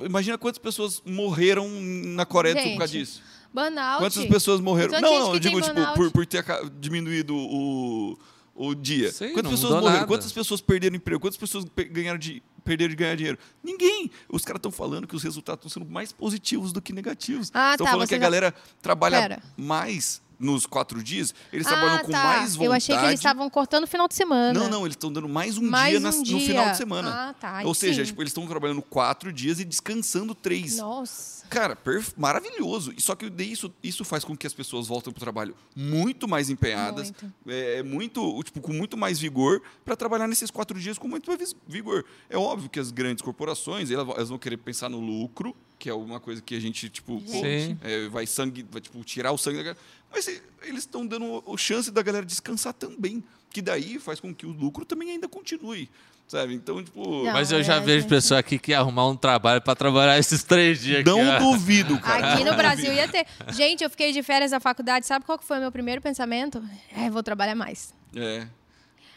imagina 0.04 0.36
quantas 0.38 0.58
pessoas 0.58 1.02
morreram 1.06 1.68
na 1.70 2.24
Coreia 2.26 2.54
do 2.54 2.60
Sul 2.62 2.70
por 2.72 2.78
causa 2.78 2.92
Gente, 2.92 3.02
disso. 3.06 3.22
Burnout. 3.52 3.98
Quantas 3.98 4.24
pessoas 4.26 4.60
morreram? 4.60 4.92
Não, 4.92 5.08
gente 5.08 5.18
não, 5.20 5.34
eu 5.34 5.40
digo, 5.40 5.60
tipo, 5.60 5.94
por, 5.94 6.10
por 6.12 6.26
ter 6.26 6.44
diminuído 6.78 7.34
o, 7.36 8.16
o 8.54 8.74
dia. 8.74 9.10
Sim, 9.10 9.32
Quantas 9.32 9.42
não 9.44 9.50
pessoas 9.50 9.62
mudou 9.62 9.80
morreram? 9.80 9.94
nada. 9.96 10.06
Quantas 10.06 10.32
pessoas 10.32 10.60
perderam 10.60 10.94
emprego? 10.96 11.20
Quantas 11.20 11.36
pessoas 11.38 11.64
pe- 11.64 11.84
ganharam 11.84 12.18
de, 12.18 12.40
perderam 12.64 12.90
de 12.90 12.96
ganhar 12.96 13.16
dinheiro? 13.16 13.38
Ninguém. 13.62 14.08
Os 14.28 14.44
caras 14.44 14.58
estão 14.58 14.70
falando 14.70 15.06
que 15.08 15.16
os 15.16 15.22
resultados 15.24 15.66
estão 15.66 15.82
sendo 15.82 15.92
mais 15.92 16.12
positivos 16.12 16.72
do 16.72 16.80
que 16.80 16.92
negativos. 16.92 17.50
Ah, 17.52 17.72
Estão 17.72 17.86
tá, 17.86 17.90
falando 17.90 18.06
que 18.08 18.14
a 18.14 18.18
já- 18.18 18.22
galera 18.22 18.54
trabalha 18.80 19.18
Pera. 19.20 19.42
mais 19.56 20.22
nos 20.40 20.64
quatro 20.64 21.02
dias. 21.02 21.34
Eles 21.52 21.66
ah, 21.66 21.70
trabalham 21.70 21.98
com 22.04 22.10
tá. 22.10 22.24
mais 22.24 22.56
vontade. 22.56 22.64
Eu 22.64 22.72
achei 22.72 22.96
que 22.96 23.04
eles 23.04 23.20
estavam 23.20 23.48
cortando 23.50 23.84
o 23.84 23.86
final 23.86 24.08
de 24.08 24.14
semana. 24.14 24.58
Não, 24.58 24.68
não, 24.70 24.86
eles 24.86 24.94
estão 24.94 25.12
dando 25.12 25.28
mais 25.28 25.58
um 25.58 25.68
Mais 25.68 25.90
dia 26.00 26.08
um 26.08 26.12
no 26.12 26.22
dia. 26.24 26.40
final 26.40 26.70
de 26.70 26.76
semana. 26.78 27.10
Ah, 27.10 27.34
tá, 27.34 27.62
Ou 27.64 27.74
seja, 27.74 28.02
sim. 28.02 28.06
tipo, 28.06 28.22
eles 28.22 28.30
estão 28.30 28.46
trabalhando 28.46 28.80
quatro 28.80 29.32
dias 29.32 29.60
e 29.60 29.64
descansando 29.64 30.34
três. 30.34 30.78
Nossa. 30.78 31.40
Cara, 31.50 31.76
perf- 31.76 32.14
maravilhoso. 32.16 32.94
E 32.96 33.00
Só 33.00 33.14
que 33.14 33.26
isso, 33.42 33.72
isso 33.82 34.04
faz 34.04 34.24
com 34.24 34.36
que 34.36 34.46
as 34.46 34.54
pessoas 34.54 34.86
voltem 34.86 35.12
pro 35.12 35.20
trabalho 35.20 35.54
muito 35.76 36.26
mais 36.26 36.48
empenhadas, 36.48 37.10
Muito. 37.10 37.34
é, 37.46 37.82
muito, 37.82 38.42
tipo, 38.44 38.60
com 38.60 38.72
muito 38.72 38.96
mais 38.96 39.18
vigor 39.18 39.60
para 39.84 39.96
trabalhar 39.96 40.26
nesses 40.28 40.50
quatro 40.50 40.78
dias 40.78 40.96
com 40.96 41.08
muito 41.08 41.28
mais 41.28 41.54
vigor. 41.66 42.04
É 42.28 42.38
óbvio 42.38 42.70
que 42.70 42.78
as 42.78 42.90
grandes 42.90 43.22
corporações 43.22 43.90
elas 43.90 44.28
vão 44.28 44.38
querer 44.38 44.56
pensar 44.58 44.88
no 44.88 45.00
lucro, 45.00 45.54
que 45.80 45.88
é 45.88 45.94
uma 45.94 46.20
coisa 46.20 46.42
que 46.42 46.54
a 46.54 46.60
gente 46.60 46.90
tipo 46.90 47.20
pô, 47.22 47.40
é, 47.82 48.06
vai 48.08 48.26
sangue, 48.26 48.64
vai 48.70 48.82
tipo 48.82 49.02
tirar 49.02 49.32
o 49.32 49.38
sangue 49.38 49.56
da 49.56 49.62
galera. 49.64 49.80
Mas 50.12 50.28
eles 50.62 50.80
estão 50.80 51.06
dando 51.06 51.42
a 51.52 51.56
chance 51.56 51.90
da 51.90 52.02
galera 52.02 52.24
descansar 52.26 52.74
também, 52.74 53.24
que 53.50 53.62
daí 53.62 53.98
faz 53.98 54.20
com 54.20 54.34
que 54.34 54.44
o 54.44 54.50
lucro 54.50 54.84
também 54.84 55.10
ainda 55.12 55.26
continue, 55.26 55.88
sabe? 56.28 56.52
Então 56.54 56.84
tipo 56.84 57.24
Não, 57.24 57.32
Mas 57.32 57.50
eu 57.50 57.60
é, 57.60 57.62
já 57.62 57.78
vejo 57.78 58.02
gente. 58.02 58.10
pessoa 58.10 58.38
aqui 58.40 58.58
que 58.58 58.72
ia 58.72 58.78
arrumar 58.78 59.08
um 59.08 59.16
trabalho 59.16 59.62
pra 59.62 59.74
trabalhar 59.74 60.18
esses 60.18 60.44
três 60.44 60.82
dias 60.82 61.02
não 61.02 61.32
aqui. 61.32 61.44
duvido, 61.44 61.98
cara. 61.98 62.34
Aqui 62.34 62.44
no 62.44 62.54
Brasil 62.54 62.92
ia 62.92 63.08
ter. 63.08 63.26
Gente, 63.48 63.82
eu 63.82 63.88
fiquei 63.88 64.12
de 64.12 64.22
férias 64.22 64.50
da 64.50 64.60
faculdade. 64.60 65.06
Sabe 65.06 65.24
qual 65.24 65.38
que 65.38 65.44
foi 65.46 65.56
o 65.56 65.60
meu 65.62 65.72
primeiro 65.72 66.02
pensamento? 66.02 66.62
É, 66.94 67.08
vou 67.08 67.22
trabalhar 67.22 67.54
mais. 67.54 67.94
É, 68.14 68.46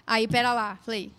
Aí, 0.06 0.28
pera 0.28 0.54
lá. 0.54 0.78
Falei, 0.84 1.12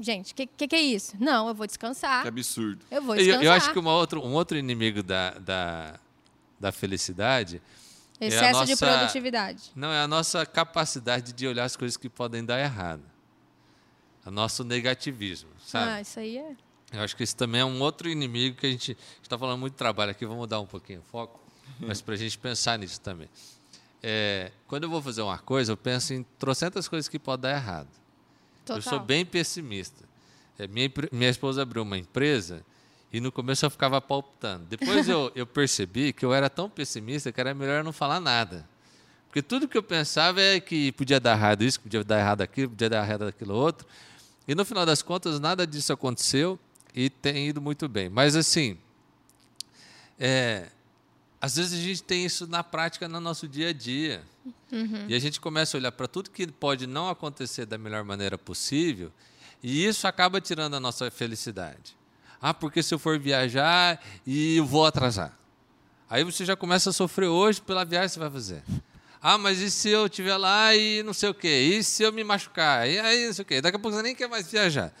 gente, 0.00 0.32
o 0.32 0.34
que, 0.36 0.46
que, 0.46 0.68
que 0.68 0.76
é 0.76 0.80
isso? 0.80 1.14
Não, 1.20 1.48
eu 1.48 1.54
vou 1.54 1.66
descansar. 1.66 2.22
que 2.22 2.28
absurdo. 2.28 2.84
Eu 2.90 3.02
vou 3.02 3.14
Eu, 3.14 3.18
descansar. 3.22 3.44
eu 3.44 3.52
acho 3.52 3.72
que 3.72 3.78
uma 3.78 3.92
outra, 3.92 4.18
um 4.18 4.32
outro 4.32 4.56
inimigo 4.58 5.02
da, 5.02 5.30
da, 5.38 6.00
da 6.58 6.72
felicidade 6.72 7.60
é 8.20 8.26
a 8.26 8.28
Excesso 8.28 8.64
de 8.64 8.70
nossa- 8.72 8.86
produtividade. 8.86 9.62
não 9.74 9.88
é 9.92 10.00
a 10.00 10.08
nossa 10.08 10.44
capacidade 10.46 11.32
de 11.32 11.46
olhar 11.46 11.64
as 11.64 11.76
coisas 11.76 11.96
que 11.96 12.08
podem 12.08 12.44
dar 12.44 12.60
errado. 12.60 13.02
O 14.24 14.30
nosso 14.30 14.64
negativismo, 14.64 15.50
sabe? 15.66 15.90
Ah, 15.90 16.00
isso 16.00 16.18
aí 16.18 16.38
é. 16.38 16.56
Eu 16.92 17.00
acho 17.02 17.14
que 17.16 17.22
esse 17.22 17.34
também 17.36 17.60
é 17.60 17.64
um 17.64 17.80
outro 17.82 18.08
inimigo 18.08 18.56
que 18.56 18.66
a 18.66 18.70
gente 18.70 18.96
está 19.22 19.36
falando 19.36 19.58
muito 19.58 19.72
de 19.74 19.78
trabalho 19.78 20.12
aqui. 20.12 20.24
Vamos 20.24 20.40
mudar 20.42 20.60
um 20.60 20.66
pouquinho 20.66 21.00
o 21.00 21.02
foco, 21.02 21.40
mas 21.80 22.00
para 22.00 22.14
a 22.14 22.16
gente 22.16 22.38
pensar 22.38 22.78
nisso 22.78 23.00
também. 23.00 23.28
É, 24.02 24.52
quando 24.68 24.84
eu 24.84 24.90
vou 24.90 25.02
fazer 25.02 25.22
uma 25.22 25.38
coisa, 25.38 25.72
eu 25.72 25.76
penso 25.76 26.14
em 26.14 26.22
trocentas 26.38 26.86
coisas 26.88 27.08
que 27.08 27.18
podem 27.18 27.50
dar 27.50 27.56
errado. 27.56 27.88
Total. 28.64 28.76
Eu 28.78 28.82
sou 28.82 29.00
bem 29.00 29.24
pessimista. 29.24 30.04
É, 30.58 30.66
minha, 30.66 30.90
minha 31.12 31.30
esposa 31.30 31.62
abriu 31.62 31.82
uma 31.82 31.98
empresa 31.98 32.64
e 33.12 33.20
no 33.20 33.30
começo 33.30 33.64
eu 33.64 33.70
ficava 33.70 34.00
palpitando. 34.00 34.64
Depois 34.66 35.08
eu, 35.08 35.30
eu 35.34 35.46
percebi 35.46 36.12
que 36.12 36.24
eu 36.24 36.32
era 36.32 36.48
tão 36.48 36.68
pessimista 36.70 37.30
que 37.30 37.40
era 37.40 37.54
melhor 37.54 37.84
não 37.84 37.92
falar 37.92 38.20
nada. 38.20 38.68
Porque 39.28 39.42
tudo 39.42 39.66
que 39.66 39.76
eu 39.76 39.82
pensava 39.82 40.40
é 40.40 40.60
que 40.60 40.92
podia 40.92 41.18
dar 41.18 41.36
errado 41.36 41.62
isso, 41.62 41.80
podia 41.80 42.04
dar 42.04 42.20
errado 42.20 42.40
aquilo, 42.40 42.70
podia 42.70 42.88
dar 42.88 43.04
errado 43.04 43.22
aquilo 43.22 43.54
outro. 43.54 43.86
E 44.46 44.54
no 44.54 44.64
final 44.64 44.86
das 44.86 45.02
contas, 45.02 45.40
nada 45.40 45.66
disso 45.66 45.92
aconteceu 45.92 46.58
e 46.94 47.10
tem 47.10 47.48
ido 47.48 47.60
muito 47.60 47.88
bem. 47.88 48.08
Mas 48.08 48.36
assim, 48.36 48.78
é, 50.18 50.68
às 51.44 51.56
vezes 51.56 51.78
a 51.78 51.82
gente 51.82 52.02
tem 52.02 52.24
isso 52.24 52.46
na 52.46 52.64
prática 52.64 53.06
no 53.06 53.20
nosso 53.20 53.46
dia 53.46 53.68
a 53.68 53.72
dia. 53.74 54.24
E 55.06 55.14
a 55.14 55.18
gente 55.18 55.38
começa 55.38 55.76
a 55.76 55.78
olhar 55.78 55.92
para 55.92 56.08
tudo 56.08 56.30
que 56.30 56.46
pode 56.46 56.86
não 56.86 57.06
acontecer 57.10 57.66
da 57.66 57.76
melhor 57.76 58.02
maneira 58.02 58.38
possível, 58.38 59.12
e 59.62 59.84
isso 59.84 60.08
acaba 60.08 60.40
tirando 60.40 60.74
a 60.74 60.80
nossa 60.80 61.10
felicidade. 61.10 61.94
Ah, 62.40 62.54
porque 62.54 62.82
se 62.82 62.94
eu 62.94 62.98
for 62.98 63.18
viajar 63.18 64.02
e 64.26 64.56
eu 64.56 64.64
vou 64.64 64.86
atrasar. 64.86 65.38
Aí 66.08 66.24
você 66.24 66.46
já 66.46 66.56
começa 66.56 66.88
a 66.88 66.92
sofrer 66.94 67.28
hoje 67.28 67.60
pela 67.60 67.84
viagem 67.84 68.08
que 68.08 68.14
você 68.14 68.20
vai 68.20 68.30
fazer. 68.30 68.62
Ah, 69.20 69.36
mas 69.36 69.60
e 69.60 69.70
se 69.70 69.90
eu 69.90 70.06
estiver 70.06 70.38
lá 70.38 70.74
e 70.74 71.02
não 71.02 71.12
sei 71.12 71.28
o 71.28 71.34
quê? 71.34 71.74
E 71.74 71.84
se 71.84 72.02
eu 72.02 72.10
me 72.10 72.24
machucar? 72.24 72.88
E 72.88 72.98
aí 72.98 73.26
não 73.26 73.34
sei 73.34 73.42
o 73.42 73.46
quê? 73.46 73.60
Daqui 73.60 73.76
a 73.76 73.78
pouco 73.78 73.94
você 73.94 74.02
nem 74.02 74.14
quer 74.14 74.28
mais 74.28 74.50
viajar. 74.50 74.94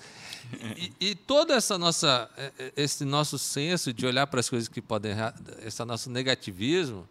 E, 0.76 0.92
e 1.00 1.14
todo 1.14 1.52
essa 1.52 1.76
nossa, 1.78 2.30
eh, 2.36 2.52
eh, 2.58 2.72
esse 2.76 3.04
nosso 3.04 3.38
senso 3.38 3.92
de 3.92 4.06
olhar 4.06 4.26
para 4.26 4.40
as 4.40 4.48
coisas 4.48 4.68
que 4.68 4.80
podem 4.80 5.12
errar, 5.12 5.34
esse 5.64 5.84
nosso 5.84 6.10
negativismo, 6.10 7.08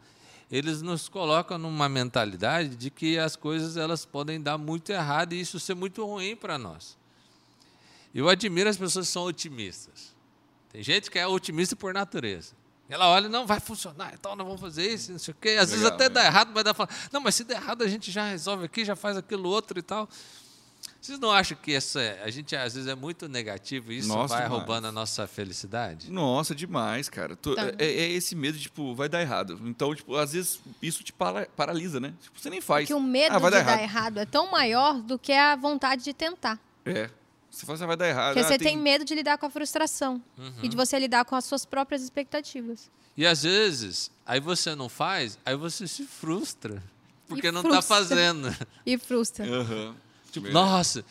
eles 0.52 0.82
nos 0.82 1.10
colocam 1.10 1.58
numa 1.58 1.89
mentalidade 1.89 2.76
de 2.76 2.89
que 2.89 3.17
as 3.17 3.36
coisas 3.36 3.76
elas 3.76 4.06
podem 4.06 4.41
dar 4.41 4.58
muito 4.58 4.91
errado 4.91 5.34
e 5.34 5.39
isso 5.39 5.60
ser 5.60 5.74
muito 5.74 6.06
ruim 6.06 6.36
para 6.36 6.58
nós. 6.58 6.98
Eu 8.13 8.30
admiro 8.30 8.69
as 8.69 8.78
pessoas 8.78 9.08
que 9.08 9.13
são 9.13 9.24
otimistas. 9.24 10.13
Tem 10.72 10.84
gente 10.84 11.10
que 11.10 11.17
é 11.17 11.26
otimista 11.26 11.76
por 11.76 11.93
natureza. 11.93 12.54
Ela 12.88 13.08
olha, 13.10 13.28
não, 13.28 13.48
vai 13.48 13.60
funcionar, 13.60 14.13
então 14.13 14.36
não 14.36 14.46
vamos 14.46 14.62
fazer 14.62 14.91
isso, 14.91 15.12
não 15.12 15.19
sei 15.19 15.34
o 15.34 15.38
quê. 15.39 15.58
Às 15.60 15.72
vezes 15.72 15.84
Legal, 15.84 15.96
até 15.96 16.10
dá 16.10 16.26
errado, 16.26 16.52
mas 16.54 16.63
dá 16.63 16.74
fala, 16.74 16.89
não, 17.12 17.22
mas 17.22 17.34
se 17.34 17.43
der 17.43 17.56
errado 17.56 17.82
a 17.84 17.88
gente 17.88 18.12
já 18.12 18.28
resolve 18.28 18.65
aqui, 18.65 18.86
já 18.86 18.96
faz 18.96 19.17
aquilo 19.17 19.50
outro 19.50 19.80
e 19.80 19.82
tal. 19.82 20.08
Vocês 21.06 21.20
não 21.20 21.30
acham 21.32 21.58
que 21.62 21.74
essa, 21.74 22.00
a 22.24 22.30
gente 22.30 22.56
às 22.56 22.76
vezes 22.76 22.88
é 22.89 22.96
muito 22.96 23.28
negativo 23.28 23.92
e 23.92 23.98
isso 23.98 24.08
Nossa, 24.08 24.36
vai 24.36 24.44
demais. 24.44 24.58
roubando 24.62 24.88
a 24.88 24.92
nossa 24.92 25.28
felicidade? 25.28 26.10
Nossa, 26.10 26.56
demais, 26.56 27.10
cara. 27.10 27.36
Tu- 27.36 27.54
Tá. 27.56 27.74
é, 27.78 27.86
é 27.86 28.10
esse 28.12 28.34
medo, 28.36 28.58
tipo, 28.58 28.96
vai 28.96 29.10
dar 29.10 29.20
errado. 29.22 29.60
Então, 29.66 29.94
tipo, 29.94 30.16
às 30.16 30.32
vezes 30.32 30.62
isso 30.82 31.04
te 31.04 31.12
para- 31.12 31.46
paralisa, 31.58 32.00
né? 32.00 32.13
Tipo, 32.22 32.39
você 32.39 32.50
nem 32.50 32.62
faz. 32.62 32.88
Que 32.88 32.94
o 32.94 33.02
medo 33.02 33.36
ah, 33.36 33.38
vai 33.38 33.52
de 33.52 33.58
dar 33.58 33.63
dar 33.66 33.72
errado. 33.74 33.84
errado 33.84 34.18
é 34.20 34.26
tão 34.26 34.50
maior 34.50 35.02
do 35.02 35.20
que 35.20 35.34
a 35.34 35.58
vontade 35.58 36.06
de 36.06 36.13
tentar. 36.13 36.58
É. 36.86 37.10
Você 37.52 37.66
fala, 37.66 37.76
assim, 37.76 37.86
vai 37.86 37.97
dar 37.97 38.08
errado. 38.08 38.34
Porque 38.36 38.45
Ah, 38.45 38.49
você 38.49 38.58
tem 38.58 38.78
medo 38.78 39.04
de 39.04 39.14
lidar 39.14 39.38
com 39.38 39.45
a 39.45 39.49
frustração 39.49 40.24
e 40.38 40.41
Uhum. 40.41 40.70
de 40.70 40.76
você 40.78 40.97
lidar 40.97 41.26
com 41.26 41.36
as 41.36 41.43
suas 41.43 41.66
próprias 41.66 42.01
expectativas. 42.01 42.89
E 43.18 43.28
às 43.28 43.43
vezes, 43.43 44.10
aí 44.26 44.39
você 44.39 44.74
não 44.74 44.88
faz, 44.88 45.38
aí 45.45 45.56
você 45.58 45.86
se 45.86 46.06
frustra. 46.06 46.82
Porque 47.28 47.47
E 47.47 47.51
não 47.51 47.62
está 47.62 47.82
fazendo. 47.82 48.47
E 48.86 48.97
frustra. 48.97 49.45
Aham. 49.45 49.95
Tipo, 50.34 50.47
É. 50.47 50.51
nossa, 50.51 51.05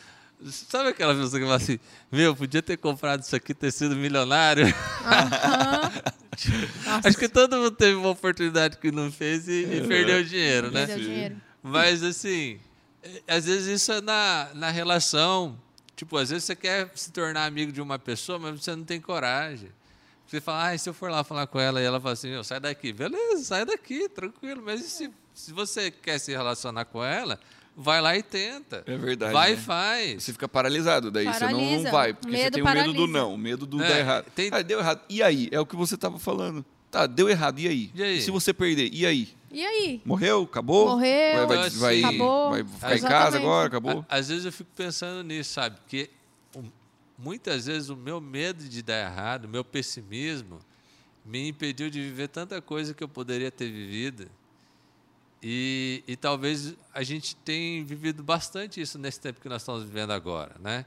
sabe 0.51 0.89
aquela 0.89 1.15
pessoa 1.15 1.39
que 1.39 1.45
fala 1.45 1.55
assim, 1.55 1.79
meu, 2.11 2.35
podia 2.35 2.61
ter 2.61 2.77
comprado 2.77 3.23
isso 3.23 3.35
aqui, 3.35 3.53
ter 3.55 3.71
sido 3.71 3.95
milionário? 3.95 4.67
Acho 7.03 7.17
que 7.17 7.27
todo 7.29 7.55
mundo 7.57 7.71
teve 7.71 7.95
uma 7.95 8.09
oportunidade 8.09 8.77
que 8.77 8.91
não 8.91 9.11
fez 9.11 9.47
e, 9.47 9.63
e 9.63 9.87
perdeu 9.87 10.23
dinheiro, 10.23 10.69
né? 10.69 10.85
perdeu 10.85 11.05
dinheiro. 11.05 11.37
Mas 11.63 12.03
assim, 12.03 12.59
é, 13.01 13.21
às 13.35 13.45
vezes 13.45 13.81
isso 13.81 13.91
é 13.91 14.01
na, 14.01 14.49
na 14.53 14.69
relação 14.69 15.57
Tipo, 15.95 16.17
às 16.17 16.29
vezes 16.31 16.43
você 16.45 16.55
quer 16.55 16.89
se 16.95 17.11
tornar 17.11 17.45
amigo 17.45 17.71
de 17.71 17.79
uma 17.81 17.99
pessoa, 17.99 18.39
mas 18.39 18.61
você 18.61 18.75
não 18.75 18.83
tem 18.83 18.99
coragem. 18.99 19.69
Você 20.27 20.41
fala, 20.41 20.71
ah, 20.71 20.77
se 20.77 20.89
eu 20.89 20.93
for 20.93 21.09
lá 21.11 21.23
falar 21.23 21.45
com 21.45 21.59
ela 21.59 21.79
e 21.81 21.85
ela 21.85 22.01
fala 22.01 22.13
assim, 22.13 22.31
"Meu, 22.31 22.43
sai 22.43 22.59
daqui. 22.59 22.91
Beleza, 22.91 23.43
sai 23.43 23.63
daqui, 23.65 24.09
tranquilo. 24.09 24.61
Mas 24.65 24.81
e 24.81 24.89
se, 24.89 25.11
se 25.33 25.53
você 25.53 25.91
quer 25.91 26.17
se 26.19 26.31
relacionar 26.31 26.85
com 26.85 27.03
ela, 27.03 27.39
vai 27.75 28.01
lá 28.01 28.15
e 28.17 28.23
tenta. 28.23 28.83
É 28.85 28.97
verdade, 28.97 29.33
Vai 29.33 29.51
né? 29.51 29.57
e 29.57 29.59
faz. 29.61 30.23
Você 30.23 30.31
fica 30.33 30.47
paralisado, 30.47 31.09
daí 31.11 31.25
você 31.25 31.45
não 31.45 31.59
Paralisa. 31.59 31.91
vai, 31.91 32.13
porque 32.13 32.35
você 32.37 32.43
Medo 32.43 32.53
tem 32.53 32.61
o 32.63 32.65
medo 32.65 32.77
do 32.79 32.93
paralisa. 32.93 33.13
não, 33.13 33.33
o 33.33 33.37
medo 33.37 33.65
do 33.65 33.83
É, 33.83 33.87
dar 33.89 33.99
errado. 33.99 34.25
tem- 34.35 34.49
Ah, 34.51 34.61
deu 34.61 34.79
errado. 34.79 35.01
E 35.09 35.21
aí? 35.23 35.49
É 35.51 35.59
o 35.59 35.65
que 35.65 35.75
você 35.75 35.95
estava 35.95 36.17
falando. 36.19 36.63
Tá, 36.91 37.07
deu 37.07 37.27
errado, 37.27 37.59
e 37.59 37.67
aí? 37.67 37.91
E 37.95 38.03
aí? 38.03 38.21
se 38.21 38.29
você 38.29 38.53
perder, 38.53 38.89
e 38.93 39.05
aí? 39.05 39.29
E 39.51 39.65
aí? 39.65 40.01
Morreu? 40.05 40.43
Acabou? 40.43 40.89
Morreu, 40.89 41.47
Vai, 41.47 41.57
vai, 41.57 41.69
vai, 41.69 41.99
acabou. 42.03 42.49
vai 42.51 42.63
ficar 42.63 42.91
em 42.91 42.93
Exatamente. 42.95 43.23
casa 43.23 43.37
agora? 43.37 43.67
Acabou? 43.67 44.05
À- 44.07 44.17
Às 44.17 44.27
vezes 44.29 44.45
eu 44.45 44.51
fico 44.51 44.69
pensando 44.75 45.23
nisso, 45.23 45.53
sabe? 45.53 45.77
Porque 45.79 46.09
muitas 47.17 47.65
vezes 47.65 47.89
o 47.89 47.95
meu 47.95 48.19
medo 48.21 48.63
de 48.67 48.81
dar 48.81 48.99
errado, 49.11 49.45
o 49.45 49.49
meu 49.49 49.63
pessimismo, 49.63 50.59
me 51.25 51.47
impediu 51.49 51.89
de 51.89 52.01
viver 52.01 52.27
tanta 52.27 52.61
coisa 52.61 52.93
que 52.93 53.03
eu 53.03 53.07
poderia 53.07 53.49
ter 53.51 53.69
vivido. 53.71 54.27
E, 55.43 56.01
e 56.07 56.15
talvez 56.15 56.73
a 56.93 57.03
gente 57.03 57.35
tenha 57.35 57.83
vivido 57.83 58.23
bastante 58.23 58.79
isso 58.79 58.97
nesse 58.97 59.19
tempo 59.19 59.41
que 59.41 59.49
nós 59.49 59.61
estamos 59.61 59.83
vivendo 59.83 60.11
agora, 60.11 60.55
né? 60.57 60.85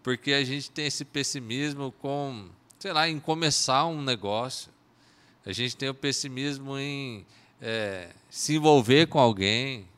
Porque 0.00 0.32
a 0.32 0.44
gente 0.44 0.70
tem 0.70 0.86
esse 0.86 1.04
pessimismo 1.04 1.90
com, 1.92 2.48
sei 2.78 2.92
lá, 2.92 3.08
em 3.08 3.18
começar 3.18 3.86
um 3.86 4.00
negócio. 4.00 4.70
A 5.44 5.50
gente 5.50 5.76
tem 5.76 5.88
o 5.88 5.94
pessimismo 5.94 6.78
em 6.78 7.26
eh, 7.60 8.10
se 8.30 8.54
envolver 8.54 9.08
com 9.08 9.18
alguém. 9.18 9.88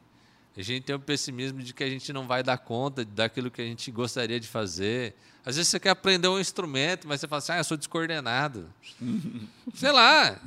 A 0.57 0.63
gente 0.63 0.85
tem 0.85 0.97
o 0.97 1.01
pessimismo 1.01 1.63
de 1.63 1.75
que 1.75 1.85
a 1.85 1.91
gente 1.91 2.13
não 2.15 2.27
vai 2.27 2.43
dar 2.43 2.57
conta 2.57 3.05
daquilo 3.05 3.51
que 3.51 3.61
a 3.61 3.65
gente 3.65 3.91
gostaria 3.91 4.41
de 4.41 4.49
fazer. 4.49 5.15
Às 5.45 5.57
vezes 5.57 5.69
você 5.69 5.79
quer 5.79 5.91
aprender 5.91 6.29
um 6.29 6.41
instrumento, 6.41 7.07
mas 7.07 7.21
você 7.21 7.29
fala 7.29 7.39
assim, 7.41 7.53
ah, 7.53 7.59
eu 7.59 7.65
sou 7.65 7.77
descoordenado. 7.77 8.73
Sei 9.75 9.93
lá, 9.93 10.41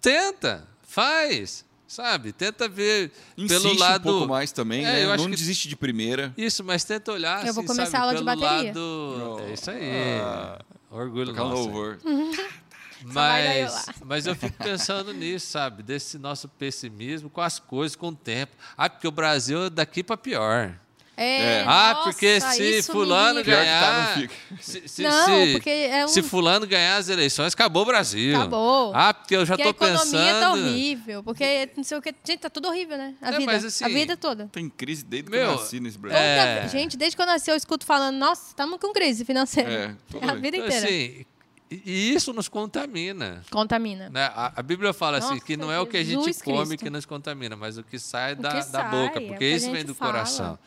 tenta, 0.00 0.68
faz, 0.82 1.64
sabe? 1.94 2.32
Tenta 2.32 2.68
ver 2.68 3.10
Insiste 3.36 3.62
pelo 3.62 3.78
lado... 3.78 4.00
um 4.08 4.12
pouco 4.12 4.28
mais 4.28 4.52
também, 4.52 4.84
É, 4.84 4.92
né? 4.92 5.04
eu 5.04 5.12
acho 5.12 5.24
Não 5.24 5.30
que- 5.30 5.36
desiste 5.36 5.68
de 5.68 5.76
primeira. 5.76 6.32
Isso, 6.36 6.62
mas 6.64 6.84
tenta 6.84 7.12
olhar 7.12 7.46
Eu 7.46 7.54
vou 7.54 7.62
assim, 7.64 7.68
começar 7.68 7.90
sabe, 7.90 7.96
a 7.96 8.00
aula 8.00 8.12
de 8.14 8.24
pelo 8.24 8.40
bateria. 8.40 8.66
lado... 8.68 9.40
É 9.48 9.52
isso 9.52 9.70
aí, 9.70 10.20
Ah. 10.20 10.58
orgulho 10.90 11.26
Tocar 11.26 11.44
nosso. 11.44 11.62
louvor. 11.62 11.98
Mas, 13.06 13.84
mas 14.02 14.26
eu 14.26 14.34
fico 14.34 14.56
pensando 14.56 15.12
nisso, 15.12 15.48
sabe? 15.48 15.82
Desse 15.82 16.18
nosso 16.18 16.48
pessimismo 16.48 17.28
com 17.28 17.42
as 17.42 17.58
coisas, 17.58 17.94
com 17.94 18.08
o 18.08 18.14
tempo. 18.14 18.52
Ah, 18.78 18.88
porque 18.88 19.06
o 19.06 19.10
Brasil 19.10 19.64
é 19.64 19.68
daqui 19.70 20.02
para 20.02 20.16
pior. 20.16 20.74
É, 21.16 21.62
Ah, 21.66 21.92
nossa, 21.94 22.04
porque 22.10 22.40
se 22.40 22.60
me 22.60 22.82
fulano 22.82 23.44
que 23.44 23.50
tá, 23.50 23.56
não 23.56 23.64
ganhar. 23.64 24.30
se, 24.60 24.88
se- 24.88 25.02
Não, 25.02 25.26
se- 25.44 25.52
porque 25.52 25.70
é 25.70 26.04
um- 26.04 26.08
se 26.08 26.22
fulano 26.22 26.66
ganhar 26.66 26.96
as 26.96 27.08
eleições, 27.08 27.52
acabou 27.52 27.82
o 27.82 27.86
Brasil. 27.86 28.36
Acabou. 28.36 28.92
Ah, 28.94 29.14
porque 29.14 29.36
eu 29.36 29.46
já 29.46 29.54
Porque 29.56 29.68
a 29.68 29.70
estou 29.70 29.88
economia 29.88 30.20
pensando. 30.34 30.40
tá 30.40 30.52
horrível. 30.52 31.22
Porque 31.22 31.70
não 31.76 31.84
sei 31.84 31.98
o 31.98 32.02
que. 32.02 32.12
Gente, 32.24 32.40
tá 32.40 32.50
tudo 32.50 32.66
horrível, 32.68 32.98
né? 32.98 33.14
A 33.22 33.28
É, 33.28 33.32
vida. 33.38 33.44
mas 33.46 33.64
assim, 33.64 33.84
a 33.84 33.88
vida 33.88 34.16
toda. 34.16 34.48
Tem 34.50 34.68
crise 34.68 35.04
desde 35.04 35.30
que 35.30 35.36
Meu, 35.36 35.46
eu 35.46 35.52
nasci 35.56 35.78
nesse 35.78 35.98
Brasil. 35.98 36.18
Toda- 36.18 36.30
É. 36.64 36.68
Gente, 36.68 36.96
desde 36.96 37.14
que 37.16 37.22
eu 37.22 37.26
nasci, 37.26 37.48
eu 37.50 37.56
escuto 37.56 37.86
falando, 37.86 38.16
nossa, 38.16 38.48
estamos 38.48 38.80
com 38.80 38.92
crise 38.92 39.24
financeira. 39.24 39.96
É, 40.12 40.18
a 40.28 40.34
vida 40.34 40.56
Então, 40.56 40.66
inteira. 40.68 40.86
assim, 40.86 41.24
e 41.70 42.12
isso 42.14 42.32
nos 42.32 42.48
contamina. 42.48 43.42
Contamina. 43.52 44.08
né? 44.10 44.24
A, 44.34 44.52
a 44.56 44.62
Bíblia 44.62 44.92
fala 44.92 45.18
assim 45.18 45.34
Nossa, 45.34 45.44
que 45.44 45.56
não 45.56 45.70
é 45.70 45.78
o 45.78 45.86
que 45.86 45.96
a 45.96 46.02
gente 46.02 46.24
Jesus 46.24 46.42
come 46.42 46.66
Cristo. 46.66 46.82
que 46.84 46.90
nos 46.90 47.06
contamina, 47.06 47.54
mas 47.54 47.78
o 47.78 47.84
que 47.84 47.98
sai 48.00 48.32
O 48.32 48.36
da, 48.36 48.48
que 48.48 48.54
da 48.56 48.62
sai, 48.64 48.90
boca, 48.90 49.18
é 49.18 49.26
porque 49.28 49.38
que 49.38 49.44
a 49.44 49.56
isso 49.56 49.70
vem 49.70 49.84
do 49.84 49.94
fala. 49.94 50.12
coração. 50.12 50.58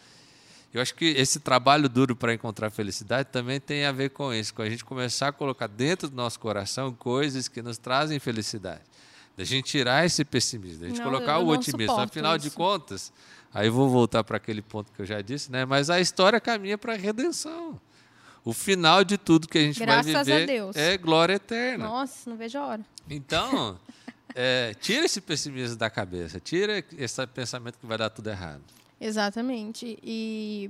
Eu 0.78 0.82
acho 0.84 0.94
que 0.94 1.06
esse 1.06 1.40
trabalho 1.40 1.90
duro 1.90 2.16
para 2.16 2.36
encontrar 2.36 2.70
felicidade 2.70 3.30
também 3.32 3.60
tem 3.60 3.86
a 3.86 3.92
ver 3.92 4.12
com 4.12 4.32
isso, 4.32 4.54
com 4.54 4.62
a 4.62 4.70
gente 4.70 4.86
começar 4.86 5.30
a 5.30 5.32
colocar 5.32 5.66
dentro 5.66 6.08
do 6.08 6.16
nosso 6.16 6.40
coração 6.40 6.94
coisas 6.94 7.48
que 7.48 7.64
nos 7.64 7.80
trazem 7.80 8.20
felicidade. 8.20 8.82
Da 9.36 9.44
gente 9.44 9.72
tirar 9.72 10.06
esse 10.06 10.24
pessimismo, 10.24 10.82
da 10.82 10.88
gente 10.88 11.00
Não, 11.00 11.06
colocar 11.06 11.40
o 11.40 11.48
otimismo. 11.48 12.00
Afinal 12.00 12.38
de 12.38 12.50
isso. 12.50 12.56
contas, 12.56 13.12
aí 13.52 13.70
vou 13.70 13.90
voltar 13.90 14.24
para 14.24 14.38
aquele 14.38 14.62
ponto 14.62 14.92
que 14.92 15.02
eu 15.02 15.06
já 15.06 15.20
disse, 15.20 15.52
né? 15.52 15.66
Mas 15.66 15.90
a 15.90 16.00
história 16.00 16.40
caminha 16.40 16.78
para 16.78 16.94
a 16.94 16.96
redenção. 16.96 17.82
O 18.46 18.54
final 18.54 19.04
de 19.04 19.18
tudo 19.18 19.48
que 19.48 19.58
a 19.58 19.62
gente 19.62 19.80
Graças 19.80 20.12
vai 20.12 20.22
a 20.22 20.24
viver 20.24 20.46
Deus. 20.46 20.76
é 20.76 20.96
glória 20.96 21.34
eterna. 21.34 21.88
Nossa, 21.88 22.30
não 22.30 22.38
vejo 22.38 22.56
a 22.60 22.68
hora. 22.68 22.86
Então, 23.10 23.80
é, 24.36 24.76
tira 24.80 25.06
esse 25.06 25.22
pessimismo 25.22 25.76
da 25.76 25.90
cabeça, 25.90 26.40
tira 26.40 26.84
esse 26.96 27.26
pensamento 27.28 27.80
que 27.80 27.86
vai 27.88 27.98
dar 27.98 28.12
tudo 28.12 28.30
errado. 28.30 28.62
Exatamente. 29.00 29.98
E 30.04 30.70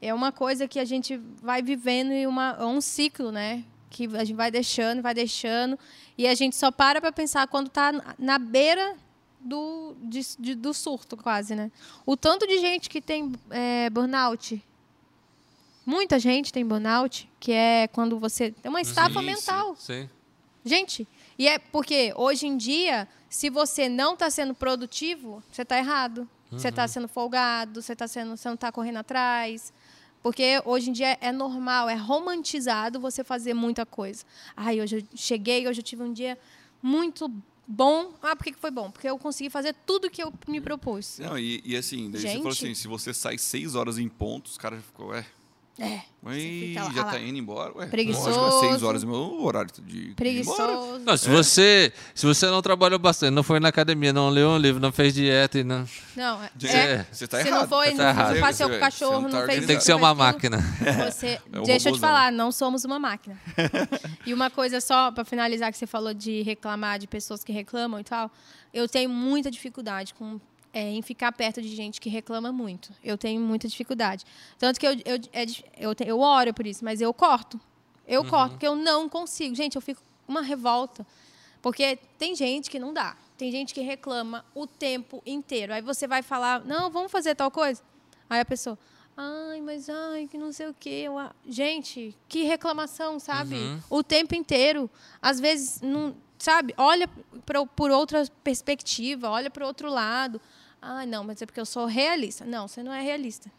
é 0.00 0.12
uma 0.12 0.32
coisa 0.32 0.66
que 0.68 0.78
a 0.78 0.84
gente 0.84 1.16
vai 1.42 1.62
vivendo 1.62 2.12
em 2.12 2.26
uma, 2.26 2.56
é 2.58 2.64
um 2.64 2.80
ciclo, 2.80 3.30
né? 3.32 3.64
Que 3.90 4.04
a 4.16 4.24
gente 4.24 4.36
vai 4.36 4.50
deixando, 4.50 5.00
vai 5.02 5.14
deixando. 5.14 5.78
E 6.16 6.26
a 6.26 6.34
gente 6.34 6.56
só 6.56 6.70
para 6.70 7.00
para 7.00 7.12
pensar 7.12 7.46
quando 7.48 7.68
está 7.68 7.92
na 8.18 8.38
beira 8.38 8.96
do, 9.40 9.94
de- 10.02 10.36
de- 10.38 10.54
do 10.54 10.74
surto, 10.74 11.16
quase, 11.16 11.54
né? 11.54 11.70
O 12.04 12.16
tanto 12.16 12.46
de 12.46 12.58
gente 12.58 12.88
que 12.90 13.00
tem 13.00 13.32
é, 13.50 13.88
burnout. 13.90 14.62
Muita 15.86 16.18
gente 16.18 16.52
tem 16.52 16.66
burnout, 16.66 17.30
que 17.40 17.52
é 17.52 17.88
quando 17.88 18.18
você. 18.18 18.54
É 18.62 18.68
uma 18.68 18.80
estafa 18.80 19.20
sim. 19.20 19.24
mental. 19.26 19.76
Sim. 19.76 20.08
Gente, 20.64 21.08
e 21.38 21.48
é 21.48 21.58
porque 21.58 22.12
hoje 22.14 22.46
em 22.46 22.56
dia, 22.58 23.08
se 23.30 23.48
você 23.48 23.88
não 23.88 24.12
está 24.12 24.28
sendo 24.28 24.54
produtivo, 24.54 25.42
você 25.50 25.62
está 25.62 25.78
errado. 25.78 26.28
Você 26.50 26.68
está 26.68 26.88
sendo 26.88 27.08
folgado, 27.08 27.82
você, 27.82 27.94
tá 27.94 28.08
sendo, 28.08 28.36
você 28.36 28.48
não 28.48 28.54
está 28.54 28.72
correndo 28.72 28.96
atrás. 28.96 29.72
Porque 30.22 30.60
hoje 30.64 30.90
em 30.90 30.92
dia 30.92 31.16
é 31.20 31.30
normal, 31.30 31.88
é 31.88 31.94
romantizado 31.94 32.98
você 32.98 33.22
fazer 33.22 33.54
muita 33.54 33.86
coisa. 33.86 34.24
Ai, 34.56 34.80
hoje 34.80 34.96
eu 34.96 35.16
cheguei, 35.16 35.68
hoje 35.68 35.80
eu 35.80 35.84
tive 35.84 36.02
um 36.02 36.12
dia 36.12 36.38
muito 36.82 37.30
bom. 37.66 38.12
Ah, 38.22 38.34
por 38.34 38.44
que 38.44 38.52
foi 38.54 38.70
bom? 38.70 38.90
Porque 38.90 39.08
eu 39.08 39.18
consegui 39.18 39.50
fazer 39.50 39.74
tudo 39.86 40.10
que 40.10 40.22
eu 40.22 40.32
me 40.48 40.60
propus. 40.60 41.18
Não, 41.18 41.38
e, 41.38 41.62
e 41.64 41.76
assim, 41.76 42.10
daí 42.10 42.20
você 42.20 42.28
falou 42.38 42.52
Gente. 42.52 42.64
assim, 42.64 42.74
se 42.74 42.88
você 42.88 43.14
sai 43.14 43.38
seis 43.38 43.74
horas 43.74 43.98
em 43.98 44.08
ponto, 44.08 44.46
os 44.46 44.58
caras 44.58 44.82
ficam, 44.84 45.08
ué, 45.08 45.24
É. 45.80 46.00
lá, 46.24 46.90
já 46.92 47.04
tá 47.04 47.20
indo 47.20 47.38
embora? 47.38 47.72
Ué, 47.76 47.86
Preguiçoso. 47.86 48.30
lógico, 48.38 48.64
é 48.64 48.68
seis 48.70 48.82
horas, 48.82 49.04
meu 49.04 49.42
horário 49.44 49.70
de. 49.84 50.12
Preguiçoso. 50.14 50.98
Não, 51.06 51.16
se, 51.16 51.28
você, 51.28 51.92
se 52.14 52.26
você 52.26 52.46
não 52.46 52.60
trabalhou 52.60 52.98
bastante, 52.98 53.30
não 53.30 53.44
foi 53.44 53.60
na 53.60 53.68
academia, 53.68 54.12
não 54.12 54.28
leu 54.28 54.48
um 54.50 54.58
livro, 54.58 54.80
não 54.80 54.90
fez 54.90 55.14
dieta 55.14 55.58
e 55.60 55.62
não. 55.64 55.86
Não, 56.16 56.42
é. 56.42 56.50
Gente, 56.58 56.74
É. 56.76 57.06
Você 57.12 57.28
tá 57.28 57.40
se 57.40 57.46
errado. 57.46 57.60
não 57.60 57.68
foi, 57.68 57.92
tá 57.92 58.02
não, 58.02 58.10
errado. 58.10 58.34
não 58.34 58.40
passeou 58.40 58.68
com 58.68 58.74
o 58.74 58.78
Você- 58.78 58.84
cachorro, 58.84 59.12
você 59.12 59.22
não 59.22 59.30
não, 59.30 59.40
tá 59.40 59.46
fez 59.46 59.58
Tem 59.58 59.66
que 59.68 59.72
isso, 59.74 59.86
ser 59.86 59.92
não 59.92 59.98
uma 59.98 60.14
máquina. 60.14 60.58
Você, 61.06 61.26
É 61.52 61.60
deixa 61.62 61.88
eu 61.90 61.92
te 61.94 62.00
falar, 62.00 62.32
não 62.32 62.50
somos 62.50 62.84
uma 62.84 62.98
máquina. 62.98 63.38
e 64.26 64.34
uma 64.34 64.50
coisa 64.50 64.80
só, 64.80 65.12
para 65.12 65.24
finalizar, 65.24 65.70
que 65.70 65.78
você 65.78 65.86
falou 65.86 66.12
de 66.12 66.42
reclamar, 66.42 66.98
de 66.98 67.06
pessoas 67.06 67.44
que 67.44 67.52
reclamam 67.52 68.00
e 68.00 68.04
tal. 68.04 68.30
Eu 68.74 68.88
tenho 68.88 69.08
muita 69.08 69.50
dificuldade 69.50 70.12
com, 70.14 70.38
é, 70.72 70.90
em 70.90 71.02
ficar 71.02 71.32
perto 71.32 71.60
de 71.62 71.74
gente 71.74 72.00
que 72.00 72.08
reclama 72.08 72.52
muito. 72.52 72.92
Eu 73.02 73.16
tenho 73.16 73.40
muita 73.40 73.68
dificuldade. 73.68 74.24
Tanto 74.58 74.78
que 74.78 74.86
eu, 74.86 74.92
eu, 75.04 75.18
é 75.32 75.44
eu, 75.76 75.94
eu 76.06 76.20
oro 76.20 76.52
por 76.52 76.66
isso, 76.66 76.84
mas 76.84 77.00
eu 77.00 77.12
corto. 77.12 77.60
Eu 78.06 78.24
corto, 78.24 78.52
porque 78.52 78.66
eu 78.66 78.74
não 78.74 79.08
consigo. 79.08 79.54
Gente, 79.54 79.76
eu 79.76 79.82
fico 79.82 80.02
uma 80.26 80.40
revolta. 80.40 81.06
Porque 81.60 81.98
tem 82.18 82.34
gente 82.34 82.70
que 82.70 82.78
não 82.78 82.92
dá. 82.92 83.16
Tem 83.36 83.50
gente 83.50 83.74
que 83.74 83.80
reclama 83.80 84.44
o 84.54 84.66
tempo 84.66 85.22
inteiro. 85.26 85.72
Aí 85.72 85.82
você 85.82 86.06
vai 86.06 86.22
falar, 86.22 86.64
não, 86.64 86.90
vamos 86.90 87.12
fazer 87.12 87.34
tal 87.34 87.50
coisa. 87.50 87.82
Aí 88.28 88.40
a 88.40 88.44
pessoa, 88.44 88.78
ai, 89.16 89.60
mas 89.60 89.88
ai, 89.88 90.26
que 90.30 90.38
não 90.38 90.52
sei 90.52 90.68
o 90.68 90.74
quê. 90.74 91.04
Gente, 91.46 92.16
que 92.28 92.44
reclamação, 92.44 93.18
sabe? 93.18 93.56
Uhum. 93.56 93.80
O 93.90 94.02
tempo 94.02 94.34
inteiro. 94.34 94.90
Às 95.20 95.38
vezes, 95.38 95.80
não, 95.80 96.16
sabe? 96.38 96.74
Olha 96.76 97.08
pra, 97.44 97.64
por 97.66 97.90
outra 97.90 98.24
perspectiva, 98.42 99.28
olha 99.28 99.50
para 99.50 99.64
o 99.64 99.66
outro 99.66 99.90
lado. 99.90 100.40
Ah, 100.80 101.04
não, 101.04 101.24
mas 101.24 101.42
é 101.42 101.46
porque 101.46 101.60
eu 101.60 101.66
sou 101.66 101.86
realista. 101.86 102.44
Não, 102.44 102.68
você 102.68 102.82
não 102.82 102.92
é 102.92 103.02
realista. 103.02 103.50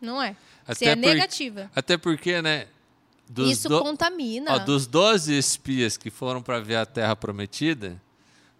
Não 0.00 0.20
é. 0.22 0.36
Você 0.66 0.84
Até 0.84 0.90
é 0.90 0.96
por- 0.96 1.00
negativa. 1.14 1.70
Até 1.74 1.96
porque, 1.96 2.40
né? 2.42 2.66
Isso 3.38 3.68
do- 3.68 3.80
contamina. 3.82 4.54
Ó, 4.54 4.58
dos 4.58 4.86
12 4.86 5.32
espias 5.36 5.96
que 5.96 6.10
foram 6.10 6.42
para 6.42 6.60
ver 6.60 6.76
a 6.76 6.84
terra 6.86 7.14
prometida, 7.16 8.00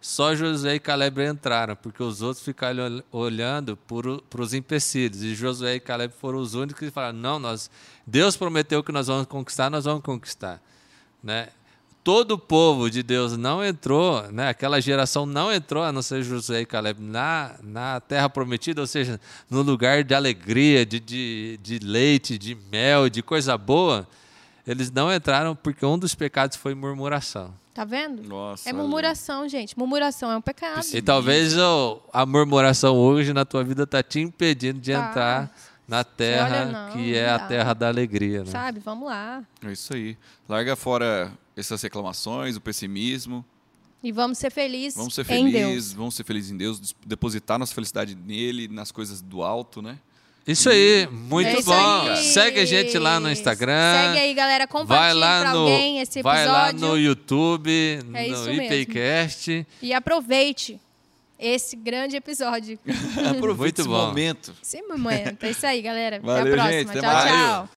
só 0.01 0.33
Josué 0.35 0.75
e 0.75 0.79
Caleb 0.79 1.21
entraram, 1.21 1.75
porque 1.75 2.01
os 2.01 2.21
outros 2.21 2.43
ficaram 2.43 3.03
ol- 3.11 3.21
olhando 3.25 3.77
para 3.77 4.41
os 4.41 4.53
empecilhos. 4.53 5.21
E 5.21 5.35
Josué 5.35 5.75
e 5.75 5.79
Caleb 5.79 6.13
foram 6.19 6.39
os 6.39 6.53
únicos 6.55 6.79
que 6.79 6.91
falaram: 6.91 7.17
não, 7.17 7.39
nós, 7.39 7.69
Deus 8.05 8.35
prometeu 8.37 8.83
que 8.83 8.91
nós 8.91 9.07
vamos 9.07 9.27
conquistar, 9.27 9.69
nós 9.69 9.85
vamos 9.85 10.03
conquistar. 10.03 10.61
Né? 11.21 11.49
Todo 12.03 12.31
o 12.31 12.37
povo 12.37 12.89
de 12.89 13.01
Deus 13.01 13.37
não 13.37 13.63
entrou, 13.63 14.29
né? 14.29 14.49
aquela 14.49 14.81
geração 14.81 15.25
não 15.25 15.53
entrou, 15.53 15.83
a 15.83 15.91
não 15.91 16.01
ser 16.01 16.21
Josué 16.21 16.61
e 16.61 16.65
Caleb, 16.65 17.01
na, 17.01 17.55
na 17.63 18.01
terra 18.01 18.27
prometida, 18.29 18.81
ou 18.81 18.87
seja, 18.87 19.21
no 19.49 19.61
lugar 19.61 20.03
de 20.03 20.13
alegria, 20.13 20.85
de, 20.85 20.99
de, 20.99 21.59
de 21.63 21.79
leite, 21.79 22.37
de 22.37 22.55
mel, 22.69 23.09
de 23.09 23.21
coisa 23.21 23.57
boa. 23.57 24.05
Eles 24.67 24.91
não 24.91 25.13
entraram 25.13 25.55
porque 25.55 25.85
um 25.85 25.97
dos 25.97 26.13
pecados 26.13 26.57
foi 26.57 26.75
murmuração. 26.75 27.53
Tá 27.73 27.85
vendo? 27.85 28.21
Nossa. 28.21 28.69
É 28.69 28.73
murmuração, 28.73 29.47
gente. 29.47 29.77
Murmuração 29.77 30.29
é 30.31 30.37
um 30.37 30.41
pecado. 30.41 30.85
E 30.93 31.01
talvez 31.01 31.57
ó, 31.57 32.05
a 32.13 32.25
murmuração 32.25 32.95
hoje 32.95 33.33
na 33.33 33.45
tua 33.45 33.63
vida 33.63 33.83
está 33.83 34.03
te 34.03 34.19
impedindo 34.19 34.79
de 34.79 34.91
Tá. 34.91 35.09
entrar 35.09 35.55
na 35.87 36.03
terra 36.03 36.61
olha, 36.61 36.65
não, 36.65 36.91
que 36.91 37.15
é 37.15 37.27
não 37.27 37.35
a 37.35 37.39
terra 37.39 37.73
da 37.73 37.87
alegria. 37.87 38.39
Né? 38.39 38.45
Sabe? 38.51 38.79
Vamos 38.79 39.07
lá. 39.07 39.41
É 39.65 39.71
isso 39.71 39.93
aí. 39.93 40.15
Larga 40.47 40.75
fora 40.75 41.31
essas 41.55 41.81
reclamações, 41.81 42.55
o 42.55 42.61
pessimismo. 42.61 43.43
E 44.03 44.11
vamos 44.11 44.37
ser 44.37 44.51
felizes 44.51 44.97
Vamos 44.97 45.13
ser 45.15 45.29
em 45.31 45.49
Deus. 45.49 45.65
felizes, 45.65 45.93
vamos 45.93 46.15
ser 46.15 46.23
felizes 46.25 46.51
em 46.51 46.57
Deus, 46.57 46.93
depositar 47.05 47.57
nossa 47.57 47.73
felicidade 47.73 48.15
nele, 48.15 48.67
nas 48.67 48.91
coisas 48.91 49.21
do 49.21 49.41
alto, 49.43 49.81
né? 49.81 49.97
Isso 50.45 50.69
aí, 50.69 51.07
muito 51.09 51.47
É 51.47 51.53
isso 51.59 51.69
bom. 51.69 52.01
aí. 52.09 52.21
Segue 52.21 52.59
a 52.59 52.65
gente 52.65 52.97
lá 52.99 53.17
no 53.17 53.31
Instagram. 53.31 53.71
Segue 54.07 54.19
aí, 54.19 54.33
galera. 54.33 54.65
Vai 54.65 54.81
Compartilhe 54.81 55.19
lá 55.21 55.39
pra 55.41 55.53
no, 55.53 55.59
alguém 55.59 55.99
esse 56.01 56.19
episódio. 56.19 56.23
vai 56.23 56.45
lá 56.45 56.73
no 56.73 56.97
YouTube, 56.97 57.71
É 58.13 58.27
no. 58.27 58.51
IPCast. 58.51 59.65
E 59.81 59.93
aproveite 59.93 60.81
esse 61.39 61.77
grande 61.77 62.17
episódio. 62.17 62.77
Aproveite 63.31 63.57
Muito 63.57 63.79
esse 63.83 63.87
bom. 63.87 64.07
momento. 64.07 64.53
Esse 64.61 64.81
momento. 64.81 65.43
É 65.45 65.49
isso 65.49 65.65
aí, 65.65 65.81
galera. 65.81 66.19
Valeu, 66.19 66.41
Até 66.41 66.49
a 66.49 66.53
próxima. 66.53 66.93
gente. 66.93 67.01
Tchau, 67.01 67.27
tchau. 67.27 67.69